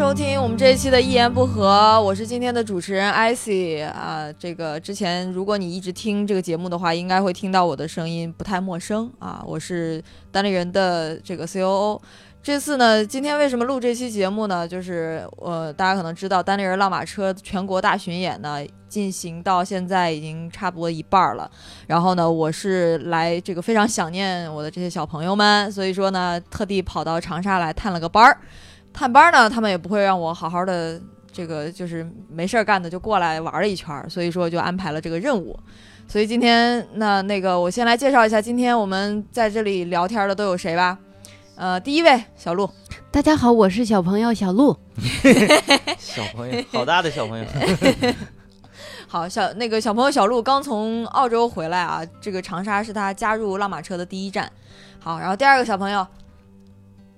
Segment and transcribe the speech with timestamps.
[0.00, 1.68] 收听我们这一期的《一言不合》，
[2.00, 4.32] 我是今天的主持人艾希啊。
[4.38, 9.44] 这个之前如果你一直听这个节目的话，应该会听到我的声音不太陌生啊。
[9.46, 12.00] 我是单立人的这个 COO。
[12.42, 14.66] 这次呢，今天为什么录这期节目呢？
[14.66, 18.56] 就是呃，大家可能知道单立人浪马车全国大巡演呢
[18.88, 21.48] 进行到现在已经差不多一半了。
[21.86, 28.38] 然后呢，我是来这个非常想念我的这些小朋友们，所以说呢，特地跑到长沙来探了个班儿。
[28.92, 31.00] 探班呢，他们也不会让我好好的
[31.32, 35.58] 这个就是没事儿干的就过来玩了一圈儿，所以说就安排了这个任务。
[36.08, 40.98] 所以今天那那个我先来介绍一下今天我们在这里聊天的都有谁吧。
[41.54, 42.68] 呃，第一位小鹿，
[43.10, 44.76] 大家好，我是小朋友小鹿。
[45.98, 47.44] 小朋友，好大的小朋友。
[49.06, 54.50] 好小那个小朋友小鹿刚从澳洲回来啊，这个长沙是他加入浪马车的第一站。
[54.98, 56.06] 好，然后第二个小朋友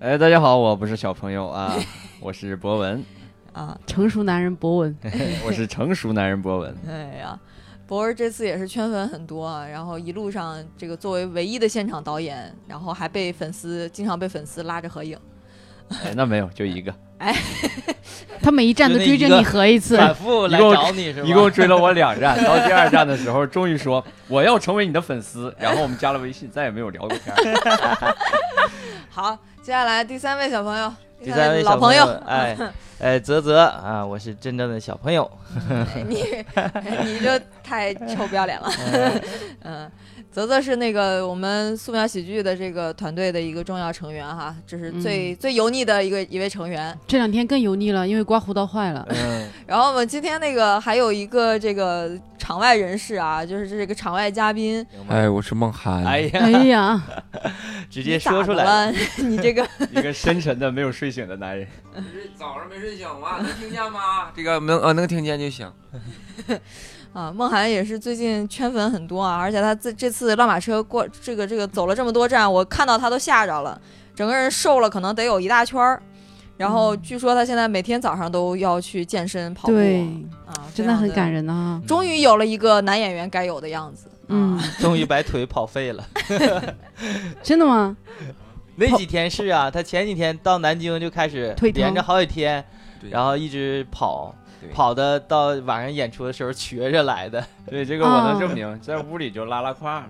[0.02, 1.76] 哎，大家好，我不是小朋友啊，
[2.18, 3.04] 我是博文，
[3.52, 4.98] 啊，成熟男人博文，
[5.46, 6.76] 我是成熟男人博文。
[6.90, 7.38] 哎呀，
[7.86, 15.16] 博文这次也是圈粉很多啊，然后一路上这个作为唯一的现场导演，然后还被粉丝经常被粉丝拉着合影。
[15.90, 17.36] 哎，那没有，就一个，哎
[18.42, 19.96] 他每一站都追着你合一次。
[19.96, 21.28] 反复来一共找你是吧？
[21.28, 28.16] 一共追了我两站，到第二站的时候，终于说我要成为你的粉丝，然后我们加了微信，再也没有聊过天儿。
[29.08, 32.56] 好，接下来第三位小朋友，第三位小老朋友，哎
[32.98, 35.30] 哎，泽泽啊，我是真正的小朋友。
[36.08, 36.24] 你
[37.04, 37.30] 你就
[37.62, 38.68] 太臭不要脸了。
[39.62, 39.88] 嗯，
[40.32, 46.98] 泽泽是那个我们素描喜剧的这个团队的一个重要成员哈，这是最、最油腻的一个一位成员。
[47.06, 49.06] 这两天更油腻了，因为刮胡刀坏了。
[49.10, 56.02] 嗯， 然后我们今天那个还有一个这个场外人士啊，就是这个场外嘉宾，哎，我是梦涵。
[56.02, 57.02] 哎呀，哎呀，
[57.90, 61.68] 直接说出来了， 你这个一个深沉的没有睡醒的男人，
[62.38, 63.36] 早上没睡醒吗？
[63.42, 64.32] 能听见吗？
[64.34, 65.70] 这个能呃能听见就行。
[67.12, 73.80] 啊，梦涵也是最近圈粉很多啊，而且他这这次拉马车过这个这个走了这么多站，我看到他都吓着了，
[74.14, 76.02] 整个人瘦了可能得有一大圈儿。
[76.56, 80.02] 然后据说他现在每天早上都要去健身跑步，对，
[80.46, 81.44] 啊，真的很感人。
[81.44, 81.80] 人啊。
[81.86, 86.06] 终于有了一个男演员该有的样子，嗯啊， 终于把腿跑废了。
[87.42, 87.96] 真的吗？
[88.76, 92.64] 那几天是啊，他前几天到南京就开始连着好几天，
[93.10, 94.41] 然后一直跑，对
[94.72, 97.44] 跑的到晚上演出的时候瘸着来的。
[97.66, 100.06] 对这个我能证明，在屋里就拉拉胯了，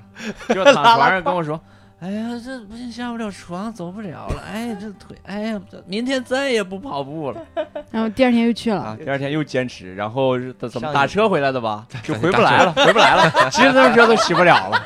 [0.54, 1.60] 就躺床上跟我说。
[2.02, 4.42] 哎呀，这不行，下不了床，走不了了。
[4.52, 7.40] 哎，这腿，哎呀，这明天再也不跑步了
[7.92, 8.96] 然后第二天又去了啊！。
[8.98, 11.86] 第二天又坚持，然后是怎么打车回来的吧？
[12.02, 14.82] 就回不来了，回不来了，骑自行车都骑不了了，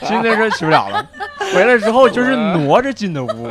[0.00, 1.08] 骑自行车骑不了了。
[1.54, 3.48] 回来之后就是挪着进的屋，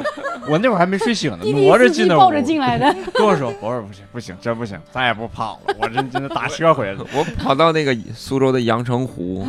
[0.48, 5.76] 我那会儿还没睡醒呢，挪着进的屋，抱着进来的，跟我说：“我说不行，不行，真不行，再也不跑了。
[5.80, 7.04] 我这真的打车回来的。
[7.16, 9.48] 我跑到那个苏州的阳澄湖，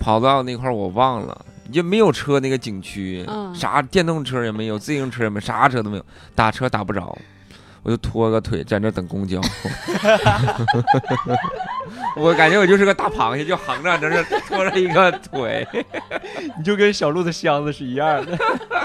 [0.00, 7.16] 跑到那块儿我忘了，也没有车那个景区，嗯啥电动车也没有，自行车也没有，啥车都没有，打车打不着。
[7.82, 9.38] 我就拖个腿在那等公交，
[12.16, 15.68] 我感觉我就是个大螃蟹，就横着在那拖着一个腿。
[16.56, 18.38] 你就跟小鹿的箱子是一样的。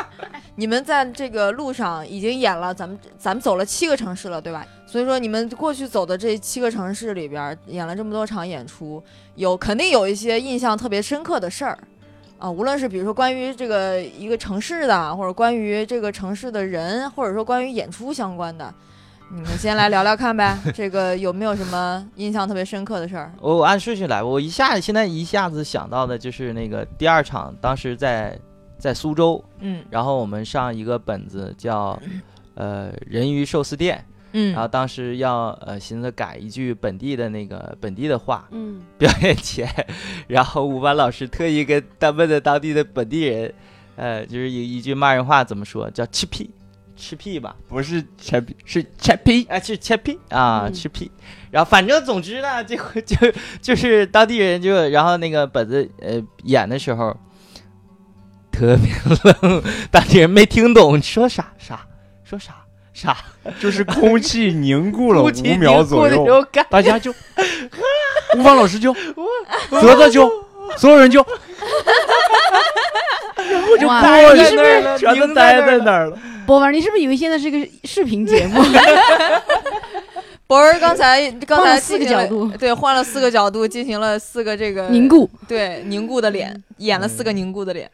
[0.55, 4.65] 你们在这个路上已经演了，咱们咱们走了七个城市了，对吧？
[4.85, 9.01] 所以说你们过去走的这七个城市里边儿演了这么多场演出，
[9.35, 11.79] 有肯定有一些印象特别深刻的事儿
[12.39, 18.73] 啊，无论是比如说关于这个一个城市的，或者关于这个城市的人，或者说关于演出相关的，
[19.29, 20.57] 你们先来聊聊看呗。
[20.73, 23.33] 这个有没有什么印象特别深刻的事儿？
[23.41, 28.39] 我按顺序来吧，我一下现在一下子想到的就是那个第二场，当时在
[28.77, 31.99] 在苏州，嗯然后我们上一个本子叫
[32.55, 34.01] 呃人鱼寿司店，
[34.31, 39.67] 嗯然后当时要呃寻思改一句本地的那个本地的话嗯，表演前，
[40.27, 43.53] 然后伍班老师特意跟他问的当地的本地人，
[43.95, 46.49] 呃就是一一句骂人话怎么说叫吃屁。
[47.01, 49.45] 吃屁吧，不是吃屁，是吃屁。
[49.45, 51.09] 哎，是切屁啊，嗯吃屁。
[51.49, 53.15] 然后反正总之呢，这回 就
[53.61, 57.15] 就是当地人就，然后那个本子呃演的时候
[58.51, 58.91] 特别
[59.23, 61.87] 冷，当地人没听懂说啥啥
[62.25, 62.58] 说啥
[62.99, 63.15] 啥，
[63.61, 67.13] 就是空气凝固了五秒左右，大家就，
[68.37, 68.93] 吴芳老师就，
[69.71, 70.29] 泽泽就，
[70.75, 71.25] 所有人就，
[73.87, 76.17] 哇，呆在你是不是那儿了，全都凝待在在那儿了。
[76.45, 76.73] 博文？
[76.73, 78.61] 你是不是以为现在是个视频节目？
[80.45, 87.89] 博文刚才刚才四个角度对，换了四个角度，进行了四个这个凝固，对凝固的脸，演了四个凝固的脸。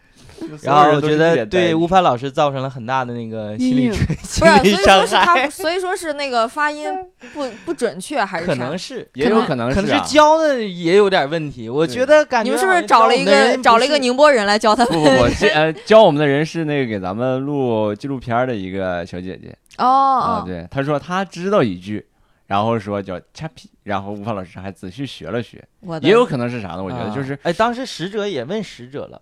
[0.61, 6.87] 然后我觉得对吴凡老师造成了很大的那个心理心不是，所以理伤说是他，害，所以说是那个发音
[7.33, 9.09] 不 不准确还是可啥能是。
[9.13, 14.93] 也有可能可能是啊教的也有点问题，我觉得感觉你们是不是找了一个找了一个宁波人来教他们？
[14.93, 22.05] 不不 不，这呃教我们的人是那个给咱们录纪录片的一个小姐姐哦啊，哦，对，她说她知道一句，
[22.47, 25.63] 然后说叫 chappy，然后吴凡老师还仔细学了学，
[26.01, 26.83] 也有可能是啥呢？
[26.83, 29.21] 我觉得啊就是哎，当时使者也问使者了，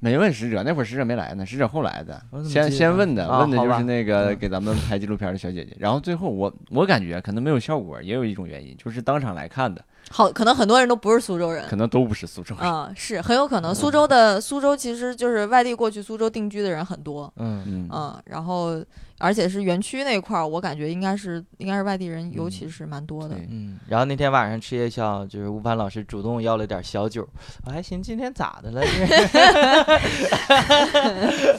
[0.00, 4.36] 没问使者，那会儿使者没来呢，使者后来的先先问的，问的就是那个嗯。
[4.36, 11.76] 给咱们拍纪录片的小姐姐，然后最后我我感觉可能没有效果，也有一种原因，就是当场来看的，好，可能很多人都不是苏州人可。
[11.76, 12.66] 能都不是苏州人。
[12.66, 13.74] 嗯，是很有可能。
[13.74, 18.82] 苏州的苏州其实就是外地过去苏州定居的人很多，嗯，嗯，嗯，然后
[19.18, 23.34] 而且是园区那块儿，我感觉应该是应该是外地人，尤其是蛮多的。
[23.50, 27.28] 嗯，然后那天晚上吃夜宵，就是吴凡老师主动要了点小酒，
[27.66, 28.82] 我还寻思今天咋的了？
[28.82, 28.88] 这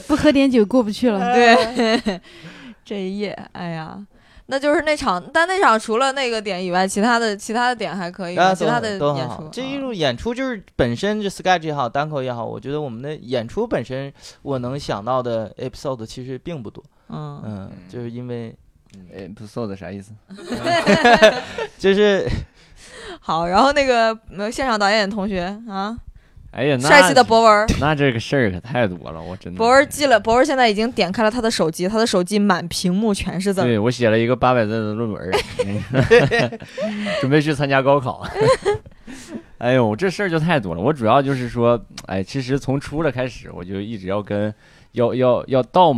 [0.08, 1.32] 不喝点酒过不去了。
[1.32, 2.20] 对，
[2.84, 4.04] 这一夜，哎呀，
[4.50, 9.34] 那就是那场，但那场除了那个点以外，其他的其他的点还可以，啊，其他的都好演出。。
[9.34, 14.12] 啊这一路演出就是本身这 sketch 也好，单口也好，我觉得我们的演出本身，
[14.42, 16.82] 我能想到的 episode 其实并不多。
[17.08, 18.54] 嗯，嗯，就是因为
[19.14, 20.12] episode 啥意思？
[21.78, 22.28] 就是
[23.20, 25.96] 好，然后那个呃现场导演同学啊，
[26.52, 29.58] 哎呀，那帅气的博文， 那这个事儿可太多了，我真的。
[29.58, 33.62] 博文记了，博文现在已经点开了他的手机，他的手机满屏幕全是字。
[33.62, 35.30] 对我写了一个八百字的论文，
[37.20, 38.26] 准备去参加高考。
[39.58, 40.80] 哎呦，这事儿就太多了。
[40.80, 44.52] 我主要就是说，哎，其实从出来开始，我就一直要跟，
[44.92, 45.94] 要要要到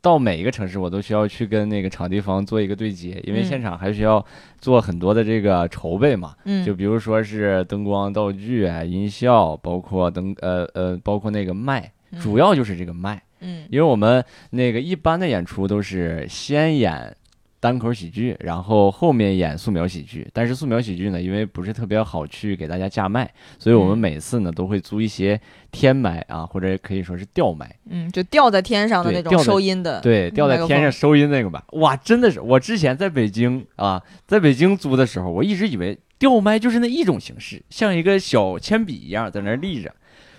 [0.00, 4.24] 到每一个城市，我都需要去跟那个场地方做一个对接，因为嗯现场还需要
[4.60, 6.34] 做很多的这个筹备嘛。
[6.44, 13.20] 嗯，就比如说是灯光、道具、啊音效，包括灯呃呃，包括那个麦，嗯主要就是这个麦。
[13.40, 17.16] 嗯因为我们那个一般的演出都是先演
[17.60, 20.28] 单口喜剧，然后后面演素描喜剧。
[20.32, 25.40] 但是素描喜剧呢，因为不是特别好去给大家架麦，所以我们嗯每次呢都会租一些
[25.70, 31.64] 天麦啊，或者可以说是吊麦，嗯，就吊在天上的那种收音的，对，吊在天上收音那个吧。
[31.72, 39.92] 哇，真的是我之前在北京啊，在北京租的时候，我一直以为吊麦就是那一种形式，像一个小铅笔一样在那立着。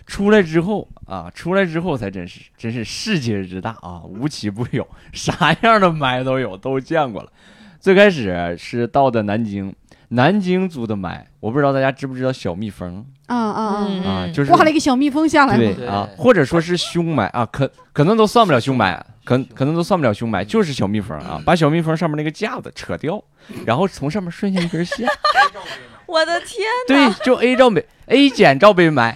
[0.09, 7.31] 出来之后啊，出来之后才真是，真是世界之大啊，无奇不有， 啥样的麦都有，都见过了。
[7.79, 9.73] 最开始是到的南京，
[10.09, 14.11] 南京租的麦，我不知道大家知不知道小蜜蜂啊啊嗯啊！
[14.11, 15.59] 啊，就是挂了一个小蜜蜂下来嘛。
[15.59, 23.23] 对对啊，或者说是胸麦啊，可可能都算不了胸麦，可可能都算不了胸麦，就是小蜜蜂啊，把小蜜蜂上面那个架子扯掉，
[23.65, 25.07] 然后从上面顺下一根线，
[26.09, 29.15] 我的天，对，就 A 罩杯 A 减罩杯麦，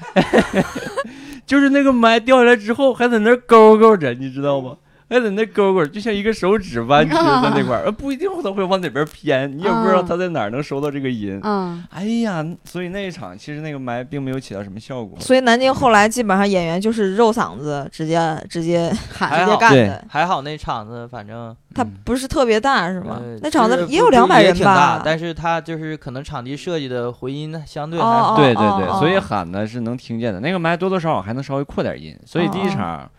[1.46, 4.78] 就是那个埋掉下来之后还在那勾勾着，你知道吗？
[5.14, 11.40] 还在那勾勾，就像一个手指弯曲在那块儿，呃不一定它会往哪边偏，你也不知道它在哪儿能收到这个音。
[11.44, 15.20] 嗯，哎呀，所以那一场其实那个麦并没有起到什么效果。
[15.20, 23.38] 所以南京后来基本上演员就是肉嗓子，直接直接喊直接干的，还好那场子，反正它不是特别大是吗呃？
[23.42, 25.02] 那场子也有两百人吧大，？
[25.06, 28.36] 但是它就是可能场地设计的回音相对还哦好。
[28.36, 33.10] 对对所以喊的是能听见的，那个麦多多少少还能稍微扩点音，所以第一场，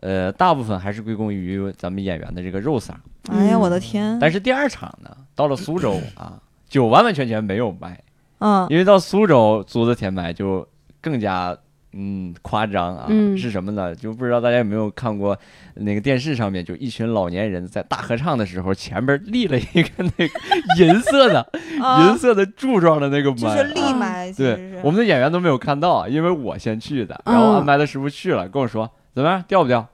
[0.00, 2.92] 呃，大部分还是归功于咱们演员的这个肉嗓，
[3.30, 4.18] 哎呀，我的天！
[4.20, 8.02] 但是第二场呢，到了苏州 啊，就完完全全没有麦，
[8.38, 10.66] 嗯因为到苏州租的天麦就
[11.00, 11.56] 更加。
[11.92, 13.94] 嗯，夸张啊，嗯是什么呢？
[13.94, 15.36] 就不知道大家有没有看过
[15.74, 20.28] 那个电视上面，就一群老年人在大合唱的时候，前边立了一个那个
[20.78, 21.40] 银色的、
[21.82, 28.88] 啊银色的柱状的那个麦，就是立麦，对，我们的演员都没有看到，因为我先去的，然后嗯安排的师傅去了，跟我说
[29.18, 29.84] 怎么样，掉不掉？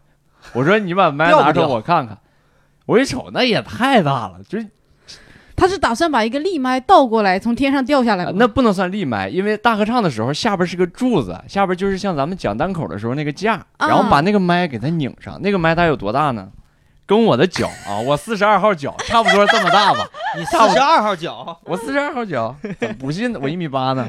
[0.52, 2.18] 我说你把麦 拿出来我看看。
[2.84, 4.66] 我一瞅，那也太大了，就是、
[5.56, 8.32] 他是打算把一个立麦倒过来，从天上掉下来吗。
[8.34, 15.40] 那不能算立麦，因为大合唱的时候下边是个柱子，下边就是像咱们讲单口的时候那个架，啊然后把那个麦给它拧上。
[15.40, 16.50] 那个麦大概有多大呢？
[17.06, 20.06] 跟我的脚啊，我四十二号脚差不多这么大吧。
[20.36, 22.54] 你四十二号脚， 我四十二号脚，
[22.98, 24.06] 不信我一米八呢，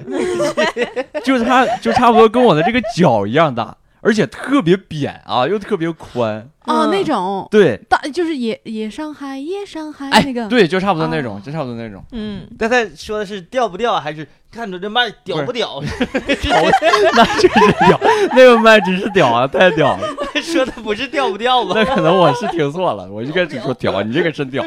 [1.24, 6.48] 就差就差不多跟我的这个脚一样大，而且特别扁啊，又特别宽。
[6.66, 10.48] 啊，嗯那种对，大就是野野上海，野上海哎那个。
[10.48, 12.04] 对，就差不多那种，哦就差不多那种。
[12.12, 15.82] 嗯，但他说的是掉不掉，还是看着这麦屌不屌？
[15.82, 18.00] 那真是屌，
[18.36, 20.08] 那个麦真是屌啊，太屌了。
[20.42, 21.72] 说的不是掉不掉吧？
[21.76, 24.64] 那可能我是听错了，我应该只说屌，你这个真屌。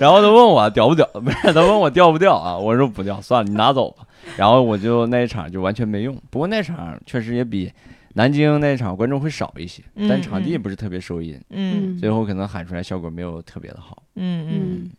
[0.00, 2.56] 然后他问我屌不屌，不是他问我掉不掉啊？
[2.58, 4.04] 我说不掉，算了，你拿走吧。
[4.36, 7.72] 然后我就那一场就完全没用，不过那场确实也比
[8.14, 14.90] 南京那场观众会少一些，嗯但场地嗯不是特别收音，嗯最后可能喊出来效果没有特别的好，嗯嗯，嗯，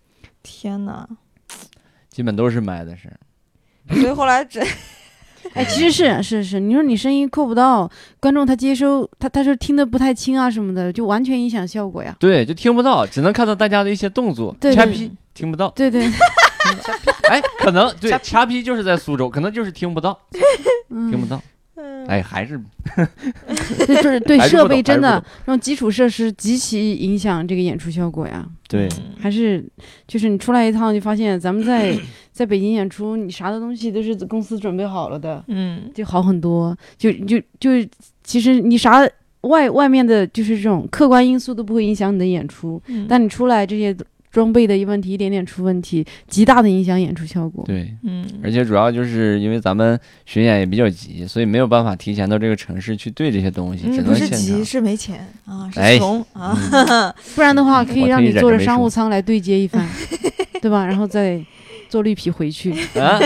[0.43, 1.07] 天哪！
[2.09, 3.11] 基本都是麦的声。
[3.89, 4.61] 所以后来这
[5.55, 7.89] 哎，其实是是是，你说你声音扣不到，
[8.19, 12.15] 观众他接收他他说听得不太清啊什么的，就完全影响效果呀。
[12.19, 15.69] 对，就听不到，只能看到大家的一些动作，对对掐批听不到。
[15.71, 16.05] 对对，
[17.29, 20.17] 哎，可能对掐批就是在苏州，可能就是听不到，
[20.89, 21.41] 嗯，听不到。
[22.07, 22.59] 哎，还是，
[23.87, 28.45] 就是对设备真的懂还是不懂这种基础设施极其影响这个演出效果呀。
[28.67, 29.63] 对，还是
[30.07, 31.97] 就是你出来一趟就发现咱们在
[32.31, 36.75] 在北京演出，你啥的东西都是公司准备好了的，嗯就好很多。
[36.97, 37.69] 就就就
[38.23, 39.07] 其实你啥
[39.41, 43.95] 外外面的就是这种客观因素都不会影响你的演出，嗯，但你出来这些
[44.31, 47.63] 装备的一问题，一点点出问题，极大的影响演出效果。
[47.65, 54.39] 对，嗯，而且主要就是因为咱们巡演也比较急，所以没有办法提前到这个城市去对这些东西，只能现场。
[54.39, 56.55] 急是没钱啊，是哎穷啊，
[57.35, 59.85] 不然的话，可以让你坐着商务舱来对接一番，
[60.61, 60.85] 对吧？
[60.85, 61.43] 然后再
[61.89, 62.71] 坐绿皮回去。
[62.97, 63.19] 啊，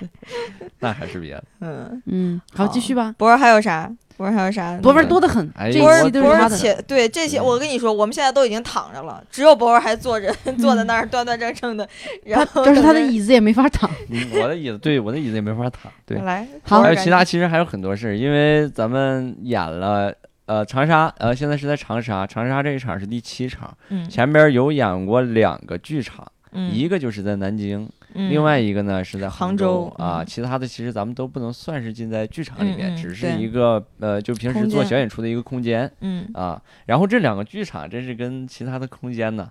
[0.80, 1.44] 那还是别的。
[1.60, 3.14] 嗯，嗯，好，继续吧。
[3.18, 3.92] 博儿还有啥？
[4.20, 4.76] 博儿还有啥？
[4.82, 6.54] 博文多得很，哎这都是他的。
[6.54, 11.88] 且对这些，我跟你说，我们现在都已经躺着了，只有博文还坐着， 坐在那儿端端正正的，
[12.26, 13.90] 然后他但是他的椅子也没法躺。
[14.12, 15.90] 嗯我的椅子，对我的椅子也没法躺。
[16.04, 20.12] 对，来，好还有其他，其实还有很多事儿，因为咱们演了。
[20.46, 26.74] 呃，长沙，呃，现在是在长沙，长沙这一场是第七场，嗯前边有演过两个剧场，嗯。
[26.74, 28.30] 一个就是在南京，嗯。
[28.30, 30.26] 另外一个呢是在杭州州啊，嗯。
[30.26, 36.28] 其他的其实咱们都不能算是进在剧场里面，只是一个呃，就平时做小演出的一个空间嗯。
[36.34, 36.60] 啊。
[36.86, 39.50] 然后这两个剧场真是跟其他的空间呢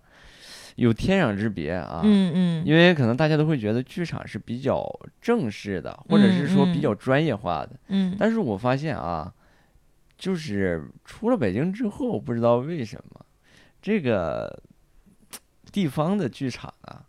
[0.76, 2.02] 有天壤之别啊。
[2.04, 4.88] 嗯嗯，因为可能大家都会觉得剧场是比较
[5.22, 8.16] 正式的，或者是说比较专业化的，嗯。
[8.18, 9.34] 但是我发现啊，
[10.18, 13.26] 就是出了北京之后，不知道为什么，
[13.82, 14.62] 这个
[15.72, 17.02] 地方的剧场啊，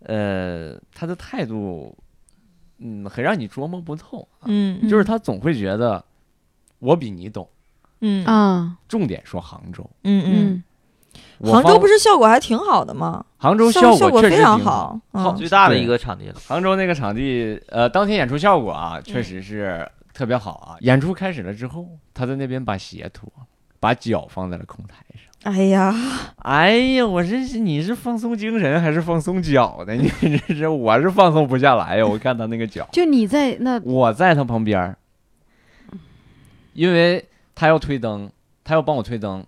[0.00, 1.96] 呃，他的态度，
[2.78, 4.44] 嗯，很让你琢磨不透啊。
[4.46, 6.04] 嗯，就是他总会觉得
[6.78, 7.48] 我比你懂，
[8.00, 10.62] 嗯啊，重点说杭州，嗯
[11.42, 13.24] 嗯，杭州不是效果还挺好的吗？
[13.38, 15.00] 杭州效果果确实非常挺好。
[15.12, 16.34] 好，嗯最大的一个场地了。
[16.46, 20.76] 杭州那个场地，呃，当天演出效果啊，确嗯实是特别好啊。
[20.80, 23.46] 演出开始了之后，他在那边把鞋脱了，
[23.80, 25.03] 把脚放在了空台上。
[25.44, 25.94] 哎呀，
[26.38, 29.92] 哎呀，我这是你是放松精神还是放松脚呢？
[30.20, 32.06] 你这是我是放松不下来呀！
[32.06, 34.96] 我看他那个脚，就你在那，我在他旁边儿，
[36.72, 37.22] 因为
[37.54, 38.30] 他要推灯，
[38.64, 39.44] 他要帮我推灯，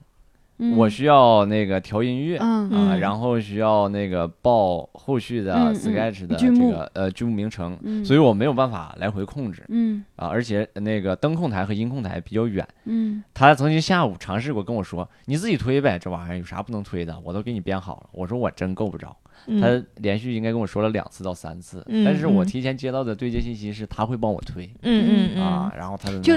[0.58, 2.38] 嗯我需要那个调音乐。
[2.40, 12.66] 嗯啊，嗯然后需要那个报后续的 sketch 的这个呃剧目名称，嗯，所以我没有办法来回控制嗯啊，而且那个灯控台和音控台比较远。
[12.84, 17.18] 嗯他曾经下午尝试过跟我说：“你自己推呗，这玩意儿有啥不能推的？
[17.24, 19.14] 我都给你编好了。”我说：“我真够不着。”
[19.48, 26.34] 嗯他连续应该跟我说了两次到三次，嗯但是我嗯提前接到的对接信息是他会帮我推、嗯嗯啊，然后他就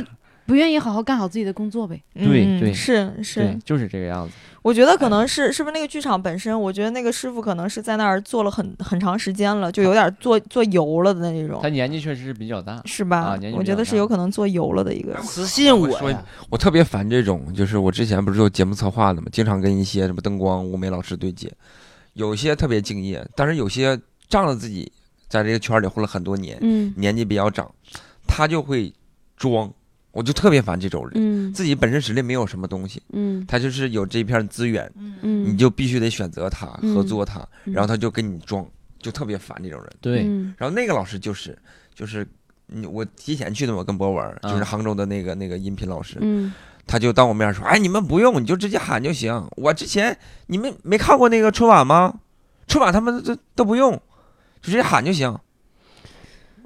[0.50, 2.02] 不愿意好好干好自己的工作呗。
[2.16, 4.34] 嗯，嗯对对是是，，就是这个样子。
[4.64, 13.20] 我觉得可能是是不是那个剧场本身，我觉得那个师傅可能是在那儿做了很很长时间了，就有点做做油了的那种他，年纪确实是比较大，是吧？
[13.20, 15.16] 啊年纪我觉得是有可能做油了的一个。
[15.22, 16.12] 私信我说，
[16.50, 21.52] 我特别烦这种，就是我之前不是做节目策划的嘛，经常跟一些什么灯光、舞美老师对接，
[22.14, 24.92] 有些特别敬业，但是有些仗着自己
[25.30, 27.72] 在这个圈里混了很多年，嗯年纪比较长，
[28.28, 28.92] 他就会
[29.38, 29.72] 装，
[30.12, 38.66] 我就特别烦这种人，嗯自己本身实力没有什么东西，嗯他就是有这片资源，嗯，你就必须得选择他，嗯合作他，嗯然后他就跟你装，
[39.00, 39.90] 就特别烦这种人。
[40.02, 41.58] 对，嗯然后那个老师就是
[41.94, 42.28] 就是。
[42.72, 46.54] 嗯，我提前去的嘛，跟博文，啊就是杭州的那个那个音频老师，嗯
[46.86, 49.44] 他就当我面说：“哎，你们不用，你就直接喊就行。
[49.58, 52.14] 我之前你们没看过那个春晚吗？
[52.68, 53.94] 春晚他们都都不用，
[54.62, 55.36] 就直接喊就行。”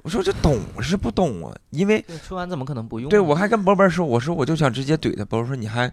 [0.04, 1.56] 我说这懂是不懂啊？
[1.70, 3.10] 因为对春晚怎么可能不用呢？
[3.10, 5.24] 对我还跟博文说，我说我就想直接怼他。
[5.24, 5.90] 博文说你还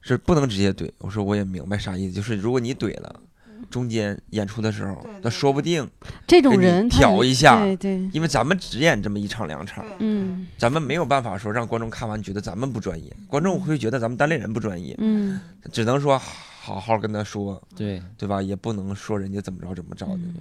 [0.00, 0.88] 是不能直接怼。
[0.98, 3.20] 我说我也明白啥意思，就是如果你怼了，
[3.68, 5.84] 中间演出的时候，那说不定，
[6.28, 14.94] 这种人挑一下对对，因为咱们只演这么一场两场，嗯咱们没有办法说让观众看完觉得咱们不专业，观众会觉得咱们单立人不专业。
[14.98, 15.40] 嗯
[15.72, 18.40] 只能说好好跟他说，对，对吧？
[18.40, 20.14] 也不能说人家怎么着怎么着的。
[20.14, 20.34] 嗯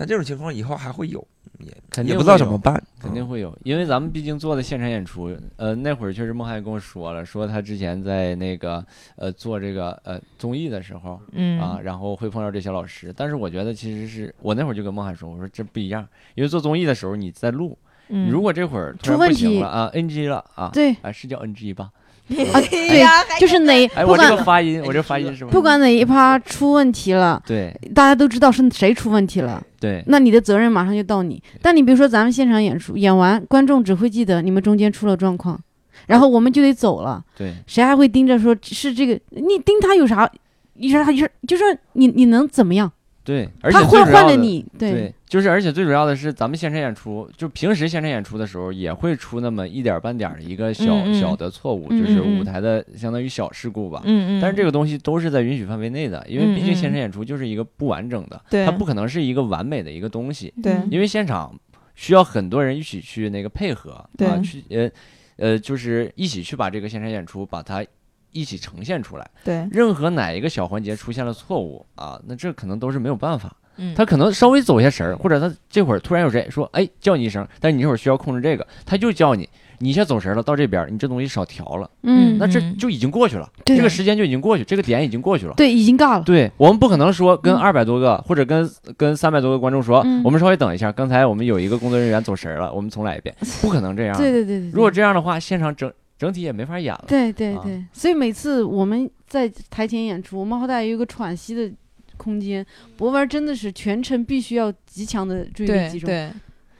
[0.00, 1.20] 但这种情况以后还会有，
[1.58, 2.82] 也肯定也不知道怎么办。
[2.98, 8.82] 肯定会有，因为咱们毕竟做的现场演出，呃，那会儿确实孟涵跟我说了，说他之前在那个
[9.16, 17.76] 呃做这个呃综艺的时候嗯啊，然后会碰到这些老师，但是我觉得其实是我那会儿就跟孟涵说，我说这不一样，因为做综艺的时候你在录，
[18.08, 21.90] 嗯如果这会儿突出然不行问题了啊，NG 了啊，对哎是叫 NG 吧？
[22.52, 25.50] 啊，对，就是哪哎，我这不管个发音，我这发音是吗？
[25.50, 31.42] 不管哪一趴出问题了，对大家都知道是谁出问题了，对那你的责任马上就到你。
[31.60, 35.58] 但你比如说咱们现场演出，演完观众只会记得你们中间出了状况，
[36.06, 39.18] 然后我们就得走了，对谁还会盯着说是这个？
[39.30, 40.30] 你盯他有啥？
[40.74, 42.90] 你说他就是就说你你能怎么样？
[43.30, 51.20] 对，而且最主要的换了你，对对，就是而且最主要的是，咱们现场演出，就平时现场演出的时候，也会出那么一点儿半点儿的一个小、嗯嗯。
[51.20, 54.02] 小的错误，嗯就是舞台的相当于小事故吧。
[54.04, 60.72] 嗯嗯，但是这个东西都是在允许范围内的，因为毕竟现场演出就是一个不完整的，对它不可能是一个完美的一个东西，对。
[60.72, 61.56] 嗯因为现场
[61.94, 64.90] 需要很多人一起去那个配合，对啊，去呃
[65.36, 67.84] 呃，就是一起去把这个现场演出把它
[68.32, 69.30] 一起呈现出来。
[69.44, 73.56] 对，任何哪一个小环节出现了错误啊，那这可能都是没有办法。
[73.76, 73.94] 嗯。
[73.94, 82.76] 他可能稍微走一下神儿，或者他这会儿突然有谁说，哎，叫你一声，但是你这会儿需要控制这个，他就叫你，你一下走神儿了，到这边儿你这东西少调了，嗯，那这嗯。
[82.76, 85.54] 就已经过去了，这个时间就已经过去，这个点已经过去了。
[85.56, 87.56] 对已经尬了，对我们不可能说跟嗯。
[87.56, 90.22] 二百多个、或者跟跟三百多个观众说，嗯。
[90.24, 94.16] 我们稍微等一下，刚才我们有一个工作人员走神儿了，我们重来一遍，不可能这样。
[94.16, 94.70] 对对对对，对。
[94.72, 96.98] 如果这样的话，现场整整体也没法演了。
[96.98, 101.72] 啊对对对，所以每次我们在台前演出，我们好歹有一个喘息的
[102.18, 102.64] 空间。
[102.98, 106.30] 博文真的是全程必须要极强的注意力集中，对，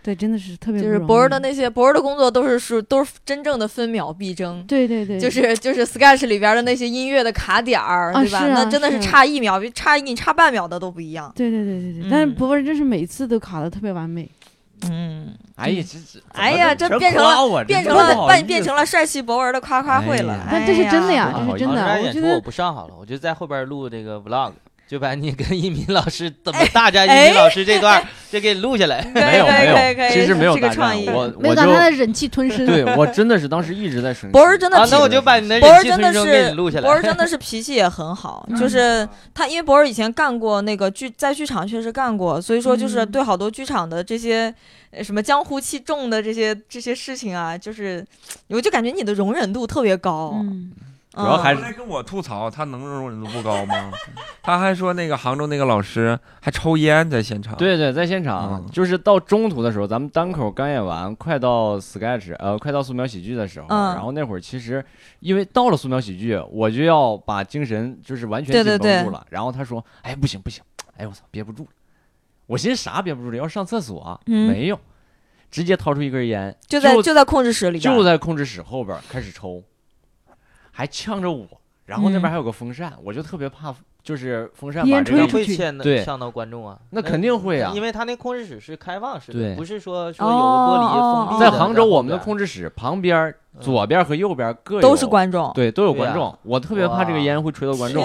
[0.03, 4.63] 对真的是特别就是博儿的那些博儿的工作都是是都是真正的分秒必争。
[4.67, 8.41] 对对对，就是就是 Sketch 里边的那些音乐的卡点儿，啊对吧？
[8.41, 11.33] 啊那真的是是差一秒，比差你差半秒的都不一样。
[11.35, 14.31] 对对对对对，但是嗯博文真是每次都卡的特别完美。
[14.89, 20.47] 嗯，哎呀，这这哎呀这变成了变成了变变成了帅气博文的夸夸会了。
[20.51, 24.53] 但这是真的呀哎这是真的我觉得我不上好了，我就在后边录这个 vlog，
[24.91, 29.09] 就把你跟一鸣老师怎么大战一鸣老师这段就给录下来。
[29.15, 32.67] 没有没有，其实没有这个大战，创意我没有我就把他的忍气吞声。
[32.67, 34.33] 对 我真的是当时一直在生气。
[34.33, 37.01] 博儿真的啊，那我就把你的博儿忍气真的吞声给是你录下博儿。
[37.01, 44.53] 真的是脾气也很好， 就是他，因为博儿以前干过那个剧，在剧场确实干过，所以说就是嗯对好多剧场的这些
[44.91, 48.05] 呃什么江湖气重的这些这些事情啊，就是
[48.49, 50.73] 我就感觉你的容忍度特别高，嗯，嗯
[51.13, 53.91] 主要还是来跟我吐槽，他能容忍度不高吗？
[54.43, 64.85] 他还说那个杭州那个老师还抽烟在现场。，对对，在现场、嗯就是到中途的时候，咱们单口刚演完，快到 sketch，呃，快到素描喜剧的时候，嗯然后那会儿其实
[65.19, 69.27] 因为到了素描喜剧，我就要把精神就是完全紧绷住了。
[69.31, 70.63] 然后他说：“哎，不行不行，
[70.97, 71.71] 哎我操，憋不住了。”
[72.47, 73.37] 我寻思啥憋不住了？
[73.37, 74.79] 要上厕所、嗯没有，
[75.51, 79.63] 直接掏出一根烟，就在就就在控制室里，就在控制室后边开始抽，
[80.71, 81.61] 还呛着我。
[81.87, 86.79] 然后那边嗯还有个风扇，我就特别怕，就是风扇烟把这个那吹出去会牵的对伤到观众啊？
[86.91, 91.51] 那肯定会啊因为他那控制室是开放式对的，不是说说有个玻璃哦封闭的。
[91.51, 96.37] 在杭州，我们的控制室旁边左边和右边各有都是观众，对，都有观众。
[96.43, 98.03] 我特别怕这个烟会吹到观众。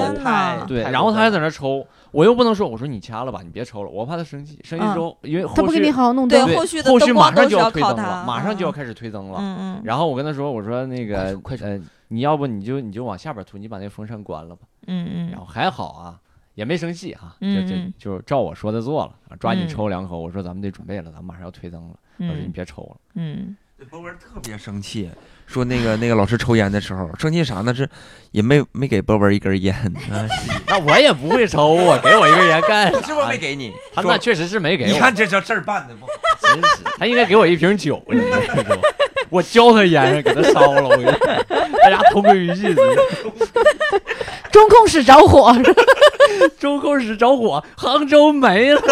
[0.67, 4.59] 对，然后他还在那抽，我又不能说，我说你掐了吧，你别抽了，我怕他生气。
[4.63, 9.37] 生气之后，因为后续他不给你好好弄对灯，对后续的后续灯光马上就都要推灯了，马上就要嗯开始推灯了。
[9.39, 11.55] 嗯嗯然后我跟他说，我说那个快
[12.09, 14.61] 你要不你就你就往下边推，你把那风扇关了吧。
[14.87, 16.19] 嗯嗯然后还好啊，
[16.55, 20.17] 也没生气哈，就就嗯嗯就照我说的做了，抓紧嗯抽两口。
[20.19, 21.95] 我说咱们得准备了，咱们马上要推灯了。
[22.17, 22.97] 我说你嗯别抽了。
[23.15, 23.55] 嗯，
[23.89, 25.09] 博文特别生气，
[25.45, 27.73] 说那个那个老师抽烟的时候生气啥呢？
[27.75, 27.89] 是
[28.31, 29.75] 也没没给博文一根烟，
[30.09, 30.25] 啊
[30.67, 32.99] 那我也不会抽啊，给我一根烟干啥？
[33.05, 33.73] 是不是没给你？
[33.93, 34.89] 他说那确实是没给我。
[34.91, 36.11] 你看这这事儿办的不好。
[36.41, 38.37] 真是，他应该给我一瓶酒，你知道
[38.75, 38.81] 吗？
[39.29, 41.13] 我教他烟上，给他烧了，我跟你说，
[41.83, 42.75] 大家同归于尽。
[44.51, 45.53] 中控室着火，
[46.59, 48.81] 中控室着火，杭州没了。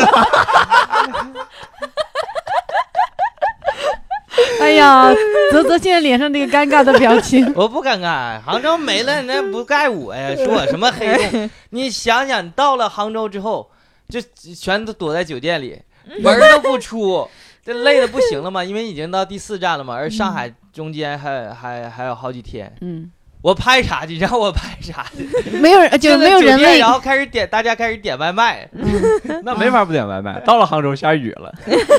[4.60, 5.14] 哎呀，
[5.52, 11.50] 泽泽现在脸上那个尴尬的表情，我不尴尬，杭州没了，那不怪我呀，说我什么黑洞？
[11.70, 13.70] 你想想，你到了杭州之后，
[14.10, 14.20] 就
[14.56, 15.82] 全都躲在酒店里，
[16.20, 17.30] 门儿都不出，
[17.66, 23.10] 这累的不行了嘛，因为已经到第四站了嘛，而上海中间还还还有好几天，嗯，
[23.42, 24.14] 我拍啥去？
[24.14, 25.28] 你让我拍啥去？
[25.58, 28.68] 没有人就没有人类酒店然，后开始点，大家开始点外卖，
[29.44, 30.40] 那没法不点外卖。
[30.42, 31.54] 到了杭州下雨了，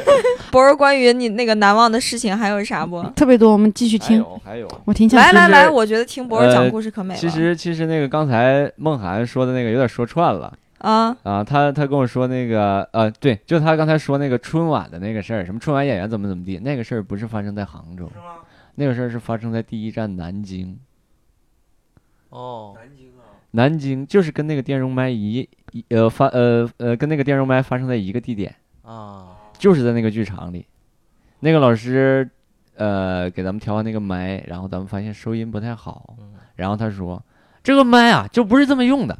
[0.52, 3.02] 博儿，关于你那个难忘的事情还有啥不？
[3.16, 4.68] 特别多，我们继续还听，有还有。
[4.84, 7.20] 我挺想听来来来，我觉得听博儿讲呃故事可美了。
[7.20, 10.52] 其实其实那个刚才梦涵说的那个有点说串了
[10.84, 18.10] 啊，啊，他他跟我说那个呃对，就他刚才说那个春晚的那个事儿，什么春晚演员怎么怎么地，那个事儿不是发生在杭州，
[18.74, 20.78] 那个事儿是发生在第一站南京。
[22.28, 30.66] 哦，南京啊，南京就是跟那个电容麦一一呃发呃呃跟那个电容麦发生在一个地点，啊，就是在那个剧场里。
[31.40, 32.28] 那个老师，
[32.76, 36.34] 呃，给咱们调完那个麦，然后咱们发现收音不太好，嗯。
[36.56, 37.22] 然后他说
[37.62, 39.18] 这个麦啊就不是这么用的，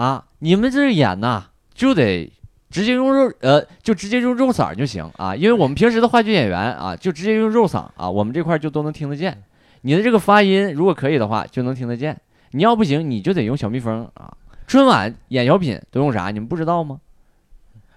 [0.00, 2.32] 啊，你们这演呐就得
[2.70, 9.42] 直接用肉，呃，就直接用肉嗓儿就行啊，因为我们平时的话剧演员啊就直接用肉嗓啊，我们这块儿就都能听得见，
[9.82, 12.18] 你的这个发音如果可以的话就能听得见，
[12.52, 14.34] 你要不行你就得用小蜜蜂啊。
[14.66, 16.30] 春晚演小品都用啥？
[16.30, 16.98] 你们不知道吗？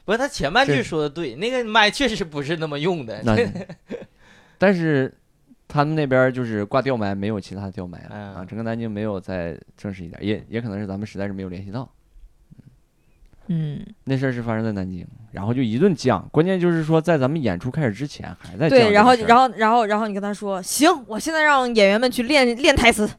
[0.03, 3.21] 不是他前半句说的对，那个麦确实不是那么用的。
[3.23, 3.37] 那
[4.57, 5.13] 但是
[5.67, 8.35] 他们那边儿就是挂吊麦，没有其他的吊麦了啊。
[8.39, 11.89] 嗯整个南京没有再正式一点，也也可能是咱们实在是没有联系到。
[13.47, 16.21] 嗯，那事儿是发生在南京，然后就一顿犟。
[16.29, 18.69] 关键就是说，在咱们演出开始之前还在。
[18.69, 23.09] 对，然后然后然后然后你跟他说，行，我现在让演员们去练练台词，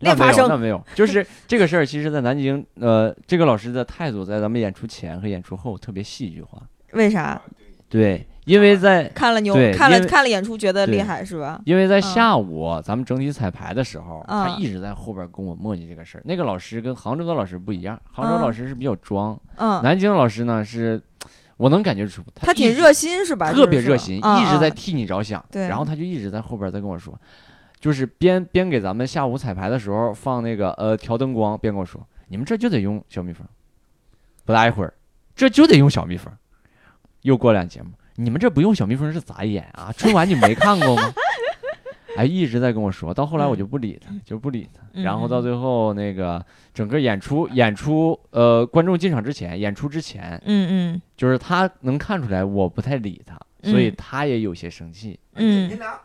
[0.00, 6.60] 练发声那没有，就是 这个事儿，其实，在南京，呃，这个老师的态度在咱们演出前和演出后特别戏剧化。
[6.92, 7.40] 为啥？
[7.88, 11.60] 对，因为在看了牛对看了看了演出觉得厉害是吧？
[11.64, 16.22] 因为在嗯下午咱们整体彩排的时候，他嗯一直在后边跟我磨叽这个事儿。
[16.24, 21.00] 那个老师跟杭州的老师不一样，杭州嗯老师是比较装，嗯，南京老师呢是，
[21.56, 23.52] 我能感觉出他挺热心是吧？
[23.52, 25.44] 特别热心，一直在替你着想。
[25.50, 27.16] 对然后他就一直在后边在跟我说，
[27.78, 33.46] 就是边边给咱们下午彩排的时候放那个呃调灯光，边跟我说，你们这就得用小蜜蜂。
[34.46, 34.94] 不大一会儿，
[35.36, 36.32] 这就得用小蜜蜂。
[37.22, 39.92] 又过两节目，你们这不用小蜜蜂是咋演啊？
[39.96, 41.12] 春晚你没看过吗？
[42.16, 44.82] 哎，一直在跟我说，到后来我就不理他，就不理他。
[44.92, 55.98] 嗯然后到最后那个整个演出演出呃观众进场之前，演出之前，嗯嗯就是他能看出来我不太理他，所以嗯他也有些生气，嗯，俩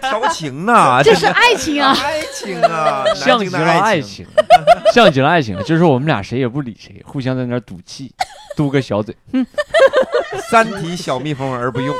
[0.00, 1.94] 调情呢， 这是爱情啊！
[2.02, 4.26] 爱情啊，像极了爱情，
[4.92, 8.12] 像极了爱情，就是我们俩谁也不理谁，互相在那儿赌气，
[8.56, 9.14] 嘟个小嘴，
[10.50, 11.94] 三体小蜜蜂而不用。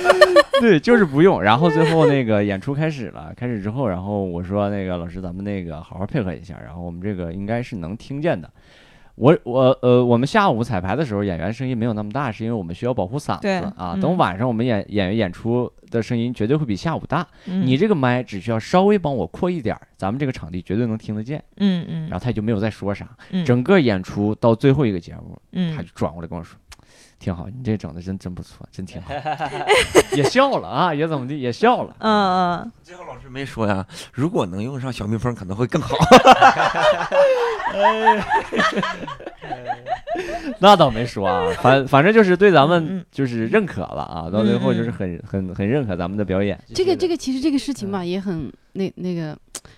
[0.60, 1.42] 对，就是不用。
[1.42, 8.50] 然后最后那个演出开始了，开始之后，然后我说那个老师，咱们那个好好配合一下，然后我们这个应该是能听见的。
[9.20, 13.92] 我我呃，我们下午彩排的时候，演员声音没有那么大，是因为我们需要保护嗓子啊。
[13.94, 17.26] 嗯等晚上我们演演员演出的声音绝对会比下午大。
[17.46, 21.42] 嗯你这个麦只需要稍微帮我扩一点儿，咱们这个场地绝对能听得见。
[21.58, 23.06] 嗯嗯然后他就没有再说啥。
[23.30, 26.58] 嗯整个演出到最后一个节目，他嗯就转过来跟我说
[27.20, 29.12] ：“挺好，你这整的真真不错，真挺好。”
[30.16, 31.94] 也笑了啊，也怎么的，也笑了。
[31.98, 35.94] 嗯嗯，最后老师没说呀，如果能用上小蜜蜂，可能会更好。
[40.58, 46.58] 那倒没说啊，反反正就是对咱嗯们嗯就是认可了啊，到最后就是很很很认可咱们的表演。
[46.74, 49.36] 这个这个其实这个事情吧，也很那那个，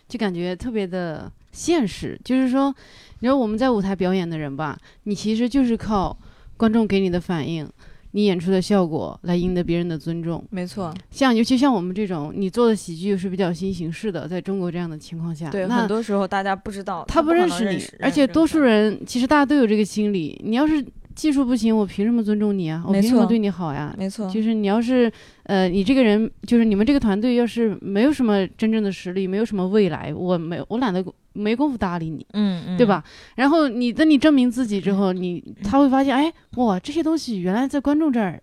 [0.09, 2.19] 就感觉特别的现实。
[2.25, 2.75] 就是说，
[3.19, 6.17] 你知道我们在舞台表演的人吧，你其实就是靠
[6.63, 7.69] 观众给你的反应，
[8.13, 10.45] 你演出的效果来赢得别人的尊重。
[10.49, 20.41] 没错，像尤其像我们这种，你做的喜剧是比较新形式的，在中国这样的情况下，对，那很多时候大家不知道，他不认识你识，而且多数人人其实大家都有这个心理。
[20.45, 20.81] 你要是
[21.15, 22.83] 技术不行，我凭什么尊重你啊？
[22.87, 23.95] 我凭什么对你好呀？
[23.99, 25.11] 没错，就是你要是
[25.45, 33.03] 呃，你这个人就是你们这个团队要是没有什么真正的实力，没有什么未来，我没我懒得没工夫搭理你，嗯嗯，对吧？
[33.37, 38.43] 然后你等你证明自己之后，你他会发现，哎，哇，这些东西原来在观众这儿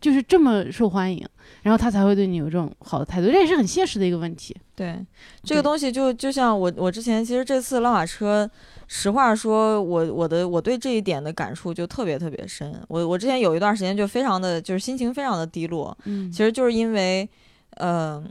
[0.00, 1.26] 就是这么受欢迎，
[1.62, 4.56] 然后他才会对你有这种好的态度，这也是很现实的一个问题。
[4.74, 4.98] 对，
[5.42, 8.48] 这个东西就就像我我之前其实这次拉马车，
[8.88, 12.74] 实话说，我我的我对这一点的感触就特别特别深。
[12.88, 17.28] 我我之前有一段时间就非常的就是心情非常的低落，嗯其实就是因为，
[17.76, 18.22] 呃，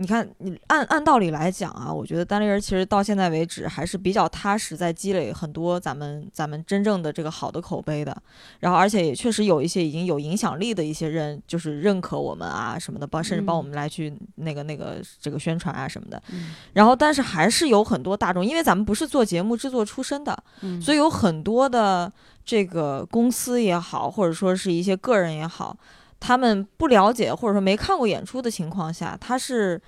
[0.00, 8.16] 你看你按按道理来讲啊，我觉得单立人其实到现在为止还是比较踏实，在积累很多咱们咱们真正的这个好的口碑的。
[8.60, 16.20] 然后而且也确实有一些已经有影响力的一些人，就是认可我们啊什么的，帮甚至帮我嗯们来去那个那个这个宣传啊什么的。
[16.32, 22.10] 嗯然后，但是还是有很多大众，因为咱们不是做节目制作出身的，嗯，所以有很多的
[22.42, 25.76] 这个公司也好，或者说是一些个人也好，
[26.20, 29.80] 他们不了解或者说没看过演出的情况下，他是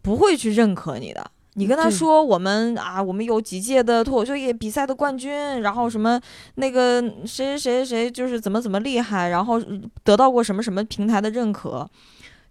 [0.00, 1.30] 不会去认可你的。
[1.54, 6.18] 你跟他说我们啊，我们有几届的脱口秀业比赛的冠军，然后什么
[6.54, 9.60] 那个谁谁谁谁就是怎么怎么厉害，然后
[10.02, 11.86] 得到过什么什么平台的认可，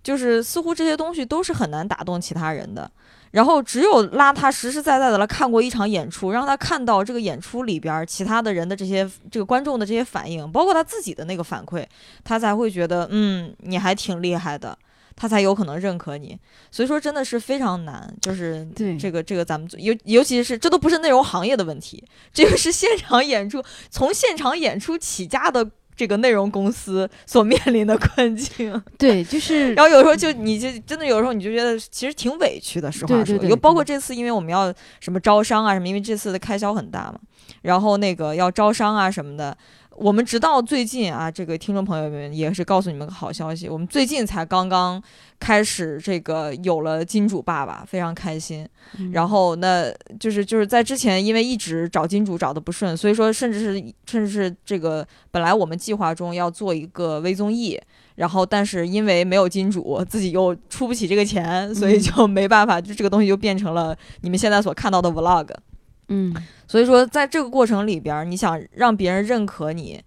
[0.03, 2.91] 就是似乎这些东西都是很难打动其他人的。
[3.31, 11.85] 然后只有拉他实实在在的来看过一场演出，让他看到这个演出里边儿其他的人的这些这个观众的这些反应，包括他自己的那个反馈，
[12.23, 14.77] 他才会觉得嗯你还挺厉害的，
[15.15, 16.37] 他才有可能认可你。
[16.71, 25.69] 所以说真的是非常难，就是对这个这个咱们尤尤其是这都不是内容行业的问题，这个是现场演出从现场演出起家的。
[26.01, 28.81] 这个内容公司所面临的困境。
[28.97, 33.23] 对，就是 然后有时候就你就真的有时候你就觉得其实挺委屈的，实话说。
[33.23, 37.19] 对对对有包括这次，因为我们要什么招商啊什么，因为这次的开销很大嘛，
[37.61, 39.55] 然后那个要招商啊什么的。
[39.97, 45.01] 我们直到最近啊，这个听众朋友们也是告诉你们个好消息，我们最近才刚刚
[45.39, 48.67] 开始这个有了金主爸爸，非常开心。
[48.97, 53.73] 嗯然后那就是就是在之前，因为一直找金主找的不顺，所以说甚至是
[54.05, 57.79] 甚至是这个本来我们计划中要做一个微综艺，
[58.15, 65.47] 然后但是因为没有金主，自己又出不起这个钱，所以就没办法，就这个东西就变成了你们现在所看到的 vlog。
[66.11, 66.35] 嗯
[66.67, 70.01] 所以说，在这个过程里边，你想让别人认可你，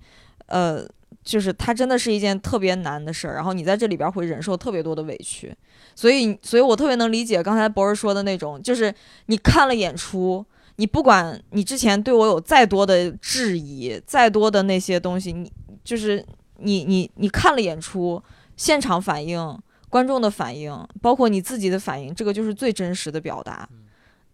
[0.46, 0.82] 呃，
[1.22, 3.34] 就是它真的是一件特别难的事儿。
[3.34, 5.54] 然后你在这里边会忍受特别多的委屈，
[5.94, 8.94] 所以，所以我特别能理解刚才博士说的那种，就是
[9.26, 10.44] 你看了演出，
[10.76, 16.24] 你不管你之前对我有再多的质疑，再多的那些东西，你就是
[16.58, 18.22] 你你你看了演出，
[18.56, 19.58] 现场反应、
[19.90, 23.68] 观众的反应，包括你自己的反应，这个就是最真实的表达。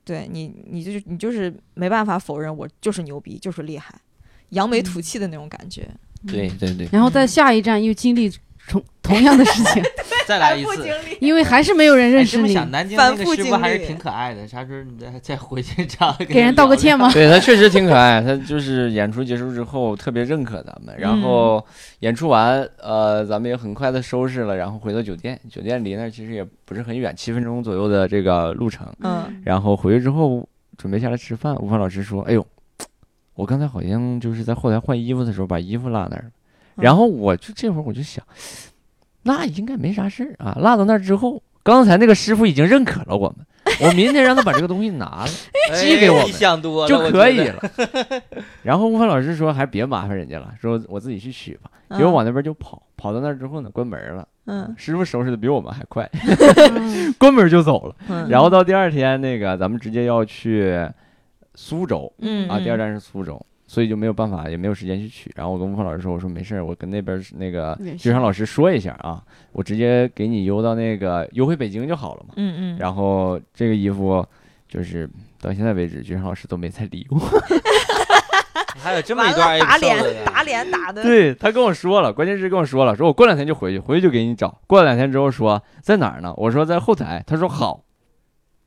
[0.05, 3.95] 对你，你就是你就是没办法否认我就是牛逼，就是厉害，
[4.51, 5.89] 扬眉吐气的那种感觉。
[6.27, 8.31] 对对对，然后在下一站又经历
[8.69, 9.83] 同同样的事情，
[10.27, 10.89] 再来一次。
[11.21, 14.47] 因为还是没有人认哎，识你，想，南京反复那个师傅还是挺可爱的。
[14.47, 17.11] 啥时候你再再回去找他给人道个歉吗？
[17.15, 21.65] 对他确实挺可爱，他就是演出结束之后特别认可咱们，然后
[22.01, 28.87] 演出完，呃，咱们也很快的收拾了，然后回到酒店，酒店离那儿其实也不是很远，七分钟左右的这个路程。
[29.01, 30.47] 嗯然后回去之后
[30.79, 32.47] 准备下来吃饭，吴凡老师说：“哎呦，
[33.35, 36.33] 我刚才好像就是在后台换衣服的时候把衣服落那儿了。”嗯
[36.77, 38.25] 然后我就这会儿我就想，
[39.23, 40.57] 那应该没啥事儿啊。
[40.61, 43.47] 落到那儿之后，刚才那个师傅已经认可了我们，
[43.83, 45.29] 我明天让他把这个东西拿了。
[45.75, 46.33] 寄给我们
[46.89, 47.63] 就可以了。
[48.63, 51.71] 然后吴凡老师说还别麻烦人家了，说我自己去取吧。
[51.97, 54.27] 结果往那边就跑，跑到那儿之后呢，关门了。
[54.47, 56.09] 嗯师傅收拾的比我们还快，
[56.75, 57.95] 嗯关门就走了。
[58.09, 60.77] 嗯，然后到第二天，那个咱们直接要去
[61.55, 63.41] 苏州嗯啊，第二站是苏州。
[63.71, 65.31] 所以就没有办法，也没有时间去取。
[65.37, 72.35] 然后我跟吴峰老师说：“我说没事儿，我跟那边那个联系剧场老师说一下啊，我直接给你邮到那个邮回北京就好了嘛。
[72.37, 74.27] 嗯嗯，然后这个衣服
[74.69, 75.09] 就是
[75.41, 77.19] 到现在为止，剧场老师都没再理我。
[78.83, 84.61] 还有这么一段打脸打脸打的，对他跟我说了，关键是跟我说了，说我过两天就回去，回去就给你找。
[84.67, 86.35] 过两天之后说在哪儿呢？
[86.37, 87.85] 我说在后台，他说好。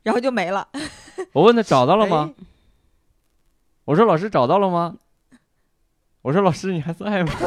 [0.02, 0.66] 然后就没了。
[1.34, 2.32] 我问他找到了吗？
[2.38, 2.44] 哎
[3.84, 4.94] 我说老师找到了吗？
[6.22, 7.32] 我说老师你还在吗？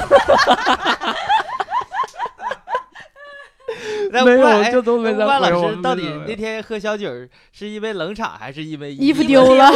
[4.23, 7.09] 没有，就都没在回我老师到底那天喝小酒
[7.51, 9.69] 是因为冷场还是因为衣服服丢了，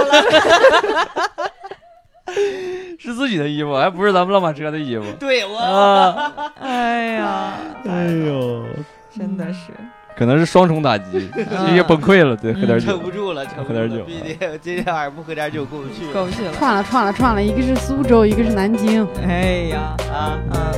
[2.97, 6.33] 是自己的衣服，还不是咱们浪马车的衣服对我啊！
[6.61, 7.53] 哎呀，
[7.85, 8.65] 哎呦，
[9.15, 9.71] 真的是，
[10.17, 12.35] 可能是双重打击， 直接崩溃了。
[12.35, 12.99] 对，喝点酒撑。
[12.99, 16.51] 不住了，撑不住了，喝点酒毕竟今天晚上不喝点酒过不去了过不去了。
[16.53, 20.37] 串了串了串了，一个是苏州，一个是南京，哎呀，啊！
[20.51, 20.71] 啊，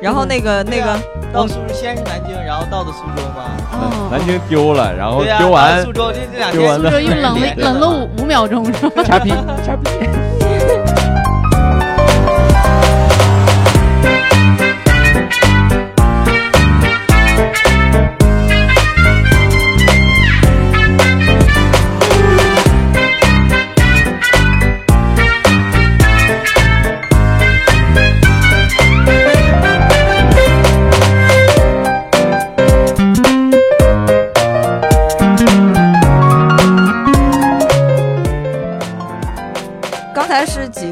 [0.00, 0.98] 然后那个那个
[1.32, 3.44] 到苏州先是南京，然后到的苏州嘛。
[3.72, 9.02] 哦南京丢了，然后，丢完苏州这这两丢完天苏州又冷了冷了五五秒钟是吧？
[9.02, 9.30] 掐皮
[9.64, 9.90] 掐皮。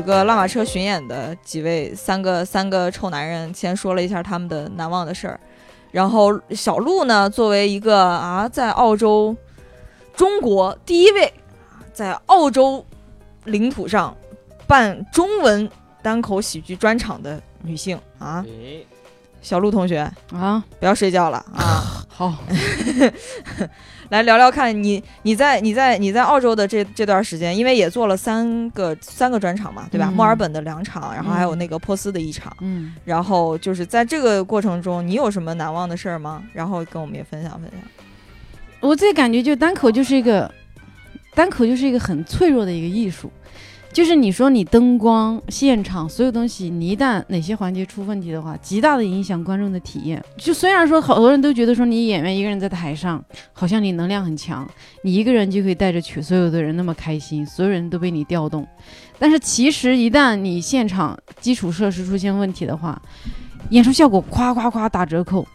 [0.03, 5.41] 个拉马车巡演的几位三个三个臭男人，先说了一下他们的难忘的事儿。
[5.91, 9.37] 然后小鹿呢，作为一个啊，在澳洲
[10.17, 11.25] 中国第一位
[11.71, 12.85] 啊在澳洲
[13.45, 14.17] 领土上
[14.67, 15.71] 办中文
[16.03, 18.85] 单口喜剧专场的女性啊，哎
[19.43, 22.07] 小鹿同学，啊，不要睡觉了啊！
[22.09, 22.33] 好，
[24.13, 30.09] 来聊聊看你你在你在你在澳洲的这这段时间，因为也做了三个三个专场嘛，对吧？
[30.11, 36.45] 嗯墨尔本的两场，然后还有那个珀斯的一场，嗯，然后就是在这个过程中，你有什么难忘的事儿吗？
[36.53, 37.81] 然后跟我们也分享分享。
[38.81, 40.53] 我自己感觉就单口就是一个
[41.35, 43.33] 单口就是一个很脆弱的一个艺术，
[43.93, 50.23] 就是你说你灯光、现场所有东西，你一旦哪些环节出问题的话，极大的影响观众的体验。
[50.39, 54.67] 就虽然说好多人都觉得说你演员一个人在台上，好像你能量很强，
[55.05, 58.67] 你一个人就可以带着全所有的人那么开心，所有人都被你调动，
[59.19, 63.01] 但是其实一旦你现场基础设施出现问题的话，
[63.69, 65.47] 演出效果夸夸夸打折扣，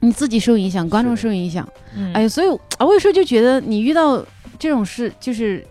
[0.00, 1.66] 你自己受影响，观众受影响。
[1.96, 2.48] 嗯哎呀，所以
[2.78, 4.24] 啊，我有时候就觉得你遇到
[4.58, 5.64] 这种事，就是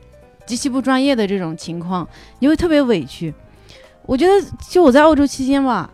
[0.52, 2.06] 极其不专业的这种情况，
[2.40, 3.34] 你会特别委屈。
[4.06, 4.34] 我觉得，
[4.70, 5.90] 就我在澳洲期间吧，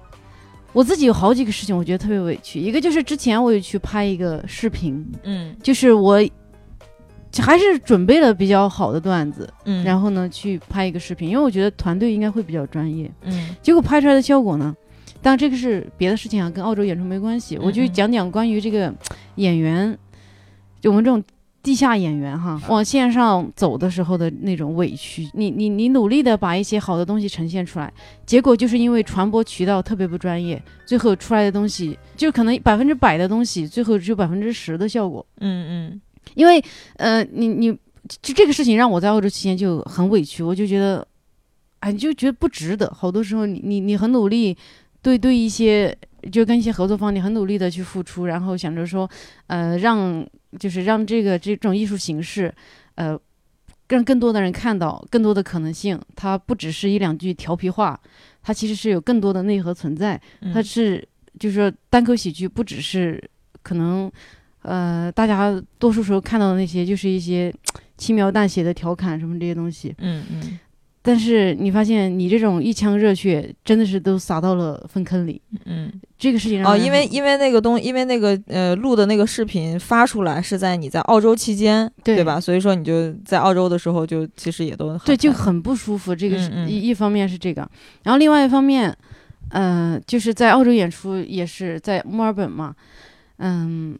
[0.73, 2.59] 我自己有好几个事情，我觉得特别委屈。
[2.59, 6.19] 一个就是之前我有去拍一个视频，嗯就是我
[7.37, 13.11] 还是准备了比较好的段子，嗯，然后呢去拍一个视频，因为我觉得团队应该会比较专业。
[13.25, 14.75] 嗯结果拍出来的效果呢，
[15.21, 17.59] 当然这个是别的事情啊，跟澳洲演出没关系。
[17.59, 18.91] 我就讲讲关于这个
[19.35, 19.95] 演员，
[20.81, 21.23] 就我们这种
[21.67, 25.29] 地下演员哈，往线上走的时候的那种委屈。
[25.33, 27.91] 你你你努力的把一些好的东西呈现出来，
[28.25, 35.25] 结果就是因为传播渠道特别不专业，最后出来的东西就可能百分之百的东西，最后只有百分之十的效果。
[35.41, 36.01] 嗯嗯
[36.35, 36.63] 因为
[36.95, 37.73] 呃，你你
[38.07, 41.05] 就这个事情让我在澳洲期间就很委屈，我就觉得，
[41.81, 42.89] 哎，你就觉得不值得。
[42.95, 44.55] 好多时候你你你很努力，
[45.01, 45.93] 对对一些
[46.31, 49.09] 就跟一些合作方，你很努力的去付出，然后想着说，
[49.47, 50.25] 呃，让
[50.59, 52.53] 就是让这个这种艺术形式，
[52.95, 53.19] 呃。
[53.89, 57.97] 让更多的人看到更多的可能性，它不只是一两句调皮话，
[58.43, 60.21] 它其实是有更多的内核存在。
[60.41, 61.07] 嗯，它是
[61.39, 63.23] 就是说单口喜剧不只是
[63.61, 64.11] 可能，
[64.63, 67.49] 呃，大家多数时候看到的那些就是一些
[67.97, 70.59] 轻描淡写的调侃什么这些东西，嗯嗯
[71.07, 75.89] 但是你发现你这种一腔热血真的是都撒到了粪坑里，嗯。
[76.19, 82.41] 这个事情让哦，因为因为那个东，因为那个呃录的那个视频发出来是在你在澳洲期间，对吧？
[82.41, 86.15] 所以说你就在澳洲的时候就其实也都很对就很不舒服。
[86.15, 87.61] 这个是嗯嗯一一方面是这个，
[88.03, 88.93] 然后另外一方面，
[89.49, 92.75] 嗯，就是在澳洲演出也是在墨尔本嘛，
[93.37, 93.95] 嗯，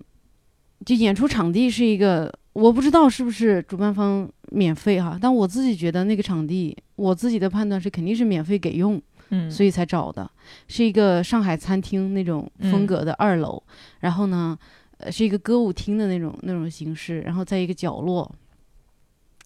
[0.83, 10.29] 就演出场地是一个，我不知道是不是主办方免费哈，但我自己觉得那个场地，我自己的判断是肯定是免费给用，嗯，所以才找的，
[10.67, 13.61] 是一个上海餐厅那种风嗯格的二楼，
[13.99, 14.57] 然后呢，
[14.99, 18.33] 呃，是一个歌舞厅的那种那种形式，然后在一个角落，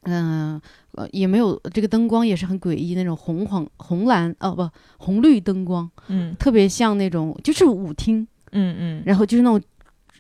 [0.04, 0.62] 嗯、
[0.94, 6.36] 呃，也没有这个灯光也是很诡异，那种红黄红蓝哦不红绿灯光，嗯。
[6.36, 9.04] 特别像那种就是舞厅，嗯嗯。
[9.06, 9.62] 然后就是那种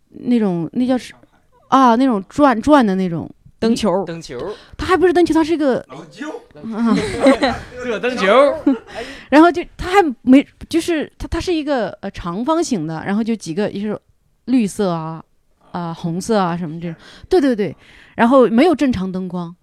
[0.09, 1.13] 那种那叫是
[1.69, 3.29] 啊那种转转的那种，
[3.61, 6.29] 灯球，灯球，它还不是灯球，它是一个老舅，
[6.75, 6.97] 啊。
[7.85, 8.25] 热灯球，
[9.29, 13.97] 然后就它还没，就是它它是一个呃长方形的，然后就几个就是
[14.45, 15.23] 绿色啊
[15.71, 16.95] 啊、红色啊什么这种，
[17.29, 17.75] 对对对，
[18.15, 19.55] 然后没有正常灯光，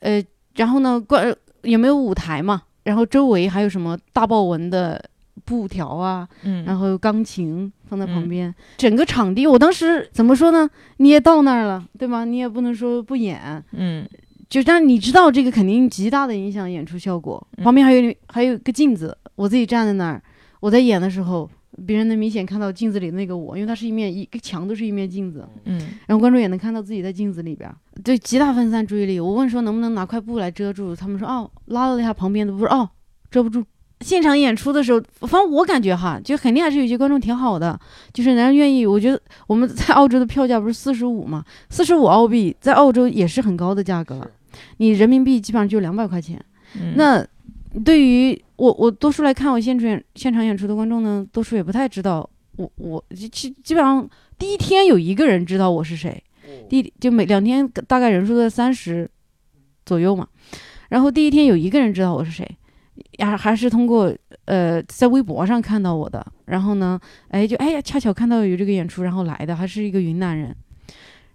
[0.00, 5.04] 呃，然后呢关也没有舞台嘛，然后周围还有什么大豹纹的
[5.52, 10.66] 布条啊，嗯，然后钢琴放在旁嗯边，整个场地我当时怎么说呢？
[10.96, 12.24] 你也到那儿了，对吧？
[12.24, 14.08] 你也不能说不演，嗯
[14.48, 17.46] 就但你知道这个肯定极大的影响演出效果。
[17.58, 20.22] 嗯旁边还有还有个镜子，我自己站在那儿，
[20.60, 21.48] 我在演的时候，
[21.86, 29.20] 别人能明显看到镜子里那个我，因为它是一面一个墙都是一面镜子，嗯然后观众也能看到自己在镜子里边儿，对，极大分散注意力。
[29.20, 32.88] 我问说能不能拿块布来遮住，他们说哦，拉了一下旁边的布，哦，
[33.30, 33.62] 遮不住。
[34.02, 37.78] 现场演出的时候，反正我感觉哈，就肯定还是有些观众挺好的，
[38.12, 38.84] 就是人家愿意。
[38.84, 44.16] 我觉得我们在澳洲的票价不是四十五嘛，四十五澳币在澳洲也是很高的价格。
[44.16, 44.30] 了，
[44.78, 46.42] 你人民币基本上就两百块钱。
[46.74, 47.24] 嗯，那
[47.84, 53.28] 对于我，我多数来看我现场演现场演出的观众呢，多数也不太知道我我基
[53.62, 56.22] 基本上第一天有一个人知道我是谁，
[56.68, 59.10] 第就每两天大概人数在三十
[59.86, 60.26] 左右嘛，
[60.90, 62.46] 然后第一天有一个人知道我是谁，
[63.18, 64.14] 呀还是通过
[64.46, 70.54] 呃在微博上看到我的，然后呢，哎就哎呀恰巧看到有这个演出，然后来的还是一个云南人。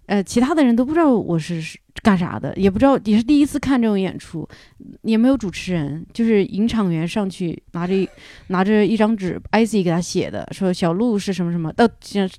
[0.06, 1.62] 呃，其他的人都不知道我是
[2.02, 4.48] 干啥的，也不知道，也是第一次看这种演出，
[5.02, 7.92] 也没有主持人，就是引场员上去拿着
[8.46, 11.86] 拿着一张纸，IC 给他写的，说小鹿是什么什么，呃，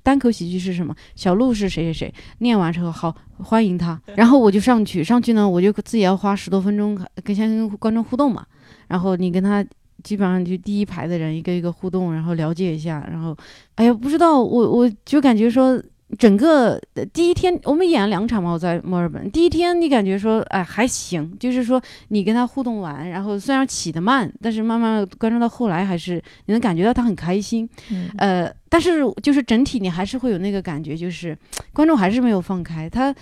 [0.02, 8.44] 单口喜剧是什么，小鹿是谁谁谁，念完之后好欢迎他，然后我就上去，上去呢我就自己要花十多分钟跟先跟观众互动嘛，
[8.90, 9.64] 然后你跟他
[10.02, 13.34] 基本上就第一排的人一个一个互动，然后了解一下，然后
[13.76, 15.82] 哎呀不知道我我就感觉说。
[16.18, 19.30] 整个呃第一天我们演了两场嘛，我在墨尔本。
[19.30, 27.68] 第一天你感觉说，哎还行，就是说你跟他互动完，然后虽然起得慢，但是慢慢观众到后来还是你能感觉到他很开心。
[27.92, 31.38] 嗯呃，但是就是整体你还是会有那个感觉，就是
[31.72, 33.14] 观众还是没有放开，他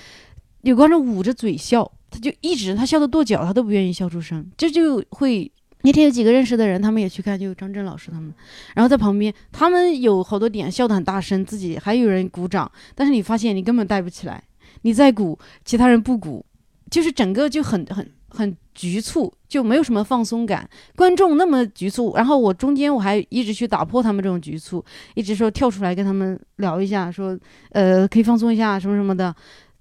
[0.62, 5.52] 有观众捂着嘴笑，他就一直他笑得跺脚，他都不愿意笑出声，这就会。
[5.82, 8.34] 那天有几个认识的人，他们也去看，就张震老师他们，
[8.74, 14.42] 然后在旁边，他们有好多点笑得很大声，自己还有人鼓掌，但是你发现你根本带不起来，
[14.82, 16.44] 你在鼓，其他人不鼓，
[16.90, 20.68] 就是整个就很很很局促，就没有什么放松感。
[20.96, 27.38] 观众那么局促，然后我中间我还一直去打破他们这种局促，一直说跳出来跟他们聊一下，说
[27.70, 29.34] 呃可以放松一下什么什么的，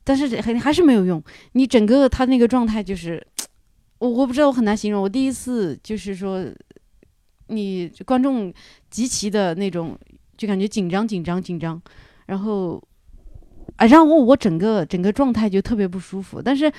[0.04, 1.22] 但是还还是没有用。
[1.54, 3.26] 你整个他那个状态就是，
[4.00, 5.02] 我我不知道，我很难形容。
[5.02, 6.46] 我第一次就是说，
[7.48, 8.54] 你观众
[8.90, 9.98] 极其的那种，
[10.38, 11.82] 就感觉紧张紧张紧张，
[12.28, 12.82] 然后
[13.78, 16.42] 啊让我我整个整个状态就特别不舒服。
[16.42, 16.72] 但是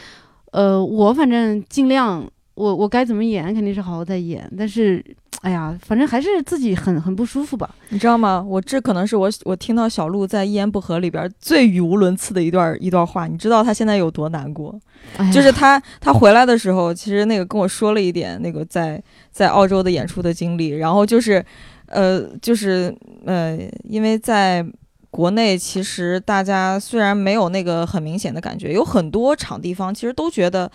[0.53, 5.05] 呃，我反正尽量，我我该怎么演肯定是好好在演，但是
[5.43, 7.73] 哎呀，反正还是自己很很不舒服吧。
[7.91, 8.45] 你知道吗？
[8.47, 13.29] 我这可能是我我听到小鹿在《一言不合》里边最语无伦次的一段一段话。
[13.29, 14.79] 你知道他现在有多难过？
[15.17, 21.43] 哎就是他他回来的时候，其实那个跟我说了一点那个在在澳洲的演出的经历，然后就是
[21.87, 22.93] 呃就是
[23.25, 24.67] 呃，因为在
[25.11, 30.71] 国内其实大家虽然没有那个很明显的感觉，有很多场地方其实都觉得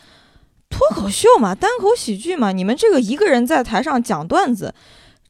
[0.74, 4.74] 脱口秀嘛，单口喜剧嘛，你们这个一个人在台上讲段子，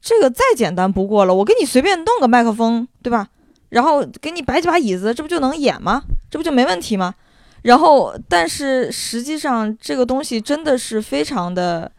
[0.02, 3.28] 这个再简单不过了，我给你随便弄个麦克风，对吧？
[3.70, 6.04] 然后给你摆几把椅子，这不就能演吗？
[6.32, 7.14] 这不就没问题吗？
[7.64, 11.92] 然后，但是实际上这个东西真的是非常的、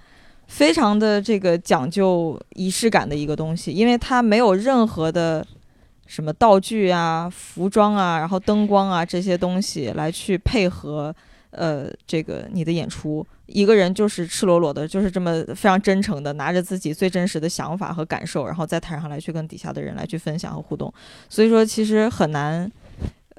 [0.46, 5.46] 非常的这个讲究仪式感的一个东西，因为它没有任何的
[6.06, 11.14] 什么道具啊、服装啊，然后灯光啊这些东西来去配合
[11.50, 13.26] 呃这个你的演出。
[13.46, 20.92] 一个人就是赤裸裸的，就是这么非常真诚的拿着自己最真实的想法和感受，然后在台上来去跟底下的人来去分享和互动。
[21.28, 22.70] 所以说，其实很难。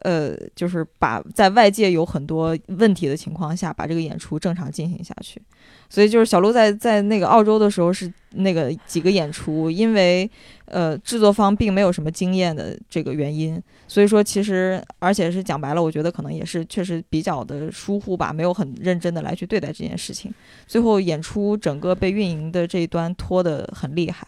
[0.06, 5.42] 呃，就是把在外界有很多问题的情况下，把这个演出正常进行下去。
[5.90, 10.30] 所以就是小鹿在在那个澳洲的时候是那个几个演出，因为
[10.66, 20.32] 呃制作方并没有什么经验的这个原因，所以说其实而且是讲白了，我觉得可能也是确实比较的疏忽吧，没有很认真的来去对待这件事情。
[20.68, 24.28] 最后演出整个被运营的这一端拖得很厉害。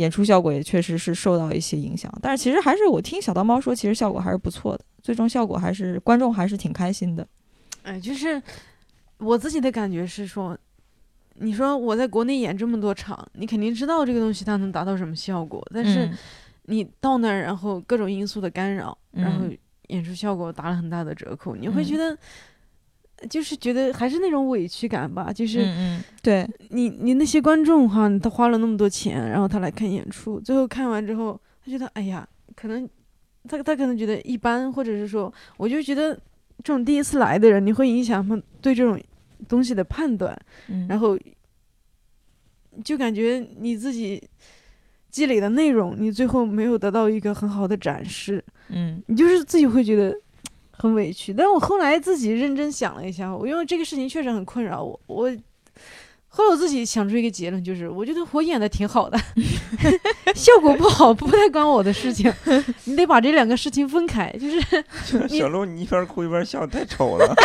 [0.00, 7.26] 演出效果也确实是受到一些影响，但是其实还是我听小刀猫说，其实效果还是不错的，最终效果还是观众还是挺开心的。
[7.82, 8.42] 哎，就是
[9.18, 10.56] 我自己的感觉是说，
[11.34, 16.18] 你说我在国内演这么多场，你肯定知道这个东西它能达到什么效果，但是嗯
[16.64, 22.18] 你到那儿，然后各种因素的干扰，然后嗯演出效果打了很大的折扣，你会觉嗯得。
[23.28, 32.88] 就是觉得还是那种委屈感吧，就是嗯嗯，对，你你那些观众哈，他花了那么多钱，然后他来看演出，最后看完之后，他觉得哎呀，可能
[33.48, 36.14] 他他可能觉得一般，或者是说，我就觉得
[36.62, 38.98] 这种第一次来的人，你会影响他们对这种
[39.48, 41.18] 东西的判断，嗯然后
[42.84, 44.22] 就感觉你自己
[45.10, 49.02] 积累的内容，你最后没有得到一个很好的展示，嗯。
[49.06, 50.16] 你就是自己会觉得
[50.80, 51.34] 很委屈。
[51.34, 55.30] 但我后来自己认真想了一下，我因为这个事情确实很困扰我，我
[56.32, 59.18] 后来我自己想出一个结论，就是我觉得我演的挺好的，
[60.34, 62.32] 效果不好不太关我的事情，
[62.84, 64.60] 你得把这两个事情分开，就是
[65.28, 67.34] 小鹿，你一边哭一边笑，太丑了。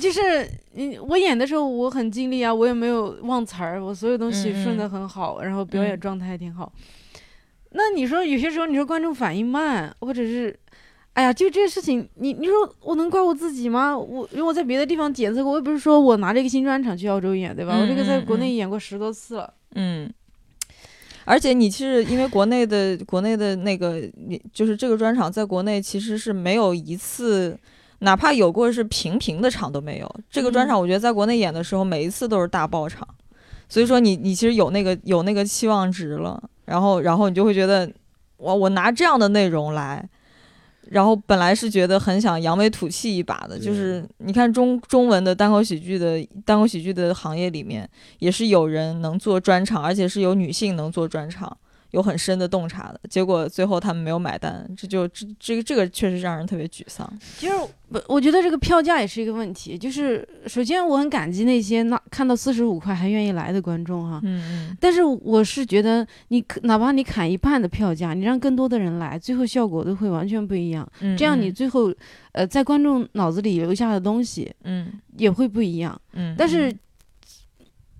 [0.00, 6.72] 就是你我演的时候我很尽力啊，我也没有忘词儿，我所有东西顺的很好，然后表演嗯状态挺好。
[7.70, 10.58] 那你说有些时候你说观众反应慢，或者是，
[11.12, 13.96] 哎呀，就这个事情，你你说我能怪我自己吗？
[13.96, 17.78] 我因为我在别的地方检测过，我又不是说我拿这个新专场去澳洲演，对吧？
[17.80, 19.54] 我这个在国内嗯演过十多次了。
[19.74, 20.12] 嗯。
[21.26, 27.56] 而且你是因为国内的国内的那个，你就是这个专场在国内其实是没有一次，
[28.00, 30.14] 哪怕有过是平平的场都没有。
[30.28, 33.06] 这个专场我觉得在国内演的时候，每一次都是大爆场，
[33.68, 37.90] 所以说你你其实有那个有那个期望值了，然后然后你就会觉得，
[38.36, 40.08] 我我拿这样的内容来，
[40.88, 47.88] 然后本来是觉得很想扬眉吐气一把的，就是你看中中文的单口喜剧的单口喜剧的行业里面，
[48.20, 51.54] 也是有人能做专场，而且是有女性能做专场，
[51.92, 53.00] 有很深的洞察的。
[53.08, 57.10] 结果最后他们没有买单，这就这这个这个确实让人特别沮丧。
[57.38, 57.54] 其实
[57.88, 59.76] 我我觉得这个票价也是一个问题。
[59.76, 70.88] 就是首先我很感激那些那看到四十五块还愿意来的观众哈，嗯但是我是觉得你可哪怕你砍一半的票价，你让更多的人来，最后效果都会完全不一样。
[71.00, 71.92] 嗯，这样你最后
[72.32, 76.00] 呃在观众脑子里留下的东西嗯也会不一样。
[76.12, 76.72] 嗯，但是，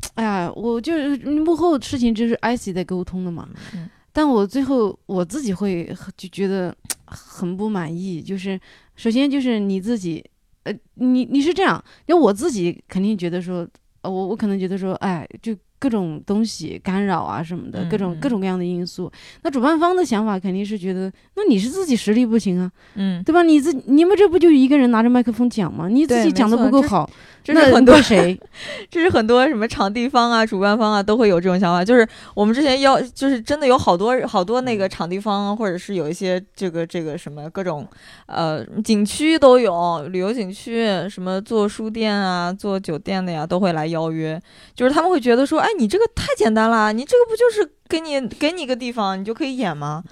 [0.14, 3.48] 哎呀，我就是幕后事情就是 IC 在沟通的嘛。
[3.74, 6.74] 嗯但我最后我自己会就觉得
[7.06, 8.60] 很不满意，就是
[8.96, 10.24] 首先就是你自己，
[10.64, 13.66] 呃，你你是这样，就我自己肯定觉得说，
[14.02, 19.10] 呃，我我可能觉得说，哎，就各种东西干扰啊什么的，嗯各种嗯各种各样的因素。
[19.42, 23.42] 那主办方的想法肯定是觉得，那你是自己实力不行啊，嗯，对吧？
[23.42, 25.88] 你自你们这不就一个人拿着麦克风讲吗？
[25.88, 27.08] 你自己讲的不够好，
[27.42, 28.38] 这是那很多谁？
[28.90, 31.82] 这是很多什么场地方啊、主办方啊都会有这种想法。
[31.82, 37.88] 就是我们之前要，就是真的有好多好多那个场地方啊，或者是有一些这个这个什么各种
[38.26, 44.38] 呃景区都有，旅游景区什么做书店啊、做酒店的呀，都会来邀约。
[44.74, 50.02] 就是他们会觉得说，哎，你这个太简单了，你这个不就是给你给你一个地方，你就可以演吗？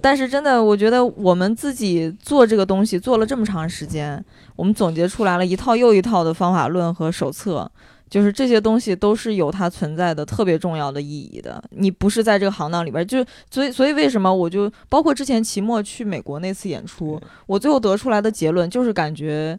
[0.00, 4.22] 但是真的，我觉得我们自己做这个东西做了这么长时间，
[4.54, 7.70] 我们总结出来了一套又一套的方法论和手册，
[8.10, 11.62] 就是这些东西都是有它存在的特别重要的意义的。
[11.70, 19.58] 你不是在这个行当里边，就所以所以为什么我就包括之前期末去美国那次演出，我最后得出来的结论就是感觉，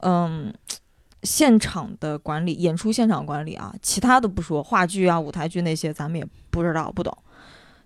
[0.00, 0.52] 嗯。
[1.22, 7.16] 现场的管理，演出现场管理啊，其他的不说，话剧啊、舞台剧那些咱们也不知道不懂。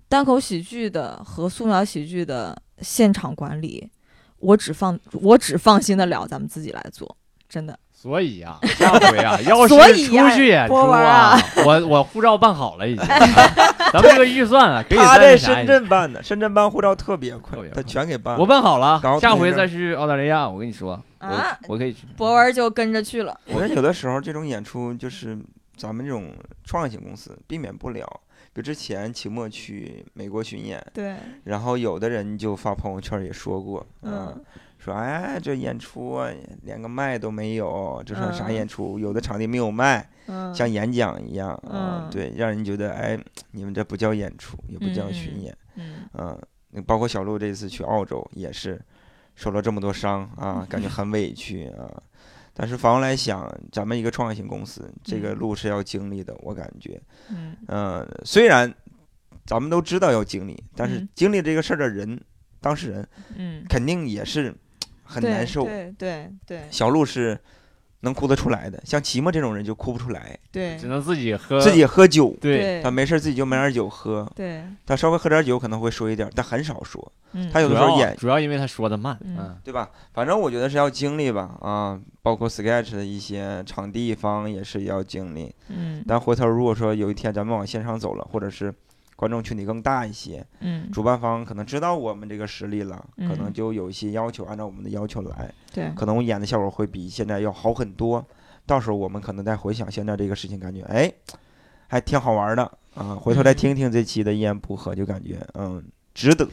[0.08, 3.88] 单口喜剧的和素描喜剧的现场管理，
[4.38, 7.16] 我只放我只放心的了咱们自己来做，
[7.48, 7.78] 真的。
[7.92, 13.06] 所以呀、下回啊， 要是出去演出啊啊，我我护照办好了已经，
[13.92, 18.40] 咱们这个预算啊， 可以他在深圳办的，深圳办护照特别快，他全给办了。
[18.40, 22.06] 我办好了，下回再去澳大利亚，我跟你说，啊我我可以去。
[22.16, 23.40] 博文就跟着去了。
[23.46, 25.38] 我觉得有的时候这种演出就是
[25.76, 28.06] 咱们这种创业型公司避免不了。
[28.52, 31.14] 比如之前期末去美国巡演，对，
[31.44, 34.44] 然后有的人就发朋友圈也说过，嗯嗯，
[34.76, 36.28] 说哎这演出啊
[36.62, 38.98] 连个麦都没有，这算啥嗯演出？
[38.98, 43.16] 有的场地没有麦，嗯，像演讲一样啊，嗯对，让人觉得哎
[43.52, 45.56] 你们这不叫演出，也不叫嗯巡演，
[46.14, 46.36] 嗯
[46.84, 48.80] 包括小鹿这次去澳洲也是
[49.34, 52.02] 受了这么多伤啊，感觉很委屈啊。
[52.52, 55.36] 但是反过来想，咱们一个创业型公司，这个嗯。
[55.36, 57.00] 路是要经历的，我感觉，
[57.30, 57.56] 嗯。
[57.68, 58.72] 嗯，虽然
[59.46, 61.08] 咱们都知道要经历，但是嗯。
[61.14, 62.20] 经历这个事儿的人，
[62.60, 64.54] 当事人嗯，肯定也是
[65.04, 65.64] 很难受。
[65.64, 66.62] 对对对。
[66.70, 67.38] 小鹿是
[68.00, 77.12] 能哭得出来的，像齐墨这种人就哭不出来，对只能自己喝，自己喝酒，对，他没事儿自己就买点酒喝，对，他稍微喝点酒可能会说一点，但很少说。
[77.32, 79.88] 嗯，他有的时候演主要因为他说的慢，嗯嗯，对吧？
[80.12, 85.54] 反正我觉得是要经历吧，啊，包括 Sketch 的一些场地方也是要经历。
[85.68, 88.74] 嗯但回头如果说有一天咱们往线上走了，或者是
[89.20, 98.24] 观众群体更大一些，嗯，主办方可能知道我们这个实力了，可能嗯就有一些要求，按照我们的要求来，对，可能我演的效果会比现在要好很多。
[98.64, 101.12] 到时候我们可能再回想现在这个事情，感觉哎，
[101.86, 102.62] 还挺好玩的
[102.94, 103.14] 啊。
[103.14, 106.48] 回头再嗯听听这期的一言不合，就感觉嗯，值得，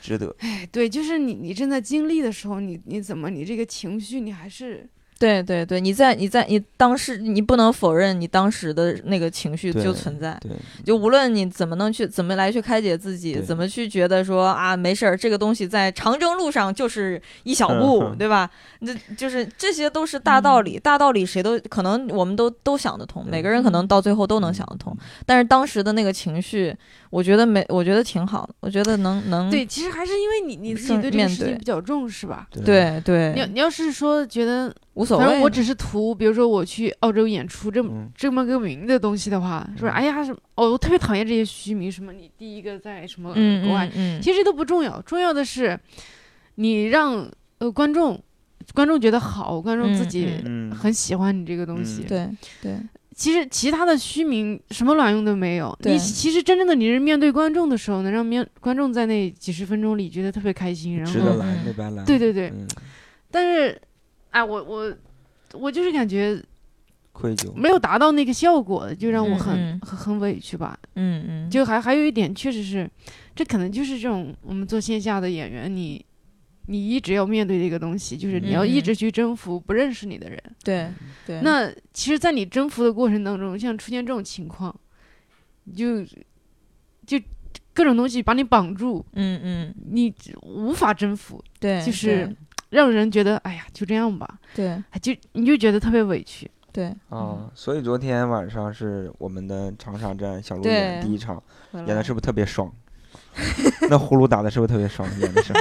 [0.00, 0.34] 值得。
[0.40, 4.88] 哎，对，就是你你正在经历的时候，你你怎么你这个情绪你还是
[5.20, 10.50] 对对对，你在你在你当时你不能否认你当时的那个情绪就存在，对，
[10.82, 18.48] 就无论你怎么能去怎么来去开解自己，怎么去觉得说啊没事儿，这个东西在长征路上就是一小嗯步，嗯对吧？
[18.78, 24.96] 那就是这些都是大道理，大道理谁都可能我们都都想得通，每个人可能到最后都能想得通。
[25.26, 26.74] 但是当时的那个情绪，
[27.10, 32.46] 我觉得没，我觉得挺好的，我觉得能能对，其实还是因为你你自己对这个事情比较重视吧。
[32.64, 35.24] 对对，你要你要是说觉得，无所谓。
[35.24, 39.92] 反正我只是图，比如说我去澳洲演出这么嗯这么个名的东西的话，是不是？
[39.92, 40.38] 嗯哎呀，什么？
[40.54, 45.78] 哦，我特别讨厌这些虚名，什么你第一个在什么嗯国外，嗯嗯，其实都不重要，重要的是
[46.54, 48.22] 你让呃观众
[48.72, 52.02] 观众觉得好，观众自己嗯，很喜欢你这个东西。
[52.02, 52.30] 嗯对
[52.62, 52.78] 对
[53.20, 55.78] 其实其他的虚名什么卵用都没有。
[55.82, 62.02] 你其实真正的你是面对观众的时候，能让面观众在那几十分钟里觉得特别开心，然后值得来嗯没白来。
[62.06, 62.48] 对对对。
[62.48, 62.66] 嗯，
[63.30, 63.78] 但是，
[64.30, 64.96] 哎，我我
[65.52, 66.42] 我就是感觉
[67.12, 67.52] 愧疚。
[67.54, 70.78] 没有达到那个效果，就让我很、很很委屈吧。
[70.94, 72.88] 嗯嗯，就还还有一点，确实是，
[73.36, 76.02] 这可能就是这种我们做线下的演员，你
[76.66, 80.40] 你一直要面对这个东西，就是你要一嗯直去征服不认识你的人。
[80.62, 80.88] 对
[81.26, 84.74] 对，那其实，在你征服的过程当中，像出现这种情况，
[85.64, 86.04] 你就
[87.06, 87.20] 就
[87.74, 89.74] 各种东西把你绑住，嗯嗯。
[89.90, 92.34] 你无法征服，对，就是
[92.68, 94.68] 让人觉得哎呀，就这样吧，对。
[94.68, 96.48] 哎就你就觉得特别委屈。
[96.72, 96.94] 对。
[97.08, 100.72] 啊，所以昨天晚上是我们的长沙站小鹿对。
[100.72, 101.42] 演第一场，
[101.72, 102.72] 演的是不是特别爽？
[103.90, 105.08] 那呼噜打的是不是特别爽？
[105.18, 105.52] 演的是。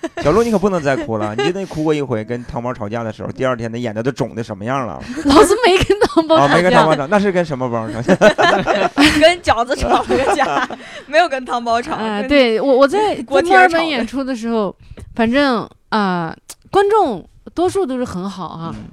[0.22, 1.34] 小鹿，你可不能再哭了！
[1.36, 5.02] 你记得你哭过一回，跟汤包吵架的时候，第二天那眼睛都肿的什么样了？
[5.26, 6.94] 老子没跟汤包啊，吵没跟汤包。
[6.96, 8.14] 吵，那是跟什么包吵架？
[9.20, 10.68] 跟饺子吵了个架，
[11.06, 11.94] 没有跟汤包吵。
[11.94, 14.74] 啊，跟，对我我在锅在墨尔贴儿炒的本演出的时候，
[15.14, 16.36] 反正啊、
[16.70, 18.84] 观众多数都是很好啊，嗯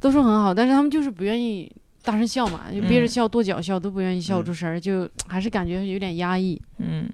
[0.00, 1.70] 都说很好，但是他们就是不愿意
[2.04, 6.60] 大声笑嘛，就憋着嗯笑、跺脚笑都不愿意笑嗯出声儿，就还是感觉有点压抑。
[6.78, 7.08] 嗯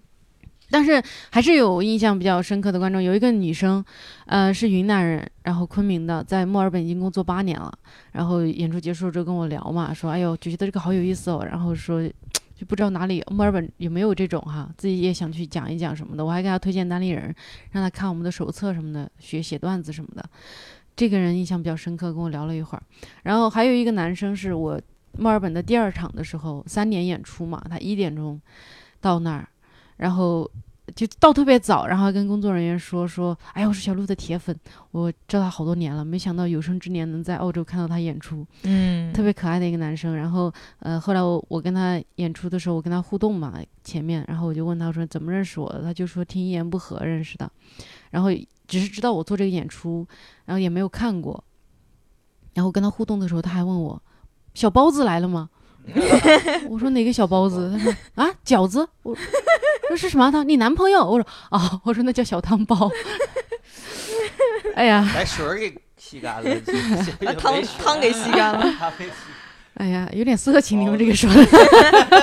[0.70, 3.84] 但是还是有印象比较深刻的观众，有一个女生，
[4.26, 7.72] 呃，是云南人，然后昆明的，在墨尔本已经工作八年了。
[8.12, 11.44] 然后演出结束之后跟我聊嘛，说，哎呦，就觉得这个好有意思哦。
[11.48, 12.02] 然后说，
[12.54, 16.24] 就不知道哪里墨尔本有没有这种哈，自己也想去讲一讲什么的。
[16.24, 17.34] 我还给他推荐单立人，
[17.72, 20.24] 让他看我们的手册什么的，学写段子什么的。
[20.96, 22.82] 这个人印象比较深刻，跟我聊了一会儿。
[23.24, 24.80] 然后还有一个男生是我
[25.18, 28.40] 墨尔本的第二场的时候，三点演出嘛，他一点钟
[29.00, 29.48] 到那儿，
[29.96, 30.50] 然后
[30.94, 34.54] 就到特别早，然后跟工作人员说说，哎呀，我是小鹿的铁粉，
[34.90, 40.14] 我知道他好多年了，没想到有生之年能在澳洲看到他演出，嗯，特别可爱的一个男生。
[40.14, 47.50] 然后呃，后来我我跟他演出的时候，我跟他互动嘛，前面，然后我就问他说怎么认识我的，他就说听一言不合认识的，
[48.10, 48.28] 然后
[48.68, 50.06] 只是知道我做这个演出，
[50.44, 51.42] 然后也没有看过。
[52.52, 54.00] 然后跟他互动的时候，他还问我
[54.54, 55.50] 小包子来了吗？
[56.68, 57.70] 我说哪个小包子？
[57.76, 58.86] 他说啊饺子。
[59.02, 59.14] 我
[59.88, 60.48] 说是什么汤？
[60.48, 61.04] 你男朋友？
[61.04, 62.90] 我说哦，我说那叫小汤包。
[64.74, 66.56] 哎呀，把水给吸干了，
[67.24, 68.92] 把汤汤给吸干了。
[69.74, 71.44] 哎呀，有点色情，你们这个说的。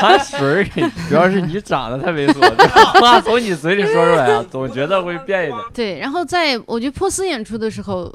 [0.01, 2.67] 把水给，主要是你长得太猥琐，这
[2.99, 5.59] 话从你嘴里说出来啊，总觉得会变一点。
[5.73, 8.11] 对，然后在我觉得珀斯演出的时候，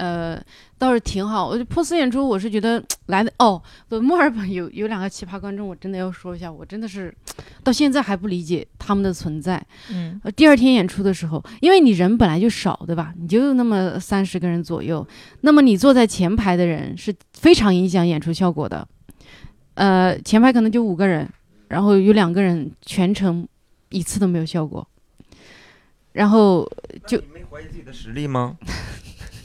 [0.00, 0.42] 呃，
[0.78, 1.46] 倒是挺好。
[1.46, 7.14] 我觉得珀斯演出，我是觉得 来的哦，不，墨尔本有有两个奇葩观众，我真的要说一下，我真的是
[7.62, 9.62] 到现在还不理解他们的存在。
[9.92, 13.12] 嗯呃，第二天演出的时候，因为你人本来就少，对吧？
[13.18, 15.06] 你就那么三十个人左右，
[15.42, 18.88] 那么你坐在前排的人是非常影响演出效果的。
[19.74, 21.28] 呃，前排可能就五个人，
[21.68, 23.46] 然后有两个人全程
[23.90, 24.86] 一次都没有效果，
[26.12, 26.66] 然后
[27.06, 28.56] 就没怀疑自己的实力吗？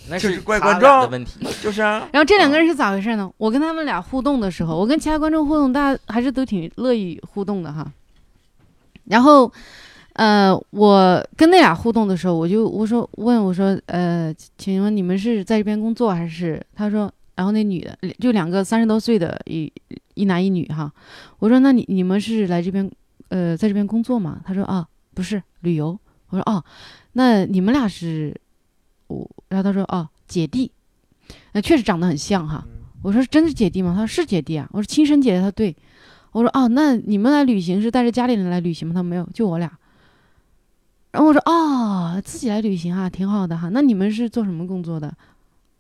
[0.10, 1.40] 那就是怪观众的问题。
[1.62, 3.32] 就是啊，然后这两个人是咋回事呢？
[3.38, 7.92] 我跟他们俩互动的时候，我跟其他观众互动，大家还是都挺乐意互动的哈。
[9.06, 9.52] 然后，
[10.14, 16.60] 呃，我跟那俩互动的时候，我就我说问我说，呃，请问你们是在这边工作还是？
[16.76, 19.72] 他说，然后那女的就两个三十多岁的一
[20.14, 20.92] 一男一女哈。
[21.40, 22.90] 我说那你你们是来这边
[23.30, 24.40] 呃在这边工作吗？
[24.46, 25.98] 他说啊不是旅游。
[26.30, 26.64] 我说哦，
[27.14, 28.36] 那你们俩是
[29.08, 30.72] 我，然后他说哦姐弟。
[31.54, 32.66] 那确实长得很像哈。
[33.02, 33.94] 我说真是姐弟吗？
[33.96, 34.68] 他说是姐弟啊。
[34.72, 35.76] 我说亲生姐姐，他说对。
[36.32, 38.94] 我说哦，那你们来旅行是带着家里人来旅行吗？
[38.94, 39.72] 他说没有，就我俩。
[41.12, 43.70] 然后我说哦，自己来旅行啊，挺好的哈。
[43.70, 45.16] 那你们是做什么工作的？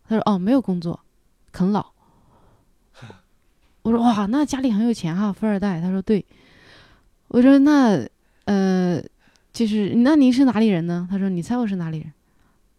[0.08, 1.00] 他说哦，没有工作，
[1.52, 1.86] 啃老。
[3.82, 5.82] 我说哇，那家里很有钱哈，富二代。
[5.82, 6.26] 他说对。
[7.28, 8.08] 我说那
[8.46, 9.02] 呃，
[9.52, 11.08] 就是那您是哪里人呢？
[11.10, 12.14] 他说你猜我是哪里人？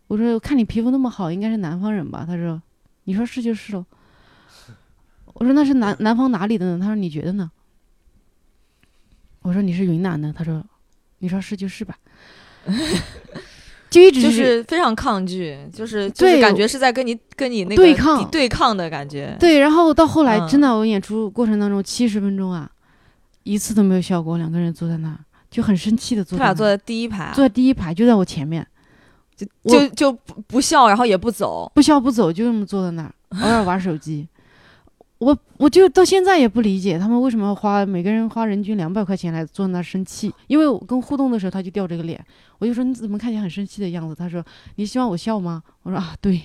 [0.07, 2.24] 我说看你皮肤那么好，应该是南方人吧？
[2.26, 2.61] 他说
[3.04, 3.84] 你说是就是喽。
[5.34, 6.78] 我说那是南南方哪里的呢？
[6.80, 7.50] 他说你觉得呢？
[9.42, 10.32] 我说你是云南的。
[10.32, 10.64] 他说
[11.18, 11.96] 你说是就是吧。
[13.88, 19.36] 就一直就是非常抗拒，就是就对是感觉是在跟你跟你那个对抗对抗的感觉。
[19.38, 22.68] 对，然后到后来嗯真的，我演出过程当中七十分钟啊，
[23.44, 28.66] 一次都没有效果，两个人坐在那儿就很生气的坐在那，他俩坐在第一排，坐在第一排，就在我前面，
[29.62, 31.70] 我就就不不笑，然后也不走。
[31.74, 33.12] 不笑不走，就这么坐在那儿，
[33.43, 34.26] 偶尔玩手机。
[35.18, 42.22] 我我就到现在也不理解他们为什么花每个人花人均两百块钱来坐那儿生气，因为我跟互动的时候他就掉这个脸，
[42.59, 44.14] 我就说你怎么看起来很生气的样子？
[44.14, 45.62] 他说你希望我笑吗？
[45.84, 46.43] 我说啊对。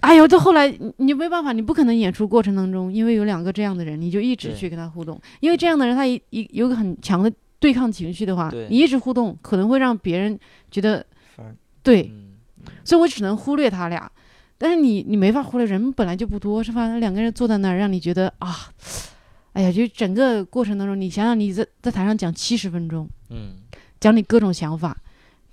[0.00, 7.30] 哎呦，到后来你你没办法，你不可能演出过程当中，因为有两个这样的人，你就一直去跟他互动，因为这样的人他一一有个很强的
[7.60, 10.36] 对抗情绪的话，你一直互动可能会让别人
[10.70, 11.06] 觉得
[11.82, 12.32] 对，嗯，
[12.84, 14.10] 所以我只能忽略他俩。
[14.58, 16.98] 但是你你没法忽略，人本来就不多，是吧？
[16.98, 18.68] 两个人坐在那儿，让你觉得啊，
[19.52, 23.54] 哎呀，就整个过程当中，你想想你在在台上讲七十分钟，嗯，
[23.98, 24.94] 讲你各种想法，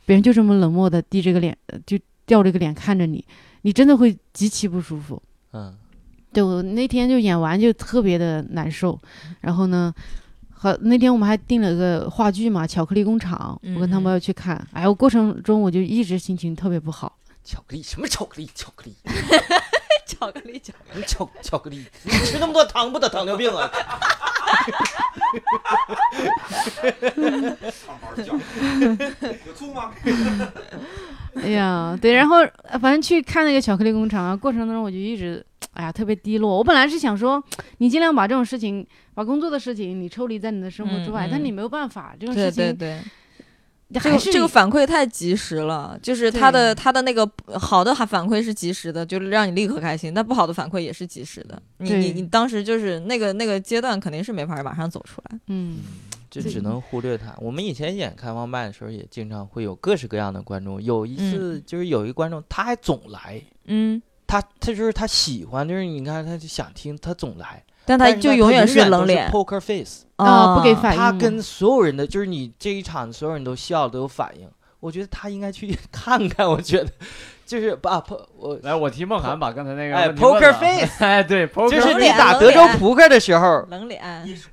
[0.05, 3.23] 别人就这么冷漠的低着个脸，呃就吊着个脸看着你，
[3.61, 5.21] 你真的会极其不舒服。
[5.53, 5.73] 嗯，
[6.33, 8.99] 对我那天就演完就特别的难受，
[9.39, 9.93] 然后呢，
[10.59, 17.15] 和那天我们还订了个话剧嘛，《巧克力工厂》，我跟他们要去看，哎，我过程中我就一直心情特别不好。
[17.43, 18.49] 巧克力什么巧克力？
[18.55, 18.95] 巧克力，
[20.07, 21.85] 巧克力，巧克力巧巧克力？
[22.03, 23.71] 你吃那么多糖不得糖尿病啊？
[29.45, 29.91] 有醋吗？
[31.35, 35.45] 哎呀，对，然后呃反正去看那个巧克力工厂啊，过程当中我就一直，
[35.77, 36.57] 哎呀，特别低落。
[36.57, 37.41] 我本来是想说，
[37.77, 43.01] 你尽量把这种事情，把工作的事情，你抽离在你的生活之外，但你没有办法，这种对事情，对对，
[43.93, 51.61] 这还是个这个反馈太及时了，就是他的他的那个好的反馈是及时的，就是让你立刻开心；但不好的反馈也是及时的。
[51.77, 55.39] 你你你当时就是那个那个阶段，肯定是没法马上走出来。
[55.47, 55.77] 嗯
[56.29, 57.33] 就只能忽略他。
[57.39, 60.83] 我们以前演开放麦的时候，也经常会有各式各样的观众。
[60.83, 70.03] 有一次就是有一个观众，他还总来，嗯，他他就是他喜欢，就是你看他就想听，他总来，但他就永远是冷脸 poker face。
[70.17, 74.49] 啊不给反应他跟所有人的，就是你这一场所有人都笑都有反应，
[74.79, 76.49] 我觉得他应该去 看看。
[76.49, 76.91] 我觉得
[77.47, 78.03] 就是把
[78.35, 84.03] 我来，我提梦涵把刚才那个哎 poker face 哎，对，poker 就是你打德州扑克的时候，冷脸，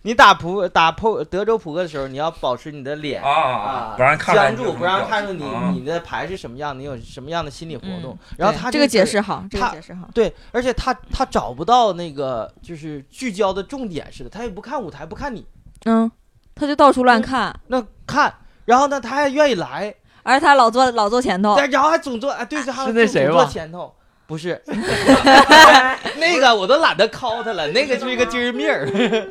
[0.03, 5.73] 你打扑打扑德州扑克的时候，你要保持你的脸啊啊，不让看僵住，不让看出你啊。
[5.75, 8.37] 你的牌是什么样，你有什么样的心理活动嗯。
[8.39, 10.09] 然后他这个他就是解释好，这个他解释好。
[10.15, 15.45] 对，而且他他找不到那个就是聚焦的重点似的，他也不看舞台，不看你，
[15.87, 16.09] 嗯，
[16.55, 18.33] 他就到处乱看，那看，
[18.67, 19.93] 然后呢，他还愿意来，
[20.25, 21.55] 而且他老坐老坐前头。
[21.57, 23.93] 但然后还总坐，哎，对，还是那谁吧前头。
[24.27, 24.59] 不是，
[26.17, 28.89] 那个我都懒得 call 他了， 那个就是一个精神病儿。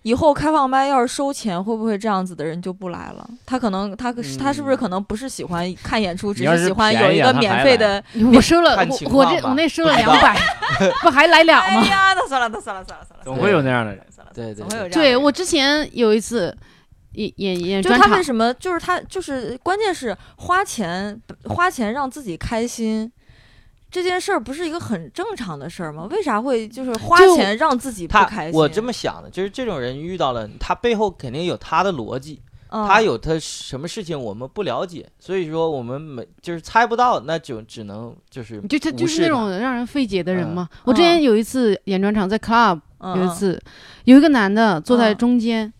[0.00, 3.28] 以后开放麦要是收钱，会不会这样子的人就不来了？
[3.44, 8.02] 他可能他可是他是不是可能不是喜欢看演出，只是喜欢有一个免费的？
[8.34, 10.34] 我收了，我我这我那收了两百，
[11.02, 11.82] 不还来俩吗？
[11.82, 14.02] 哎呀，那算了，那算了，算了，算了，总会有那样的人。
[14.32, 16.56] 对对总会有这样的对我之前有一次
[17.12, 18.52] 演演演专场就他为，什么？
[18.54, 23.10] 就是他就是关键是花钱花钱让自己开心。
[23.90, 26.06] 这件事儿不是一个很正常的事儿吗？
[26.12, 28.54] 为啥会就是花钱让自己不开心？
[28.54, 40.68] 我这么想的，就是这种人遇到了，他背后肯定有他的逻辑，嗯他有他什么事情我们不了解，所以说我们没就是猜不到，那就只能就是就他就是那种让人费解的人嗯嘛。
[40.84, 43.60] 我之前有一次演专场，在 club 嗯有一次，
[44.04, 45.72] 有一个男的坐在嗯中间，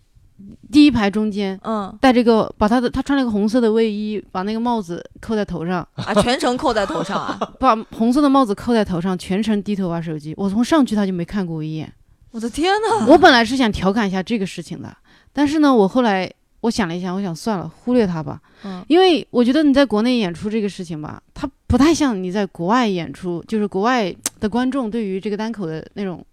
[0.71, 7.39] 第一排中间，嗯戴这个把他的他穿了一个红色的卫衣，把那个帽子扣在头上，啊，全程扣在头上啊！
[7.59, 10.33] 把红色的帽子扣在头上，全程低头玩手机。
[10.37, 11.91] 我从上去他就没看过我一眼。
[12.31, 13.05] 我的天呐！
[13.07, 14.95] 我本来是想调侃一下这个事情的，
[15.33, 16.31] 但是呢，我后来
[16.61, 26.25] 我想了一下，我想算了，忽略他吧，嗯因为我觉得你在国内演出这个事情吧，他不太像你在国外演出，就是国外的观众对于这个单口的那种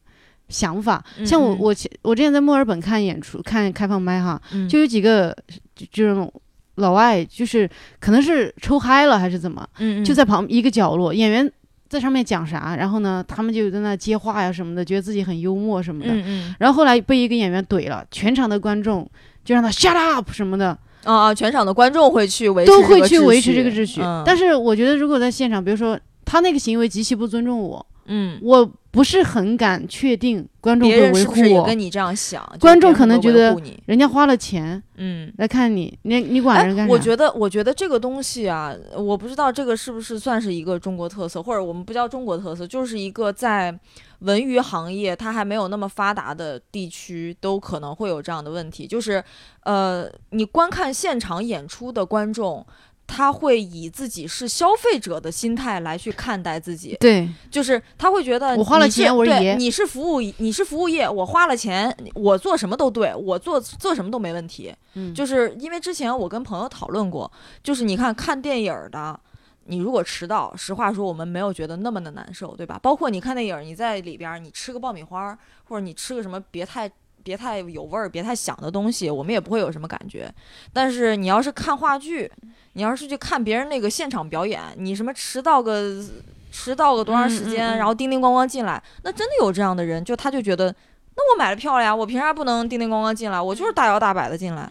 [0.49, 1.05] 想法。
[1.25, 5.37] 像我我前我之前在墨尔本看演出，看开放麦哈，嗯就有几个
[5.75, 6.33] 就这种
[6.77, 7.69] 老外，就是
[7.99, 11.51] 可能是抽嗨了还是怎么，嗯嗯就在旁一个角落，演员
[11.89, 16.15] 在上面讲啥，然后呢，他们就在那接话呀什么的，觉得自己很幽默什么的。
[16.59, 19.09] 然后后来被一个演员怼了，全场的观众
[19.45, 21.35] 就让他 shut up 什么的，啊啊！
[21.35, 24.01] 全场的观众会去维持都会去维持这个秩序。
[24.03, 31.65] 嗯但是我觉得，如果在现场，比如说他那个行为极其不尊重我，嗯，我不是很敢确定观众会维护别人是不是也我。
[31.65, 32.43] 跟你这样想？
[32.59, 33.55] 观众可能觉得
[33.87, 35.33] 人家花了钱嗯。
[35.37, 36.93] 来看你，你你管人干啥？
[36.93, 43.79] 我觉得，我觉得这个东西啊，我不知道这个是不是算是一个中国特色，或者我们不叫中国特色，就是一个在
[44.21, 49.23] 文娱行业它还没有那么发达的地区，都可能会有这样的问题，就是，
[49.65, 52.67] 呃，你观看现场演出的观众。
[53.09, 64.73] 他会以自己是消费者的心态来去看待自己，对，就是他会觉得我花了你是钱我是爷对你是服务你是服务业，我花了钱，我做什么都对，我做做什么都没问题。
[64.95, 67.31] 嗯，就是因为之前我跟朋友讨论过，
[67.63, 69.19] 就是你看看电影儿的，
[69.65, 72.79] 你如果迟到，实话说我们没有觉得那么的难受，对吧？
[72.83, 76.91] 包括你看电影儿，你在里边儿你吃个爆米花儿，或者你吃个什么别太
[77.29, 80.33] 别太有味儿、别太响的东西，我们也不会有什么感觉。
[80.73, 82.31] 但是你要是看话剧，
[82.73, 86.03] 你要是去看别人那个现场表演，你什么迟到个
[86.51, 90.75] 迟到个多长时间，嗯嗯嗯然后叮叮咣咣进来，那真的有这样的人，就他就觉得，
[91.17, 93.39] 那我买了票了呀，我凭啥不能叮叮咣咣进来？
[93.39, 94.71] 我就是大摇大摆的进来。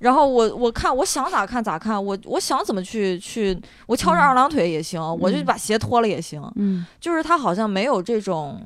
[0.00, 6.42] 然后我我看我想咋看咋看，我我想怎么去去，我翘着二郎腿也行，我就把鞋脱了也行。
[6.56, 8.60] 嗯就是他好像没有这种，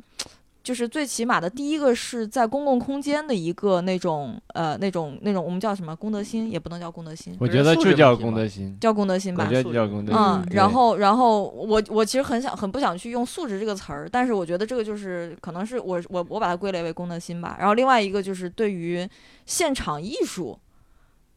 [0.68, 9.62] 就是最起码的第一个是在公共空间的一个那种呃那种那种我们叫什么公德心，也不能叫公德心，我觉得就叫公德心，叫公德心吧我觉。
[9.62, 10.20] 得叫公德心。
[10.20, 17.56] 嗯，然后，然后我我其实很想很不想去用素质这个词儿，但是我觉得这个就是可能是我我我把它归类为公德心吧。
[17.58, 19.08] 然后另外一个就是对于
[19.46, 20.58] 现场艺术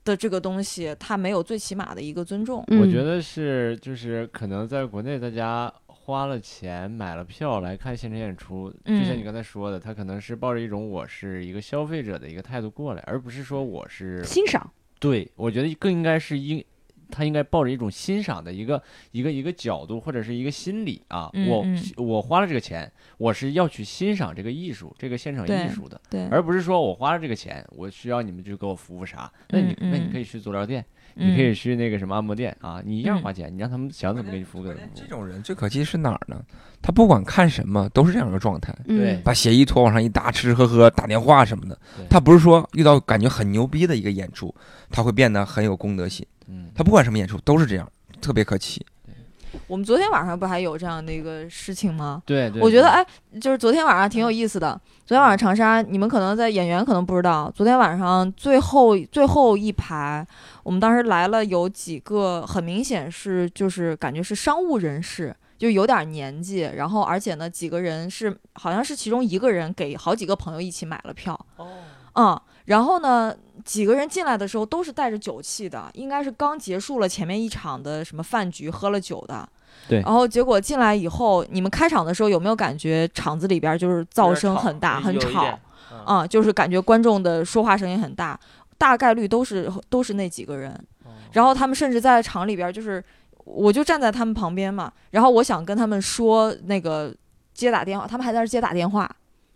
[0.04, 2.62] 的这个东西，它没有最起码的一个尊重。
[2.68, 5.72] 嗯我觉得是，就是可能在国内大家
[6.04, 16.64] 花了钱买了票来看现场演出，就像你嗯刚才说的，他可能是抱着一种我是一个消费者的一个态度过来，而不是说我是欣赏，对我觉得更应该是应。
[17.14, 18.82] 他应该抱着一种欣赏的一个
[19.12, 21.66] 一个一个角度或者是一个心理啊，我
[21.97, 29.30] 我花了这个钱，我是要去欣赏这个艺术，这个现场艺术的，对，而不是说我花了这个钱，我需要你们去给我服务啥？
[29.49, 30.86] 那你、那你可以去足疗店，
[31.16, 34.91] 你可以嗯去那个什么按摩店啊，你一样嗯花钱，你让他们想怎么给你服务怎么服务。
[34.95, 36.41] 这种人最可气是哪儿呢？
[36.82, 41.78] 他不管看什么都是这样的状态，对嗯把鞋一脱往上一搭，吃吃喝喝，打电话什么的。
[42.09, 44.53] 他不是说遇到感觉很牛逼的一个演出，
[44.89, 46.26] 他会变得很有公德心。
[46.47, 47.88] 嗯，他不管什么演出都是这样，
[48.20, 48.86] 特别可气。
[49.68, 52.22] 我们昨天晚上不还有这样的一个事情吗？
[52.26, 53.06] 对对，我觉得，对哎，
[53.39, 54.80] 就是昨天晚上挺有意思的。
[55.06, 60.26] 昨天晚上长沙，你们可能在演员可能不知道，昨天晚上最后最后一排，
[60.64, 71.68] 我们当时来了有几个，很明显是就是感觉是商务人士，就有点年纪，然后而且呢几个人是好像是其中一个人给好几个朋友一起买了票，哦，
[72.14, 73.36] 嗯，然后呢
[73.66, 79.47] 几个人进来的时候都是带着酒气的，应该是刚结束了前面一场的什么饭局，喝了酒的。
[79.88, 85.59] 对然后结果进来以后，你们开场的时候有没有感觉场子里边就是噪声很大，很吵
[85.93, 88.39] 嗯啊、就是感觉观众的说话声音很大，
[88.78, 90.72] 大概率都是都是那几个人。
[91.03, 93.01] 哦然后他们甚至在场里边，就是
[93.45, 97.14] 我就站在他们旁边嘛，然后我想跟他们说那个
[97.53, 99.09] 接打电话，他们还在那儿接打电话，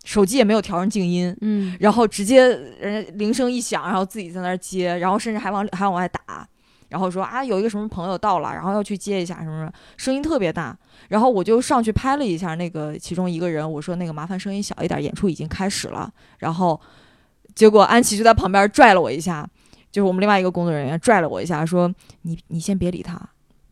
[0.06, 2.46] 手机也没有调成静音，嗯，然后直接
[2.80, 6.48] 人家铃声一响，然后自己在那儿接，然后甚至还往还往外打，
[6.88, 10.78] 然后说啊有一个什么朋友到了，然后要去接一下什么什么，声音特别大。
[11.08, 16.08] 然后我就上去拍了一下那个其中一个人，我说那个麻烦声音小一点，演出已经开始了。
[16.38, 16.80] 然后
[17.56, 19.44] 结果安琪就在旁边拽了我一下，
[19.90, 21.92] 就是我们另外一个工作人员拽了我一下，说
[22.22, 23.20] 你你先别理他，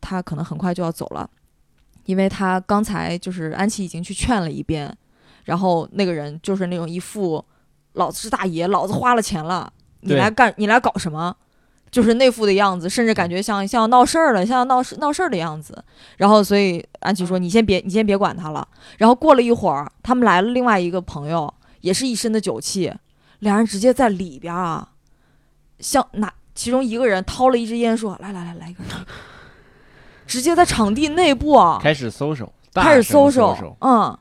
[0.01, 1.29] 他可能很快就要走了，
[2.05, 4.95] 因为他刚才就是安琪已经去劝了一遍，
[5.45, 7.43] 然后那个人就是那种一副
[7.93, 9.71] 老子是大爷，老子花了钱了，
[10.01, 11.35] 你来干你来搞什么？
[11.91, 15.81] 就是那副的样子，甚至感觉像像要闹事儿了，像要闹事闹事儿的样子。
[16.17, 18.67] 然后，所以安琪说：“你先别，你先别管他了。”
[18.99, 22.91] 然后过了一会儿，他们来了另外一个朋友，也是一身的酒气，
[23.39, 24.89] 两人直接在里边啊，
[25.79, 28.85] 像拿其中一个人掏了一支烟，说：“来来来，来一根。”
[30.27, 34.19] 直接在场地内部啊，开始搜手，开始搜搜手，嗯，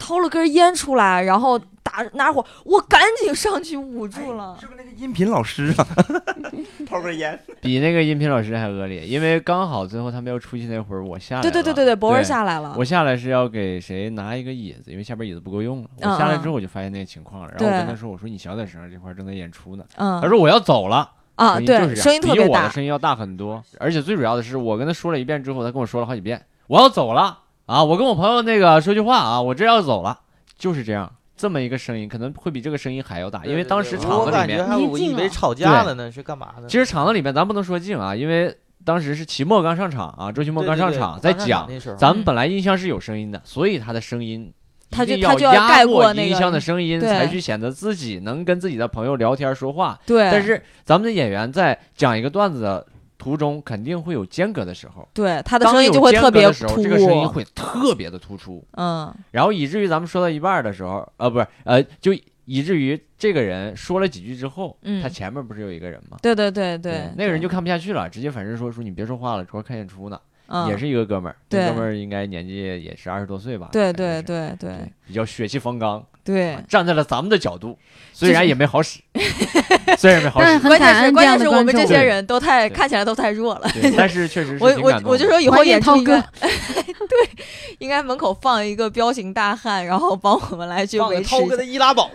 [0.00, 4.56] 掏了根烟出来，然后打拿火，我赶紧上去捂住了。
[4.58, 5.86] 是不是那个音频老师啊？
[6.88, 7.38] 掏根烟。
[7.60, 12.84] 比那个音频老师还恶劣，因为刚好最后他们要出去那会儿，我下来对对对了对对，博文下来了我。
[12.84, 15.88] 下来是要给谁拿一个椅子，因为下边椅子不够用了。
[16.00, 22.70] 我下来之后我就发现那个情况了，然后我跟他说：“我说你小点声，这块正在演出呢。”嗯他说：“我要走了。”啊，声音就是对，这样声音特别大比我的。
[22.70, 27.38] 声音要大很多，而且最主要的是，我跟他说了一遍之后，他跟我说了好几遍：“我要走了
[27.70, 27.84] 啊！
[27.84, 30.18] 我跟我朋友那个说句话啊，我这要走了。”
[30.58, 36.66] 就是这样，这么一个声音可能会比这个声音还要大，因为当时场子里面，我以为吵架了呢，是干嘛呢？
[36.68, 38.52] 其实场子里面咱不能说静啊，因为
[38.84, 44.52] 当时是齐墨刚上场啊，周奇墨刚上场在讲，那时候，咱们本来音箱是有声音的，所以他的声音
[44.90, 49.98] 他就一定他就要压盖过音箱的声音，才去显得自己能跟自己的朋友聊天说话。
[50.04, 52.84] 对，但是咱们的演员在讲一个段子的
[53.20, 57.28] 途中，肯定会有间隔的时候，对他的当声音就会特别隔的时候，这个声音。
[57.28, 62.12] 会特别的突出，嗯，然后以至于咱们说到一半的时候，呃，不是，呃，就
[62.46, 66.16] 以至于这个人说了几句之后，嗯他前面不是有一个人吗？
[66.22, 70.18] 对对对对，那个人就看不下去了，直接反身说说你别说话了，主要看演出呢。
[70.50, 73.68] 嗯也是一个哥们儿，这哥们儿应该年纪也是二十多岁吧？
[73.72, 76.58] 对对对对对，比较血气方刚，对。
[76.68, 77.78] 站在了咱们的角度，
[78.12, 79.00] 虽然也没好使，
[79.96, 83.70] 虽然没好使，但是很关键是关键是我们这些人都太看起来都太弱了。
[83.74, 86.28] 对但是确实是我我我就说以后演涛演出应该哥
[87.10, 87.46] 对，
[87.78, 91.56] 应该门口放一个彪形大汉，然后帮我们来去维持一下。
[91.56, 92.10] 的易拉宝，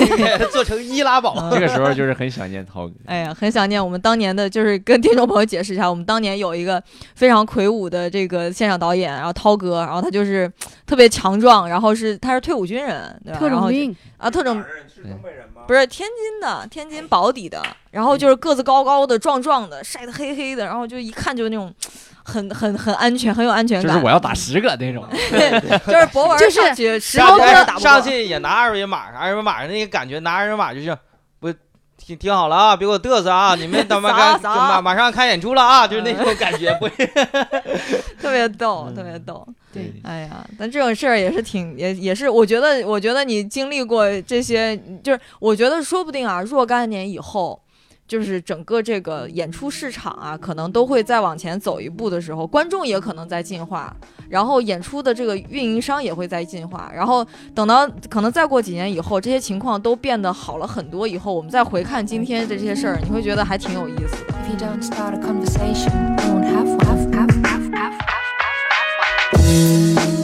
[0.50, 1.34] 做成易拉宝。
[1.38, 2.94] 嗯这个时候就是很想念涛哥。
[3.06, 6.82] 哎呀，很想念我们当年的，就是跟听众朋友解释一下，我们当年有一个
[7.14, 10.50] 非常魁梧的这个现场导演，然后涛哥，然后他就是
[10.86, 13.38] 特别强壮，然后是他是退伍军人，对吧？
[13.38, 14.64] 特然后就种兵，啊，特种
[14.94, 15.64] 是东北人吗？
[15.66, 21.70] 不是天津的，天津保底的，然后就是个子高高的、壮壮的，晒得黑黑的，然后就一看就是那种
[22.22, 23.92] 很很很安全、很有安全感。
[23.92, 25.06] 就是我要打十个那种，
[25.86, 31.07] 就是博文就是上去十上去个都打不上去也拿二维码，二维码那个感觉，拿二维码就是不
[32.08, 33.54] 听听好了啊，别给我嘚瑟啊！
[33.54, 36.88] 你们他妈该扫扫马马上开演出了啊，就是那种感觉，不
[38.18, 39.46] 特别 逗，嗯特别逗。
[39.74, 47.60] 对，哎呀，但这种事儿也是挺也也是，我觉得我觉得你经历过这些，就是我觉得说不定啊，若干年以后。
[48.08, 53.94] 就是整个这个演出市场啊，可能都会再往前走一步的时候，观众也可能在进化，
[54.28, 64.32] 然后演出的这个运营商也会在进化，然后等到可能再过几年以后，这些情况都变得好了很多以后，我们再回看今天的这些事儿，你会觉得还挺有意思的。
[69.50, 70.17] If you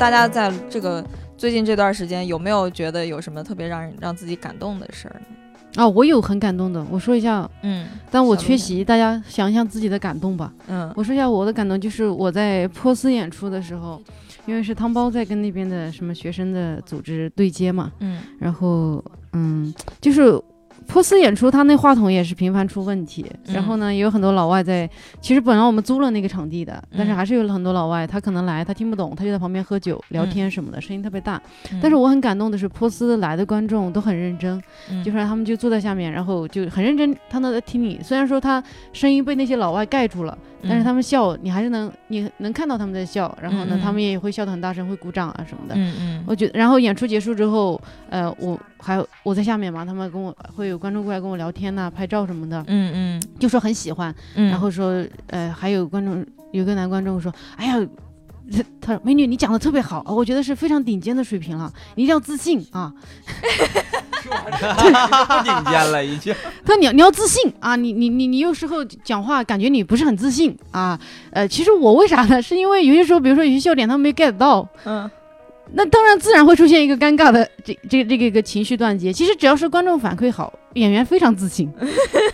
[0.00, 1.04] 大大家在这个
[1.36, 5.26] 最近这段时间有没有觉得有什么特别让人让自己感动的事儿呢？
[5.74, 10.50] 啊，我有很感动的，我说一下，嗯但我缺席，大家想一想自己的感动吧。
[10.68, 10.90] 嗯。
[10.96, 14.00] 我说一下我的感动，就是我在波斯演出的时候，
[14.46, 18.22] 因为是汤包在跟那边的什么学生的组织对接嘛，嗯。
[18.38, 20.40] 然后嗯，就是
[20.92, 24.88] 波斯演出，他那话筒也是频繁出问题，嗯然后呢，也有很多老外在。
[25.20, 31.40] 其实本来我们租了那个场地的，但是嗯还是有很多老外，他可能来，他听不懂，他就在旁边喝酒、聊嗯天什么的，声音特别大。
[31.70, 34.60] 嗯但是我很感动的是，波斯来的观众都很认真，
[34.90, 38.00] 嗯就是他们就坐在下面，然后就很认真，他都在听你。
[38.02, 38.62] 虽然说他
[38.92, 40.36] 声音被那些老外盖住了，
[40.68, 45.74] 但是他们笑，你还是能你能看到他们在笑，然后呢，他们也会笑得很大声，会鼓掌啊什么的。
[45.76, 57.86] 嗯嗯我觉得，然后演出结束之后，呃，我还有我在下面嘛，他们跟我会有观众过来跟我聊天呐、拍照什么的，嗯嗯就说很喜欢，嗯，然后说，呃，还有观众有个男观众说，哎呀。
[58.80, 62.92] 他说：“美女，你讲的特别好，我觉得是非常顶尖的水平了，你一定要自信啊！
[64.28, 66.34] 不顶尖了，已经。
[66.64, 70.98] 他你要你要自信啊，你你你你有时候讲话感觉你不是很自信啊。
[71.30, 72.40] 呃，其实我为啥呢？
[72.42, 75.10] 是因为有些时候，比如说有些笑点他们没 get 到，嗯
[75.72, 79.12] 那当然自然会出现一个尴尬的这这这个一个情绪断节。
[79.12, 81.70] 其实只要是观众反馈好，演员非常自信。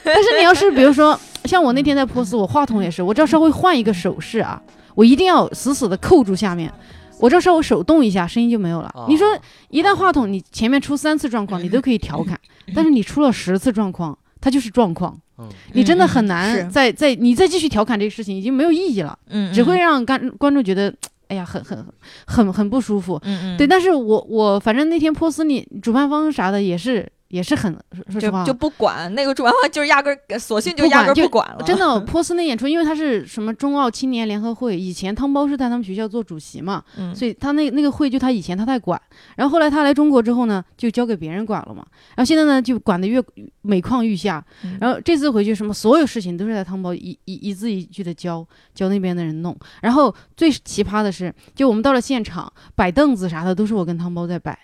[0.03, 4.59] 但是你要是比如说像我那天在 pose，，我话筒也是，我只要稍微换一个手势啊，
[4.95, 6.73] 我一定要死死的扣住下面。
[7.21, 8.91] 我这稍微手动一下，声音就没有了。
[8.95, 9.27] 哦你说
[9.71, 12.39] 一旦话筒你前面出三次状况，你都可以调侃，
[12.75, 15.19] 但是你出了十次状况，它就是状况。
[15.39, 20.91] 嗯你真的很难再再你再继续调侃这个事情，已经没有意义了，嗯，只会让观观众觉得，
[21.29, 21.87] 哎呀，很很
[22.27, 23.21] 很很不舒服。
[23.23, 27.73] 嗯嗯对，但是我我反正那天波斯你主办方啥的也是也是很
[28.11, 39.01] 说实话就就不管那个主办方，就是压根儿索性就压根儿不管了，真的 波斯那演出，因为他是什么中澳青年联合会，以前汤包是在他们学校做主席嘛，嗯所以他那那个会就他以前他在管，
[39.37, 43.23] 然后后来他来中国之后呢，就交给别人管了嘛，然后现在呢就管得越
[43.63, 44.79] 每况愈下，嗯。
[44.81, 54.57] 然后这次回去什么所有事情都是在汤包一一一字一句的教教那边的人弄，然后最奇葩的是，就我们到了现场摆凳子啥的都是我跟汤包在摆，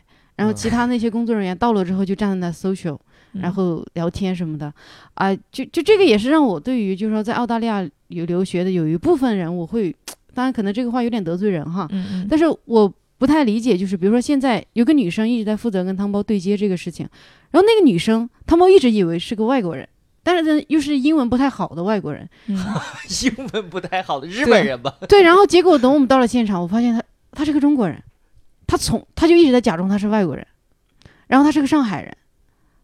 [0.42, 2.98] 然后其他那些工作人员到了之后就站在那 social。
[3.40, 4.70] 然后聊天什么的，
[5.14, 9.90] 啊、就就这个也是让我对于就是说在澳大利亚有留学的有一部分人，我会，
[10.34, 17.08] 当然可能这个话有点得罪人哈，嗯嗯但是我不太理解，就是比如说现在有个女生一直在负责跟汤包对接这个事情，
[17.52, 19.88] 然后那个女生汤包一直以为是个外国人，
[20.22, 22.58] 但是呢又是英文不太好的外国人，嗯
[23.24, 24.94] 英文不太好的日本人吧？
[25.08, 27.98] 对，然后结果等我们到了现场，我发现他他是个中国人，
[28.72, 30.46] 他从他就一直在假装他是外国人，
[31.26, 32.16] 然后他是个上海人，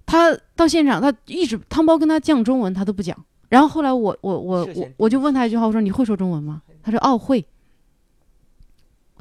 [0.05, 3.17] 他到现场他一直汤包跟他讲中文他都不讲，
[3.49, 6.61] 然后后来我我我我我就问他一句话，我说你会说中文吗？
[6.83, 7.43] 他说哦会。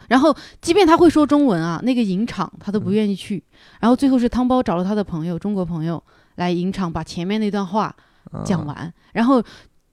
[0.09, 3.41] 然后，即便他会说中文啊，那个引场他都不愿意去。
[3.79, 6.03] 然后最后是汤包找了他的朋友，中国朋友
[6.35, 7.95] 来引场，把前面那段话
[8.43, 9.41] 讲完，然后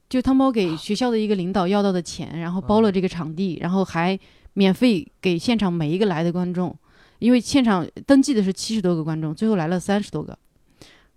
[0.09, 4.17] 就汤包给学校的一个领导要到的钱，然后包了这个场地，然后还
[4.55, 6.75] 免费给现场每一个来的观众，
[7.19, 10.37] 因为现场登记的是七十多个观众，最后来了三十多个，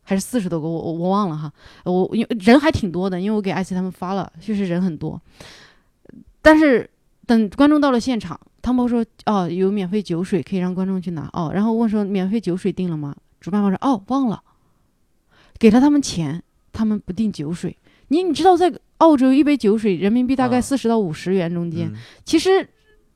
[0.02, 1.52] 还是四十多个，我我我忘了哈，
[1.84, 5.20] 我因为人还挺多的，因为我给艾希他们发了，确实人很多，
[6.42, 6.88] 但是
[7.26, 13.16] 等观众到了现场，汤包说哦有免费酒水可以让观众去拿哦，然后问说免费酒水订了吗？
[13.40, 14.42] 主办方说哦忘了，
[15.58, 17.76] 给了他们钱，他们不订酒水。
[18.08, 20.60] 你你知道在澳洲一杯酒水人民币大概啊。
[20.60, 21.96] 四十到五十元中间，嗯。
[22.24, 22.66] 其实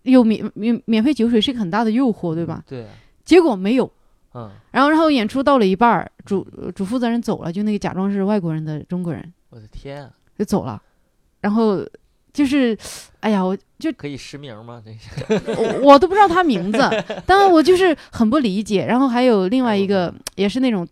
[0.02, 2.62] 有免免免费酒水是一个很大的诱惑，对吧？
[2.66, 2.88] 对啊，
[3.24, 3.90] 结果没有。
[4.34, 6.42] 嗯，然后，然后演出到了一半儿，主
[6.74, 10.80] 主负责人走了，就那个假装是外国人的中国人我的天啊，就走了。
[11.40, 11.84] 然后
[12.32, 12.74] 就是，
[13.20, 14.82] 哎呀，我就可以实名吗？
[14.82, 16.78] 这个 我我都不知道他名字，
[17.26, 18.86] 当然我就是很不理解。
[18.86, 20.88] 然后还有另外一个也是那种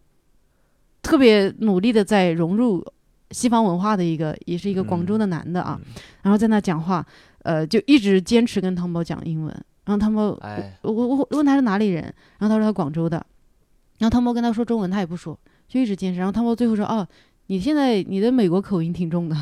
[1.00, 2.84] 特别努力的在融入
[3.30, 5.80] 西方文化的一个，也是一个广州的男的啊，
[6.20, 7.06] 然后在那讲话，
[7.42, 9.54] 呃，就一直坚持跟汤包讲英文。
[9.84, 12.02] 然后汤包，哎，我我我问他是哪里人，
[12.38, 13.16] 然后他说他广州的，
[13.98, 15.36] 然后汤包跟他说中文，他也不说，
[15.66, 16.18] 就一直坚持。
[16.18, 17.06] 然后汤包最后说，哦，
[17.46, 19.36] 你现在你的美国口音挺重的。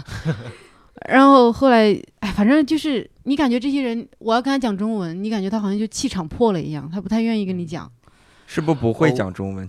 [1.09, 7.91] 然后后来，哎，反正就是你感觉这些人，我要跟他讲中文，你感觉他好像就气场破了一样，他不太愿意跟你讲。
[8.47, 9.69] 是不是不会讲中文？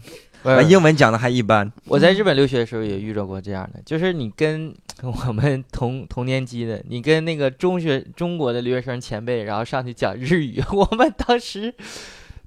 [0.70, 1.70] 英文讲的还一般。
[1.86, 11.74] 我在日本留学的时候也遇到过这样的，就是你跟我们同同年级的，你跟那个中学中国的留学生前辈，然后上去讲日语， 我们当时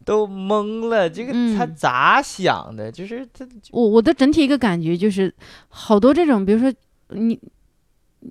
[0.04, 2.90] 都懵了，这个他嗯咋想的？
[2.90, 5.32] 就是他我我的整体一个感觉就是，
[5.68, 6.72] 好多这种，比如说
[7.08, 7.38] 你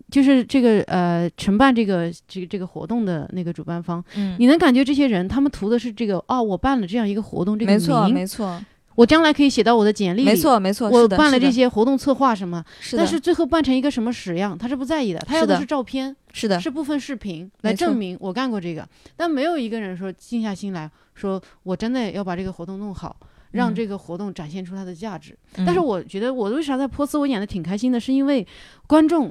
[0.09, 8.61] 就是这个呃承办这个这个这个活动的那个主办方，嗯，你能感觉这些人他们图的是这个哦，我办了这样一个活动，这个没错名没错
[8.95, 16.59] 我将来可以写到我的简历里，没错没错，我办了这些活动策划什么，是但是最后办成一个什么屎样，他是不在意的，他要的是照片，是的。
[16.59, 23.15] 是部分视频来证明我干过这个，但没有一个人说静下心来说我真的要把这个活动弄好。
[23.51, 23.75] 让嗯。
[23.75, 25.65] 这个活动展现出它的价值，嗯。
[25.65, 28.47] 但是我觉得我为啥在波斯我演的挺开心的，是因为
[28.87, 29.29] 观众，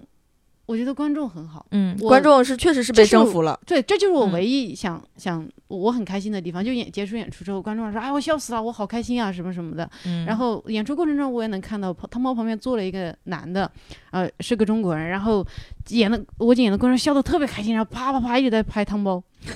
[0.71, 6.65] 我觉得观众很好，嗯，观众是确实是被征服了，对，这就是我嗯唯一想、想我很开心的地方。
[6.65, 9.91] 就演结束演出之后，观众说：“哎，我笑死了，我好开心啊，什么什么的。
[10.07, 13.69] 嗯，然后演出过程中，我也能看到汤包旁边坐了一个男的，
[14.13, 15.45] 呃，是个中国人，然后
[15.89, 19.21] 演的我演的观众笑得特别开心，然后啪啪啪一直在拍汤包。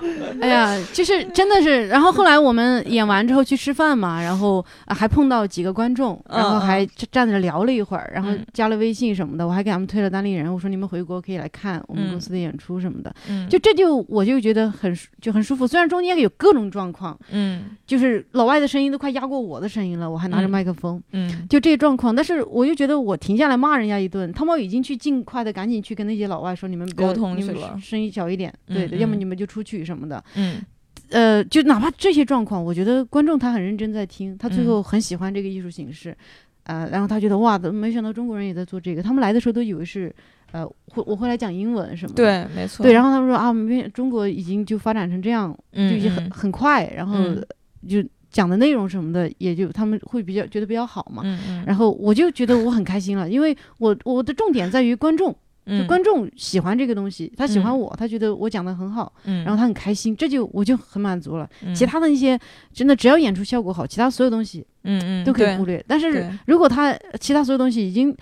[0.40, 8.44] 哎呀，就是真的是，然后后来我们演完之后去吃饭嘛，然后、啊还碰到几个观众，然后还站站着聊了一会儿，然后嗯。
[8.52, 12.10] 加了微信什么的，我还给他们推了单立人，我说你们回国可以来看我们嗯。
[12.10, 13.48] 公司的演出什么的，嗯。
[13.48, 17.76] 就这就我就觉得很舒就很舒服，虽然中间有各种状况，嗯。
[17.86, 21.46] 就是老外的声音都快压过我的声音了，我还拿着嗯麦克风，嗯。
[21.48, 22.14] 就这状况。
[22.14, 29.20] 但是我就觉得我停下来骂人家一顿，汤猫已经去尽快的赶紧去跟那些老外说，你们沟通你们去了声音小一点，对要么嗯。
[29.20, 30.22] 你们就出去什么的。
[30.36, 30.62] 嗯
[31.10, 36.16] 呃，就哪怕这些状况，我觉得观众他很认真在听，他最嗯后很喜欢这个艺术形式，
[36.62, 39.02] 呃，然后他觉得哇，没想到中国人也在做这个。
[39.02, 40.14] 他们来的时候都以为是，
[40.52, 42.22] 呃，会我会来讲英文什么的。
[42.22, 47.44] 对，没错，对，然后他们说啊，没中国已经就发展成这样，就嗯已经很、嗯很快，然后嗯
[47.88, 51.22] 就讲的内容什么的，也就他们会比较觉得比较好嘛。
[51.24, 55.36] 嗯嗯，然后我就觉得我很开心了，因为我我的重点在于观众，
[55.70, 57.78] 就嗯观众喜欢这个东西，他喜欢嗯。
[57.78, 61.48] 我，他觉得我讲的很好，嗯，然后他很开心，这就我就很满足了。
[61.64, 61.74] 嗯。
[61.74, 62.38] 其他的那些
[62.72, 65.82] 真的只要演出效果好，其他所有东西嗯嗯都可以忽略。
[65.86, 68.14] 但是如果他其他所有东西已经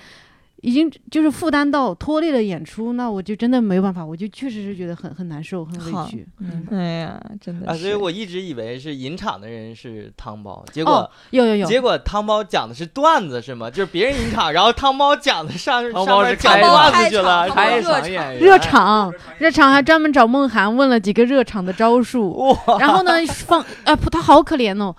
[0.63, 6.27] 已经就是负担到拖累了演出，那我就真的没有办法，我就确实是觉得很很难受，很委屈。
[6.41, 13.71] 嗯，哎呀，真的啊，所以我一直以为是引场的人是汤包，结果、哦，有有有，结果汤包讲的是段子是吗？
[13.71, 24.95] 就是别人引场，然后汤包讲的上汤包上面是开讲段子去了，汤包开热场场演员，热场，热场还专门找梦涵问了几个热场的招数，哇，然后呢放啊，不他好可怜哦。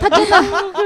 [0.00, 0.44] 他真的，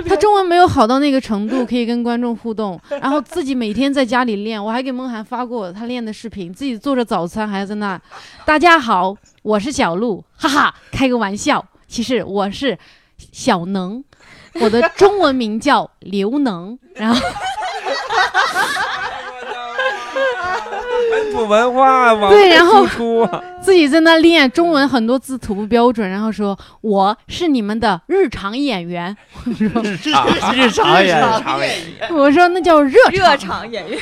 [0.08, 4.62] 他中文没有好到那个程度，可以跟观众互动，然后自己每天在家里练。
[4.62, 8.00] 我还给梦涵发过他练的视频，自己做着早餐，还在那。
[8.44, 11.64] 大家好，我是小鹿，哈哈，开个玩笑。
[11.86, 12.76] 其实我是
[13.30, 14.02] 小能，
[14.54, 16.78] 我的中文名叫刘能。
[16.94, 17.20] 然后
[21.14, 22.84] 本土文化往对然后
[23.62, 29.16] 自己在那练中文，很多字吐不标准，然后说我是你们的日常演员。
[29.44, 33.98] 我说日常日常演员，我说那叫热热场演员，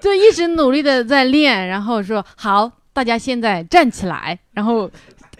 [0.00, 4.90] 就一直努力的在练，然后说好，大家现在站起来，然后。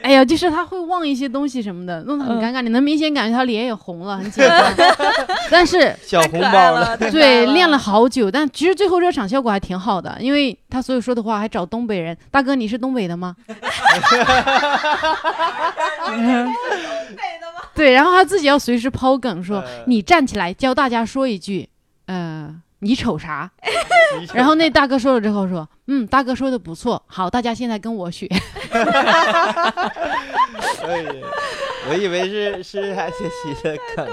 [0.03, 2.61] 哎呀，就是他会忘一些东西什么的，弄得很尴尬。
[2.63, 4.73] 你能明显感觉他脸也红了，很紧张。
[5.51, 12.17] 但是小红包了， 对练了好久，但其实最后热场效果还挺好的，因为他所有说的话还找东北人。
[12.31, 13.37] 大哥，你是东北的吗？
[17.75, 21.69] 对，然后他自己要随时抛梗说，呃你站起来教大家说一句，
[22.07, 23.51] 呃，你瞅啥？
[24.35, 28.27] 然后那大哥说了之后说，嗯，大哥说的不错，好，大家现在跟我学。
[30.83, 31.13] 哎呀，
[31.89, 34.07] 我以为是是还学习的梗，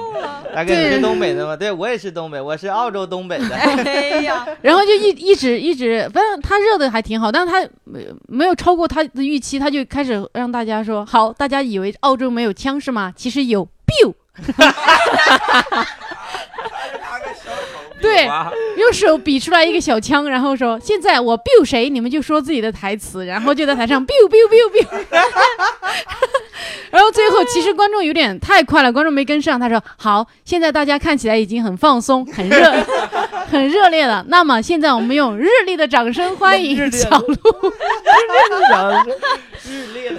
[0.54, 1.56] 大哥你是东北的吗？
[1.58, 3.56] 对我也是东北，我是澳洲东北的。
[3.56, 13.12] 哎呀， 然后就一一直一直，反正他热的还挺好，但是他没没有超过他的预期，他就开始让大家说，好，大家以为澳洲没有枪是吗？
[13.16, 14.14] 其实有 biu，
[18.26, 24.86] 对用手比出来一个小枪，然后说现在我 biu 谁，你们就说自己的台词，然后就在台上 biu biu biu biu，
[26.90, 32.72] 然后最后其实观众有点太快了，观众没跟上，他说好，现在大家看起来已经很放松，很热，
[33.50, 34.26] 很热烈了。
[34.28, 37.36] 那么现在我们用热烈的掌声欢迎小鹿。
[39.64, 40.18] 日烈的，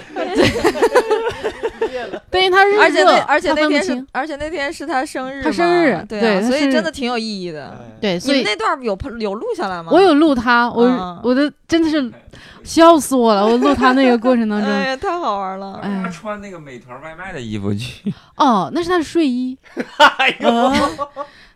[2.31, 7.85] 对，他而且那而且那天是而且那天是他生日，他生日对啊，所以真的挺有意义的。
[8.01, 9.89] 对，所以那段有有录下来吗？
[9.91, 12.11] 我有录他，我、嗯我的真的是
[12.63, 15.79] 笑死我了，我录他那个过程当中，哎呀，太好玩了。
[15.81, 19.57] 哎他穿那个美团外卖的衣服去，哦，那是他的睡衣，
[20.17, 20.49] 哎呦，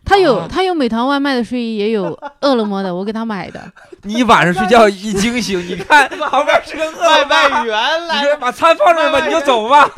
[0.05, 3.61] 他有他有美团外卖的睡衣，也有饿了么的，我给他买的。
[4.03, 9.89] 你晚上睡觉一惊醒，你看旁边是个外卖员你来说把餐放这儿吧，你就走吧。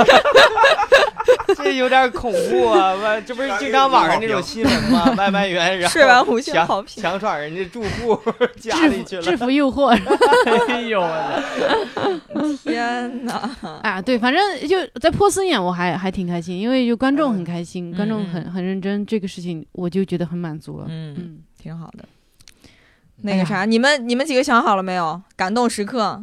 [1.58, 2.94] 这有点恐怖啊！
[2.96, 5.14] 外这不是经常网上那种新闻吗？
[5.18, 8.20] 外卖员然后 吃完五星强好评，强闯人家住户
[8.60, 9.88] 家制服里去了，制服诱惑
[10.70, 13.50] 哎呦我的，天哪！
[13.82, 14.02] 啊！
[14.02, 20.86] 对，反正就在破四演，我还还挺开心，因为就观众很开心，嗯观众很很认真，这个事情我就觉得很满足了。
[20.90, 22.06] 嗯，嗯，挺好的。
[23.22, 25.22] 那个啥，你们你们几个想好了没有？
[25.38, 26.22] 感动时刻，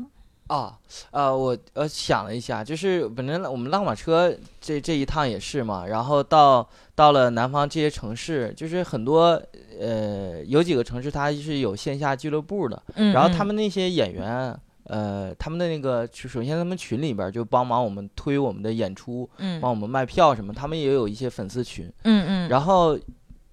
[0.55, 0.79] 啊，
[1.13, 9.41] 呃，我呃想了一下，就是本身我们浪马车这这一趟也是嘛，然后到到了南方这些城市，就是很多
[9.81, 14.55] 呃有几个城市它是有线下俱乐部的，嗯然后他们那些演员。
[14.87, 22.99] 呃，他们的那个，首先他们群里边就帮忙我们推我们的演出，嗯帮我们卖票什么，他们也有一些粉丝群，嗯嗯，然后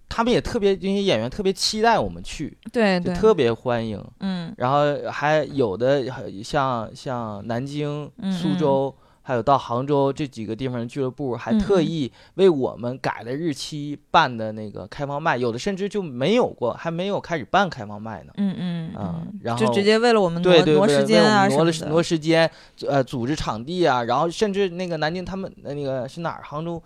[0.09, 4.03] 他们也特别，这些演员特别期待我们去，对对，就特别欢迎。
[4.19, 6.03] 嗯然后还有的
[6.43, 18.33] 像像南京、嗯苏州，还有到杭州这几个地方的俱乐部，还特意为我们改了日期办的那个开放麦，有的甚至就没有过，还没有开始办开放麦呢。
[18.37, 22.03] 嗯嗯啊嗯，然后就直接为了我们挪挪时间啊挪了时挪的。
[22.03, 22.49] 时间，
[22.87, 26.41] 呃，组织场地啊，然后甚至那个南京他们呃那个是哪儿？
[26.43, 26.81] 杭州，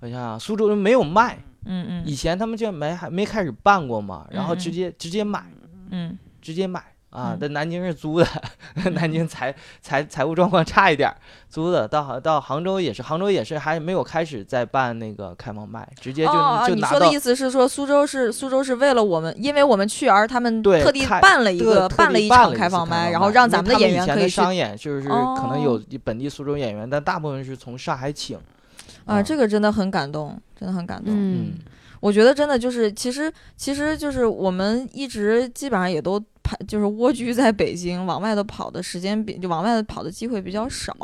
[0.00, 5.44] 我想想，苏州没有卖，嗯嗯以前他们就没还没开始办过嘛，然后直接直接买，
[5.90, 7.38] 嗯直接买啊嗯！
[7.38, 8.26] 在南京是租的，
[8.92, 11.16] 南京财财财务状况差一点儿，
[11.48, 11.86] 租的。
[11.86, 28.38] 到杭到杭州也是，杭州也是还没有开始在办那个开放麦，直接就、就拿到你说的意思是说苏州是苏州是为了我们，因为我们去而他们特地办了一个办了一场开放次麦，然后让咱们的演员可以去商演就是可能有哦本地苏州演员，但大部分是从上海请。
[29.04, 31.12] 啊，这个真的很感动，真的很感动。
[31.14, 31.52] 嗯，
[32.00, 40.94] 我觉得真的就是，其实其实就是我们一直基本上也都排，就是蜗居在北京，往外头跑的时间比就往外头跑的机会比较少。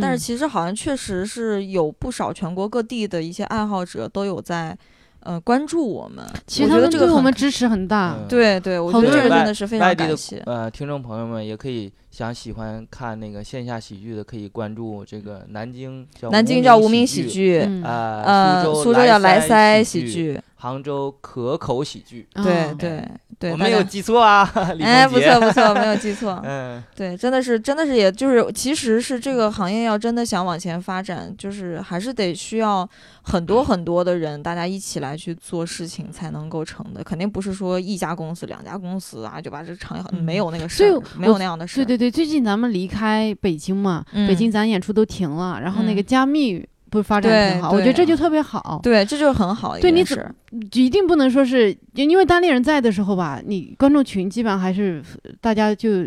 [0.00, 4.76] 但是嗯其实好像确实是有不少全国各地的一些爱好者都有在
[5.22, 6.24] 呃关注我们。
[6.46, 8.16] 其实他们对我们支持很大。
[8.18, 10.42] 嗯对对，我觉得这好多人个真的是非常感谢。
[10.46, 22.26] 呃听众朋友们也可以想喜欢看那个线下喜剧的，可以关注这个南京叫南京叫无名喜喜，剧，嗯呃呃，苏苏州叫莱莱塞喜喜，剧，杭州可口喜剧。
[22.34, 23.08] 哦对对
[23.40, 24.44] 对，我没有记错啊，
[24.76, 26.38] 李哎，不错不错，没有记错。
[26.44, 32.86] 嗯，对，真的是，真的是，也就是，其实是这个行业要真的想往前发展，就是还是得需要
[33.22, 41.76] 很多很多的人，大家一起来去做事情才能够成的，肯定不是说一家公司、两家公司啊就把这个行业嗯没有那个事儿，没有那样的事。
[41.76, 48.80] 对对对，最近咱们离开北京嘛，嗯北京咱演出都停了，然后那个嗯加密不是发展挺好，我觉得这就特别好。
[48.82, 50.34] 对，这就是很好一对你怎件事儿。
[50.72, 55.02] 一定不能说是因为单立人在的时候吧，你观众群基本上还是
[55.40, 56.04] 大家就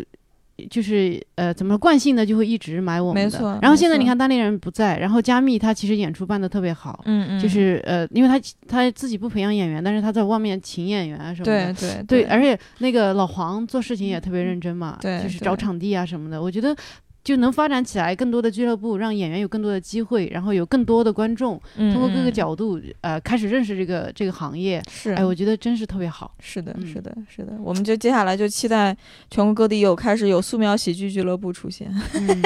[0.70, 3.26] 就是呃怎么说惯性的就会一直买我们的。
[3.26, 7.02] 没错然后现在你看单立人不在，然后加密他其实演出办的特别好。
[7.06, 11.72] 嗯嗯，就是呃，因为他他自己不培养演员，但是他在外面请演员啊什么的。
[11.72, 16.76] 对对对，而且那个老黄做事情也特别认真嘛，对就是找场地啊什么的，我觉得
[17.24, 26.34] 就能发展起来更多的俱乐部，让演员有更多的机会，然后有更多的观众通过各个嗯角度呃开始认识这个这个行业，是，哎，我觉得真是特别好。
[26.38, 28.94] 是的，嗯是的，是的，我们就接下来就期待
[29.30, 31.90] 全国各地有开始有素描喜剧俱乐部出现。
[32.12, 32.42] 嗯，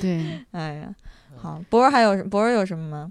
[0.00, 0.94] 对， 哎呀，
[1.36, 3.10] 好，博儿还有博儿有什么吗？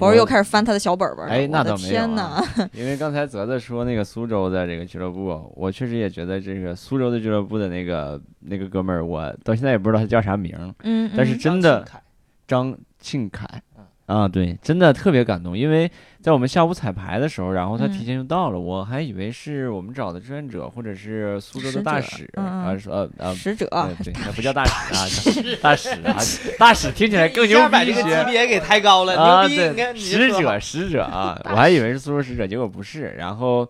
[0.00, 1.32] 博士又开始翻他的小本本了。
[1.32, 2.22] 哎，那倒没有、天哪！
[2.22, 2.44] 啊，
[2.74, 12.02] 因为刚才泽泽说那个苏州的这个俱乐部，我确实也觉得这个苏州的俱乐部的那个那个哥们儿，我到现在也不知道他叫啥名儿，嗯，但是嗯真的张庆凯
[12.48, 13.69] 张庆凯嗯。
[14.10, 15.88] 啊，对，真的特别感动，因为
[16.20, 26.18] 在我们下午彩排的时候，然后他嗯提前就到了，我还以为是我们找的志愿者或者是苏州的大使，嗯嗯啊，说呃呃，使者呃 对，那不叫大使啊，大使啊，
[26.58, 28.30] 大使听起来更牛把逼一些这个级。
[28.32, 29.56] 别给抬高了，啊，牛逼！
[29.56, 33.14] 对你看，使者， 使者啊，我还以为是苏州使者，结果不是。
[33.16, 33.66] 然后，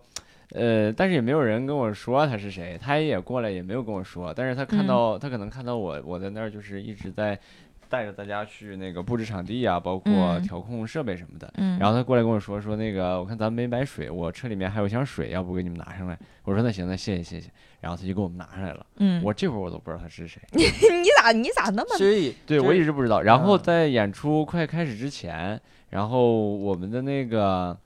[0.53, 4.33] 呃，但是也没有人跟我说他是谁，他也过来也没有跟我说。
[4.35, 7.37] 但是他看嗯到，他可能看到我，我在那儿就是一直在
[7.91, 11.51] 带着大家去那个布置场地啊，包括嗯调控设备什么的。
[11.57, 16.17] 嗯，然后他过来跟我说说那个，我看咱们没买水，我车里面还有箱水，要不给你们拿上来？
[16.43, 17.51] 我说那行，那谢谢谢谢。
[17.81, 18.85] 然后他就给我们拿上来了。
[18.97, 20.41] 嗯，我这会儿我都不知道他是谁。
[20.53, 20.63] 你
[21.21, 23.21] 咋你咋那么所以 对我一直不知道。
[23.21, 25.59] 然后嗯在演出快开始之前，
[25.89, 27.77] 然后我们的那个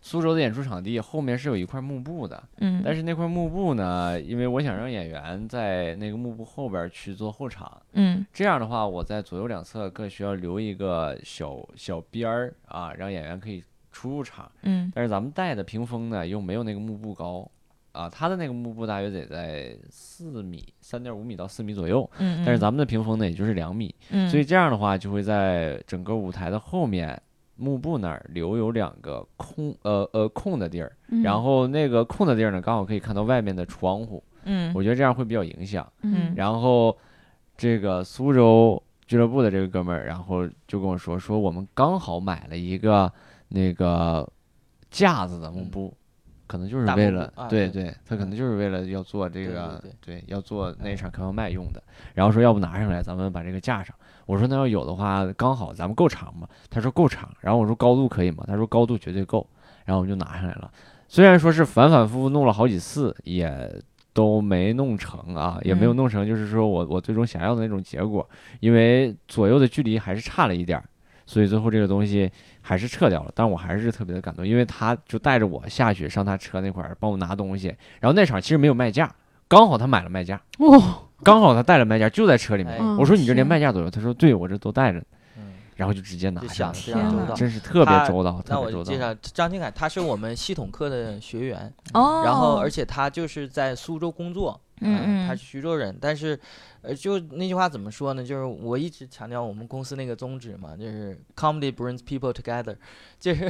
[0.00, 13.62] 苏州的演出场地后面是有一块幕布的，嗯，但是那块幕布呢，因为我想让演员在那个幕布后边去做后场，嗯这样的话我在左右两侧各需要留一个小小边儿啊，让演员可以
[13.92, 14.50] 出入场。
[14.62, 17.50] 嗯但是咱们带的屏风呢又没有那个幕布高。
[17.92, 27.20] 啊，它的那个幕布大约得在四米、三点五米到四米左右，嗯，但是咱们的屏风呢，也就是两米，嗯，所以这样的话就会在整个舞台的后面
[27.60, 35.86] 幕布那儿留有两个空呃呃空的地儿，嗯然后那个空的地儿呢，刚好可以看到外面的窗户，嗯我觉得这样会比较影响。
[36.02, 36.96] 嗯然后
[37.56, 43.12] 这个苏州俱乐部的这个哥们儿，然后就跟我说说我们刚好买了一个
[43.48, 44.26] 那个
[44.90, 45.94] 架子的幕布。
[46.46, 51.80] 可能就是为了，啊对对对，他可能就是为了要做这对个，对对，要做那场开放麦用的。
[52.12, 53.94] 然后说要不拿上来，咱们把这个架上。
[54.30, 56.46] 我说那要有的话，刚好咱们够长吗？
[56.70, 57.28] 他说够长。
[57.40, 58.44] 然后我说高度可以吗？
[58.46, 59.44] 他说高度绝对够。
[59.84, 60.70] 然后我们就拿上来了。
[61.08, 63.82] 虽然说是反反复复弄了好几次，也
[64.12, 68.28] 都没弄成啊，也没有嗯弄成，就是说我我最终想要的那种结果，
[68.60, 70.84] 因为左右的距离还是差了一点儿，
[71.26, 72.30] 所以最后这个东西
[72.60, 73.32] 还是撤掉了。
[73.34, 79.12] 但我还是特别的感动，因为他就带着我下去上他车那块儿帮我拿东西，然后那场其实没有卖价，
[79.48, 80.78] 刚好他买了卖架，哇，
[81.22, 82.78] 刚好他带了卖架就在车里面。
[82.96, 84.98] 我说你这连天卖架都有，他说对我这都带着。
[84.98, 85.04] 呢，
[85.38, 87.34] 嗯，然后就直接拿就下想了。
[87.34, 88.78] 真是特别周到，那特别周到。
[88.78, 96.38] 我就介绍张金凯，他是我们系统课的学员，哦，然后而且他就是在苏州工作，嗯嗯，他是徐州人，但是，
[96.82, 98.22] 呃，就那句话怎么说呢？
[98.24, 102.76] 就是我一直强调我们公司那个宗旨嘛，就是 comedy brings people together，
[103.20, 103.48] 就是，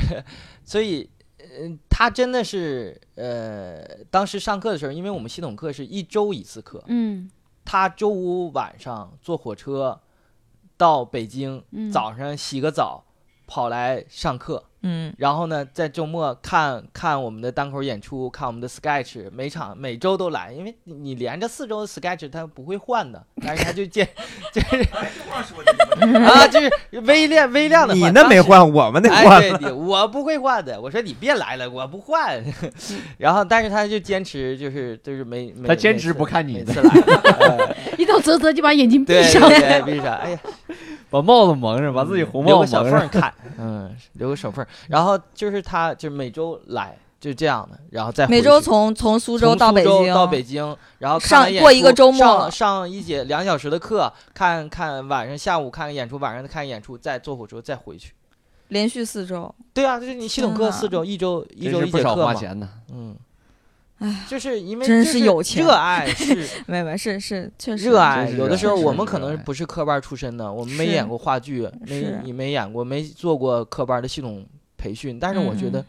[0.65, 7.31] 所以，呃，他真的是，呃，当时上课的时候，因为我们系统课是一周一次课，嗯
[7.71, 10.01] 他周五晚上坐火车
[10.77, 13.05] 到北京，嗯，早上洗个澡，
[13.51, 24.09] 跑来上课，嗯然后呢，在周末看看我们的单口演出，看我们的 sketch，每场每周都来，因为你你连着四周的 sketch 他不会换的，但是他就见
[24.53, 24.77] 就是
[26.17, 26.71] 啊，就是
[27.01, 28.03] 微量微量的换。
[28.03, 28.41] 你那没。
[28.41, 30.81] 换，我们得哎，换对，我不会换的。
[30.81, 32.43] 我说你别来了，我不换。
[33.19, 36.91] 然后，但是他就坚持，就是就是没没他坚持不看你的每次来，
[37.69, 39.47] 哎一到泽泽就把眼睛闭对上。
[39.47, 40.17] 对对，闭上。
[40.17, 40.41] 哎呀，
[41.11, 42.85] 把帽子蒙上，把自己红帽留个小。
[42.85, 44.65] 缝看，嗯，留个小缝。
[44.89, 58.13] 然后就是他，就是每周来，就这样的，然后再每周回去从从苏州到北京，到北京，然后看上过一个周末上上一节两小时的课，看看晚上下午看个演出，晚上看演出，再坐火车再回去。
[58.69, 62.27] 连续四周，对啊，就是你系统课四周，一周一周一节课嘛。
[62.27, 62.69] 花钱呢。
[62.93, 63.17] 嗯，
[64.01, 66.35] 唉，就是因为真是有钱热爱 是
[66.67, 74.47] 没没是是确实热爱，有的时候我们可能不是科班出身的，我们没演过话剧，没你没演过，没做过科班的系统
[74.79, 75.85] 培训，但是我觉嗯得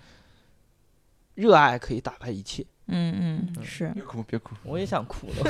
[1.35, 2.65] 热爱可以打败一切。
[2.93, 3.89] 嗯嗯嗯是。
[3.93, 5.49] 别哭，别哭，我也想哭了。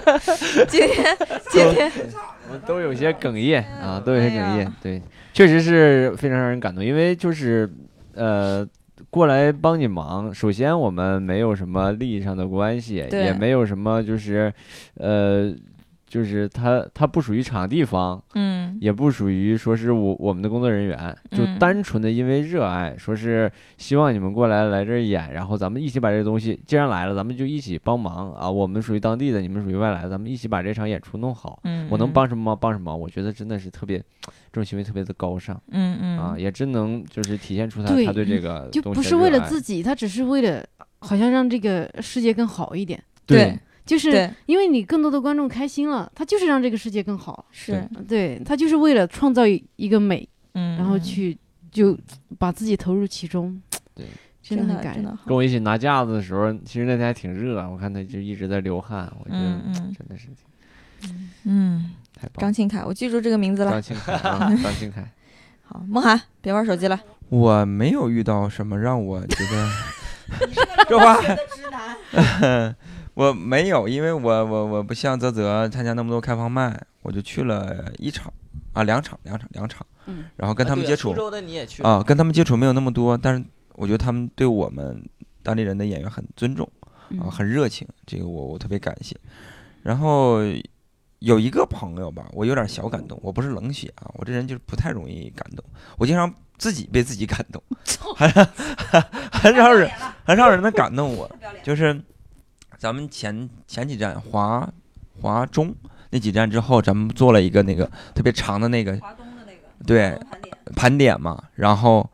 [0.66, 1.16] 今天
[1.52, 1.92] 今天
[2.46, 4.72] 我们都有些哽咽啊，都有些哽咽。
[4.80, 5.02] 对，
[5.34, 7.70] 确实是非常让人感动，因为就是
[8.14, 8.66] 呃。
[9.10, 14.52] 过来帮你忙，首先我们没有什么利益上的关系，也没有什么就是，
[14.94, 15.50] 呃，
[16.08, 28.50] 就是他他不属于场地方，嗯也不属于说是我我们的工作人员，就嗯单纯的因为热爱，说是希望你们过来来这儿演，然后咱们一起把这东西，既然来了，咱们就一起帮忙啊！
[28.50, 31.60] 我们属于当地的，你们属于外来的，咱们一起把这场演出弄好。
[31.64, 40.64] 嗯，我能帮什么忙帮什么忙，我觉得真的是特别，这种行为特别的高尚嗯嗯啊，也真能就是体现出他对他对这个就不是为了自己，他只是为了
[41.00, 43.02] 好像让这个世界更好一点。
[43.26, 43.58] 对
[43.88, 47.46] 就是因为你更多的观众开心了，他就是让这个世界更好。
[47.50, 51.36] 是对他就是为了创造一一个美，嗯，然后嗯去
[51.72, 51.96] 就
[52.38, 53.58] 把自己投入其中。
[53.94, 54.04] 对，
[54.42, 54.96] 真的很感人。
[54.96, 59.58] 真的跟我一起拿架子的时候，其实那天还挺热，我看他就一直在流汗，我觉得
[59.96, 60.26] 真的是
[61.00, 62.40] 挺嗯，太棒了。
[62.40, 63.80] 张庆凯，我记住这个名字了张。
[63.82, 65.10] 庆凯 啊，张庆凯。
[65.64, 67.00] 好，梦涵，别玩手机了。
[67.30, 69.68] 我没有遇到什么让我觉得
[70.88, 71.20] 这话，
[73.18, 78.32] 我没有，因为我我我不像泽泽参加那么多开放麦，我就去了一场
[78.72, 85.04] 啊两场两场两场，嗯，然后跟他们接触啊啊苏州的你也去啊，跟他们接触没有那么多，但是我觉得他们对我们
[85.42, 86.70] 当地人的演员很尊重
[87.08, 87.18] 嗯。
[87.18, 89.16] 啊，很热情，这个我我特别感谢。
[89.82, 90.38] 然后
[91.18, 95.64] 有一个朋友吧，我有点小感动，我不是冷血啊，我这人就是不太容易感动，
[95.96, 97.60] 我经常自己被自己感动，
[98.14, 98.30] 很
[99.32, 99.90] 很少人
[100.22, 101.28] 很少人能感动我，
[101.64, 102.00] 就是
[102.78, 104.66] 咱们前前几站华
[105.20, 105.74] 华中
[106.10, 107.84] 那几站之后，咱们做了一个那个
[108.14, 110.18] 特别长的那个华东的那个对
[110.74, 112.08] 盘点，嘛，然后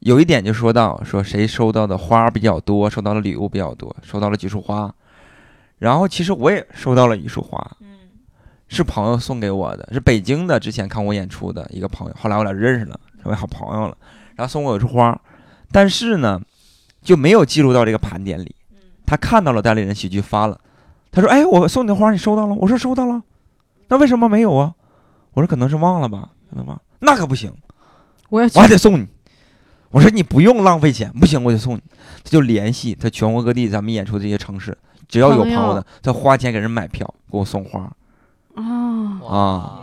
[0.00, 4.92] 有一点就说到说谁收到的花比较多，收到的礼物比较多，收到了几束花，
[5.78, 7.96] 然后其实我也收到了一束花，嗯。
[8.70, 13.96] 是朋友送给我的，是北京的，之前看我演出的一个朋友，后来我俩认识了，成为好朋友了，
[14.36, 15.18] 然后送我一束花，
[15.72, 16.38] 但是呢
[17.00, 18.54] 就没有记录到这个盘点里，
[19.08, 20.60] 他看到了代理人喜剧发了，
[21.10, 23.22] 他说：“哎，我送你的花你收到了？”我说：“收到了。”
[23.88, 24.74] 那为什么没有啊？
[25.32, 27.50] 我说：“可能是忘了吧，可能忘。”那可不行，
[28.28, 29.06] 我要我还得送你。
[29.90, 31.82] 我说：“你不用浪费钱，不行我就送你。”
[32.22, 34.76] 他就联系他全国各地咱们演出这些城市，
[35.08, 37.90] 只要有朋友的，他花钱给人买票，给我送花。
[38.56, 39.80] 啊，啊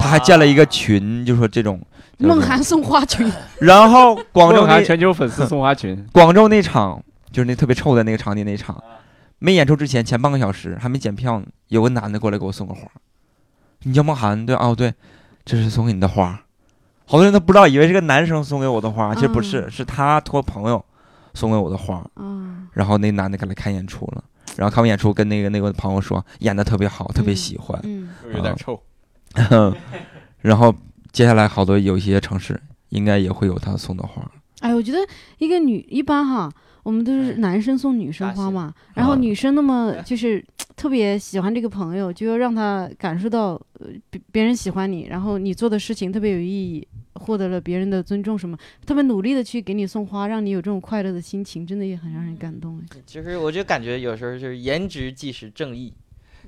[0.00, 1.80] 他还建了一个群，就说这种
[2.18, 7.00] 梦涵送花群， 然后广州梦涵那全球粉丝送花群，广州那场
[7.32, 8.82] 就是那特别臭的那个场地那场，
[9.38, 12.82] 没演出之前前半个小时还没检票呢，有个男的过来给我送个花，
[13.84, 14.92] 你叫孟涵对哦对，
[15.44, 16.44] 这是送给你的花，
[17.06, 20.84] 好多人都不知道，以为是个男生送给我的花，其实不是，嗯是他托朋友
[21.34, 24.24] 送给我的花，啊，然后那男的给来看演出了，
[24.56, 28.80] 然后看完演出跟那个那个朋友说演的特别好，特别嗯喜欢，嗯，有点臭。
[30.40, 30.74] 然后
[31.12, 34.28] 接下来好多有一些城市应该也会有他送的花，
[34.60, 34.98] 哎，我觉得
[35.38, 36.50] 一个女一般哈，
[36.90, 40.44] 我们都是男生送女生花嘛，然后啊女生那么就是
[40.74, 53.00] 特别喜欢这个朋友，就要让他感受到呃别别人喜欢你，然后你做的事情特别有意义，获得了别人的尊重什么，特别努力的去给你送花，让你有这种快乐的心情，真的也很让人感动哎。
[53.06, 55.94] 其实我就感觉有时候就是颜值即是正义，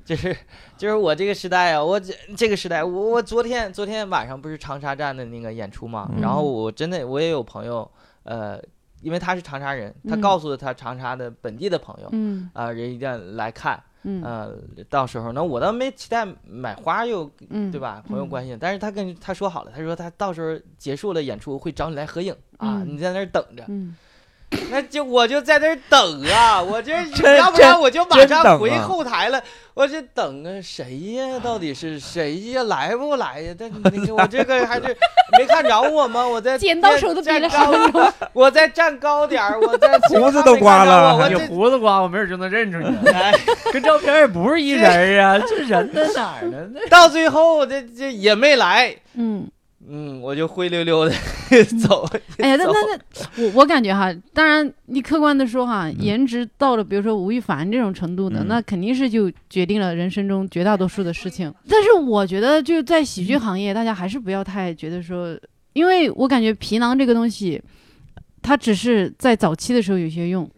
[0.04, 0.36] 就是
[0.76, 7.88] 就是我这个时代啊，我这这个时代，我我昨天昨天晚上不是长沙站的那个演出嘛，然后我真的我也有朋友，
[8.24, 8.60] 呃，
[9.02, 10.20] 因为他是长沙人，他嗯。
[10.20, 12.48] 告诉了他长沙的本地的朋友，嗯。
[12.54, 14.22] 啊、人一定来看，嗯。
[14.22, 14.54] 呃，
[14.88, 18.02] 到时候呢，我倒没期待买花又嗯，对吧？
[18.06, 22.88] 朋友嗯关系，但是他跟他说好了，他说他到时候结束了演出会找你来合影啊，嗯。
[22.94, 23.64] 你在那儿等着。
[23.68, 23.94] 嗯，
[24.70, 26.92] 那就我就在那儿等啊，我这
[27.36, 29.42] 要不然我就马上回后台了，
[29.74, 31.38] 我这等啊谁呀？
[31.42, 32.62] 到底是谁呀？
[32.64, 33.54] 来不来呀？
[33.58, 34.96] 但那个我这个还是
[35.38, 36.26] 没看着我吗？
[36.26, 43.08] 我在剪刀手都比了我再站高点儿，我在胡子都刮了你我这胡子刮，我没准就能认出你。
[43.10, 43.32] 来
[43.72, 46.66] 跟照片也不是一人儿啊，这人在哪儿呢？
[46.88, 49.46] 到最后这这也没来，嗯。
[49.88, 51.12] 嗯，我就灰溜溜的
[51.82, 52.08] 走。
[52.38, 61.52] 哎呀，那走那那，我我感觉哈，当然你客观的说哈，嗯颜值到了比如说吴亦凡这种程度的，嗯那肯定是就决定了人生中绝大多数的事情。
[61.68, 65.36] 但是我觉得就在喜嗯剧行业，大家还是不要太觉得说，
[65.72, 67.60] 因为我感觉皮囊这个东西，
[68.40, 70.48] 它只是在早期的时候有些用，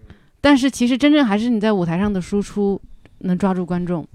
[0.41, 2.81] 但是其实真正还是你在舞台上的输出
[3.21, 4.07] 能抓住观众。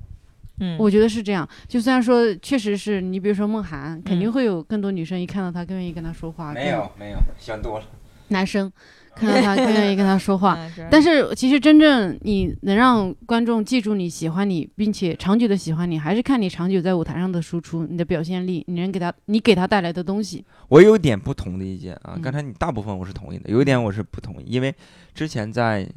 [0.59, 7.85] 嗯我觉得是这样，就虽然说确实是你，比如说梦涵，肯定嗯会有更多女生一看到他更愿意跟他说话，没有没有想多了。
[8.31, 8.71] 男生
[9.15, 10.55] 看到他更愿意跟他说话。
[10.91, 20.45] 但是其实真正你能让观众记住你、喜欢你，并且长久的喜欢你，还是看你长久在舞台上的输出、你的表现力，你能给他你给他带来的东西。
[20.67, 24.71] 我有点不同的意见啊，嗯刚才你大部分我是同意的，有一点我是不同意，因为
[25.15, 25.89] 之前在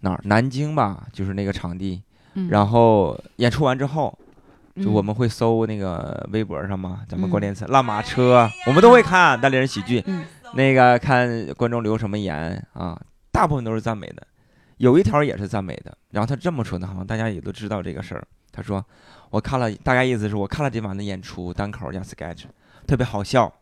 [0.00, 2.00] 哪儿南京吧，就是那个场地，
[2.36, 4.16] 嗯，然后演出完之后，
[4.76, 7.30] 就嗯我们会搜那个微博上嘛，咱们嗯。
[7.30, 10.24] 关键词烂马车，我们都会看大连人喜剧，嗯。
[10.54, 13.00] 那个看观众留什么言啊，
[13.32, 14.26] 大部分都是赞美的，
[14.76, 18.26] 有一条也是赞美的，然后他这么说的，好像大家也都知道这个事儿。
[18.52, 18.84] 他说
[19.30, 22.44] 我看了，大概意思是我看了这晚的演出，单口加 sketch，
[22.86, 23.52] 特别好笑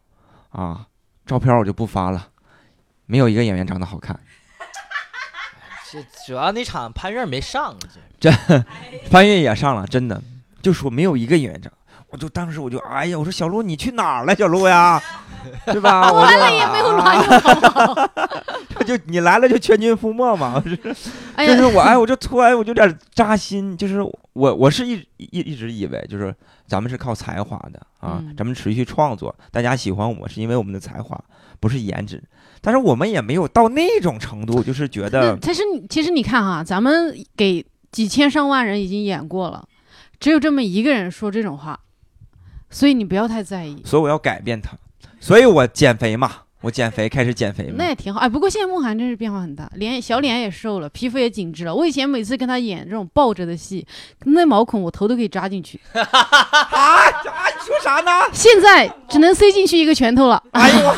[0.50, 0.86] 啊，
[1.24, 2.28] 照片我就不发了，
[3.06, 4.18] 没有一个演员长得好看。
[5.94, 7.74] 这主要那场潘越没上，
[8.18, 8.30] 这
[9.10, 10.20] 潘越也上了，真的，
[10.60, 11.60] 就说没有一个演员。
[11.62, 11.72] 长，
[12.10, 15.00] 我就当时我就哎呀，我说小鹿你去哪儿了，小鹿呀，
[15.66, 16.12] 对吧？
[16.12, 17.94] 我来了也没有卵用，好不好？
[18.74, 26.34] 说就你来了就全军覆没嘛， 就是，我哎我就突然我就有点扎心，就是我我是一一一直以为就是
[26.66, 28.34] 咱们是靠才华的啊，嗯。
[28.36, 31.18] 咱们持续创作，大家喜欢我们是因为我们的才华，
[31.60, 32.22] 不是颜值，
[32.64, 39.68] 但是我们也没有到那种程度，就是觉得其实你其实你看哈，咱们给几千上万人已经演过了，
[40.18, 41.78] 只有这么一个人说这种话，
[42.70, 43.82] 所以你不要太在意。
[43.84, 44.72] 所以我要改变他，
[45.20, 46.30] 所以我减肥嘛，
[46.62, 51.74] 我减肥开始减肥嘛那，也挺好，哎，不过现在梦涵真是变化很大，脸小脸也瘦了，皮肤也紧致了。
[51.74, 53.86] 我以前每次跟他演这种抱着的戏，
[54.24, 57.10] 那毛孔我头都可以扎进去， 啊啊！
[57.54, 58.10] 你说啥呢？
[58.32, 60.42] 现在只能塞进去一个拳头了。
[60.52, 60.94] 哎呦我？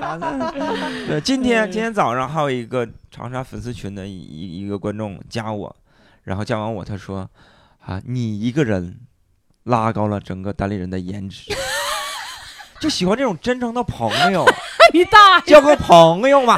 [1.06, 5.74] 对，今天今天早上还有一个长沙粉丝群的一一一个观众加我，
[6.22, 7.28] 然后加完我，他说
[7.84, 9.00] 啊，你一个人
[9.64, 11.52] 拉高了整个单立人的颜值，
[12.80, 14.44] 就喜欢这种真诚的朋友，
[14.92, 15.40] 你大！
[15.40, 16.56] 交个朋友嘛。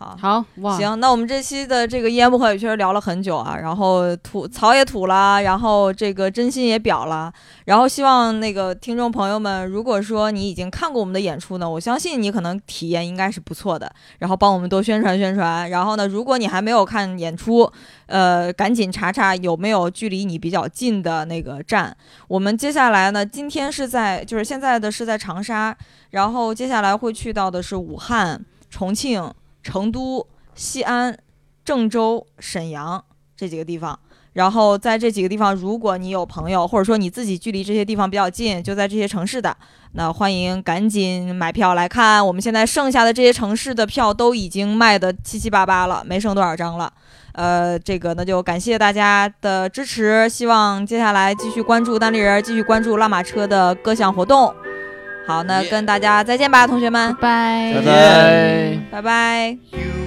[0.00, 0.16] 好。
[0.18, 7.30] 好哇，行，那我们这期的这个一言不合也确实聊了很久啊，然后吐槽也吐了，然后这个真心也表了，
[7.66, 15.68] 然后希望那个听众朋友们，如果说你已经看过我们的演出呢，我相信你可能体验应该是不错的，然后帮我们多宣传宣传。
[15.68, 17.70] 然后呢，如果你还没有看演出，
[18.06, 21.94] 呃，赶紧查查有没有距离你比较近的那个站。
[22.26, 25.76] 我们接下来呢，今天是在就是现在的是在长沙，
[26.10, 29.30] 然后接下来会去到的是武汉、重庆。
[29.62, 31.18] 成都、西安、
[31.64, 33.04] 郑州、沈阳
[33.36, 33.98] 这几个地方。
[34.32, 39.54] 然后在这几个地方，如果你有朋友，或者说你自己距离这些地方比较近，就在这些城市的，
[39.94, 42.24] 那欢迎赶紧买票来看。
[42.24, 46.92] 我们现在剩下的这些城市的票都已经卖的七七八八了，没剩多少张了。
[47.32, 54.54] 呃，这个那就感谢大家的支持，希望接下来继续关注单立人，继续关注拉马车的各项活动。
[55.30, 58.80] 好，那跟大家再见吧，同学们，拜拜。
[58.90, 59.00] 拜。
[59.00, 59.99] 拜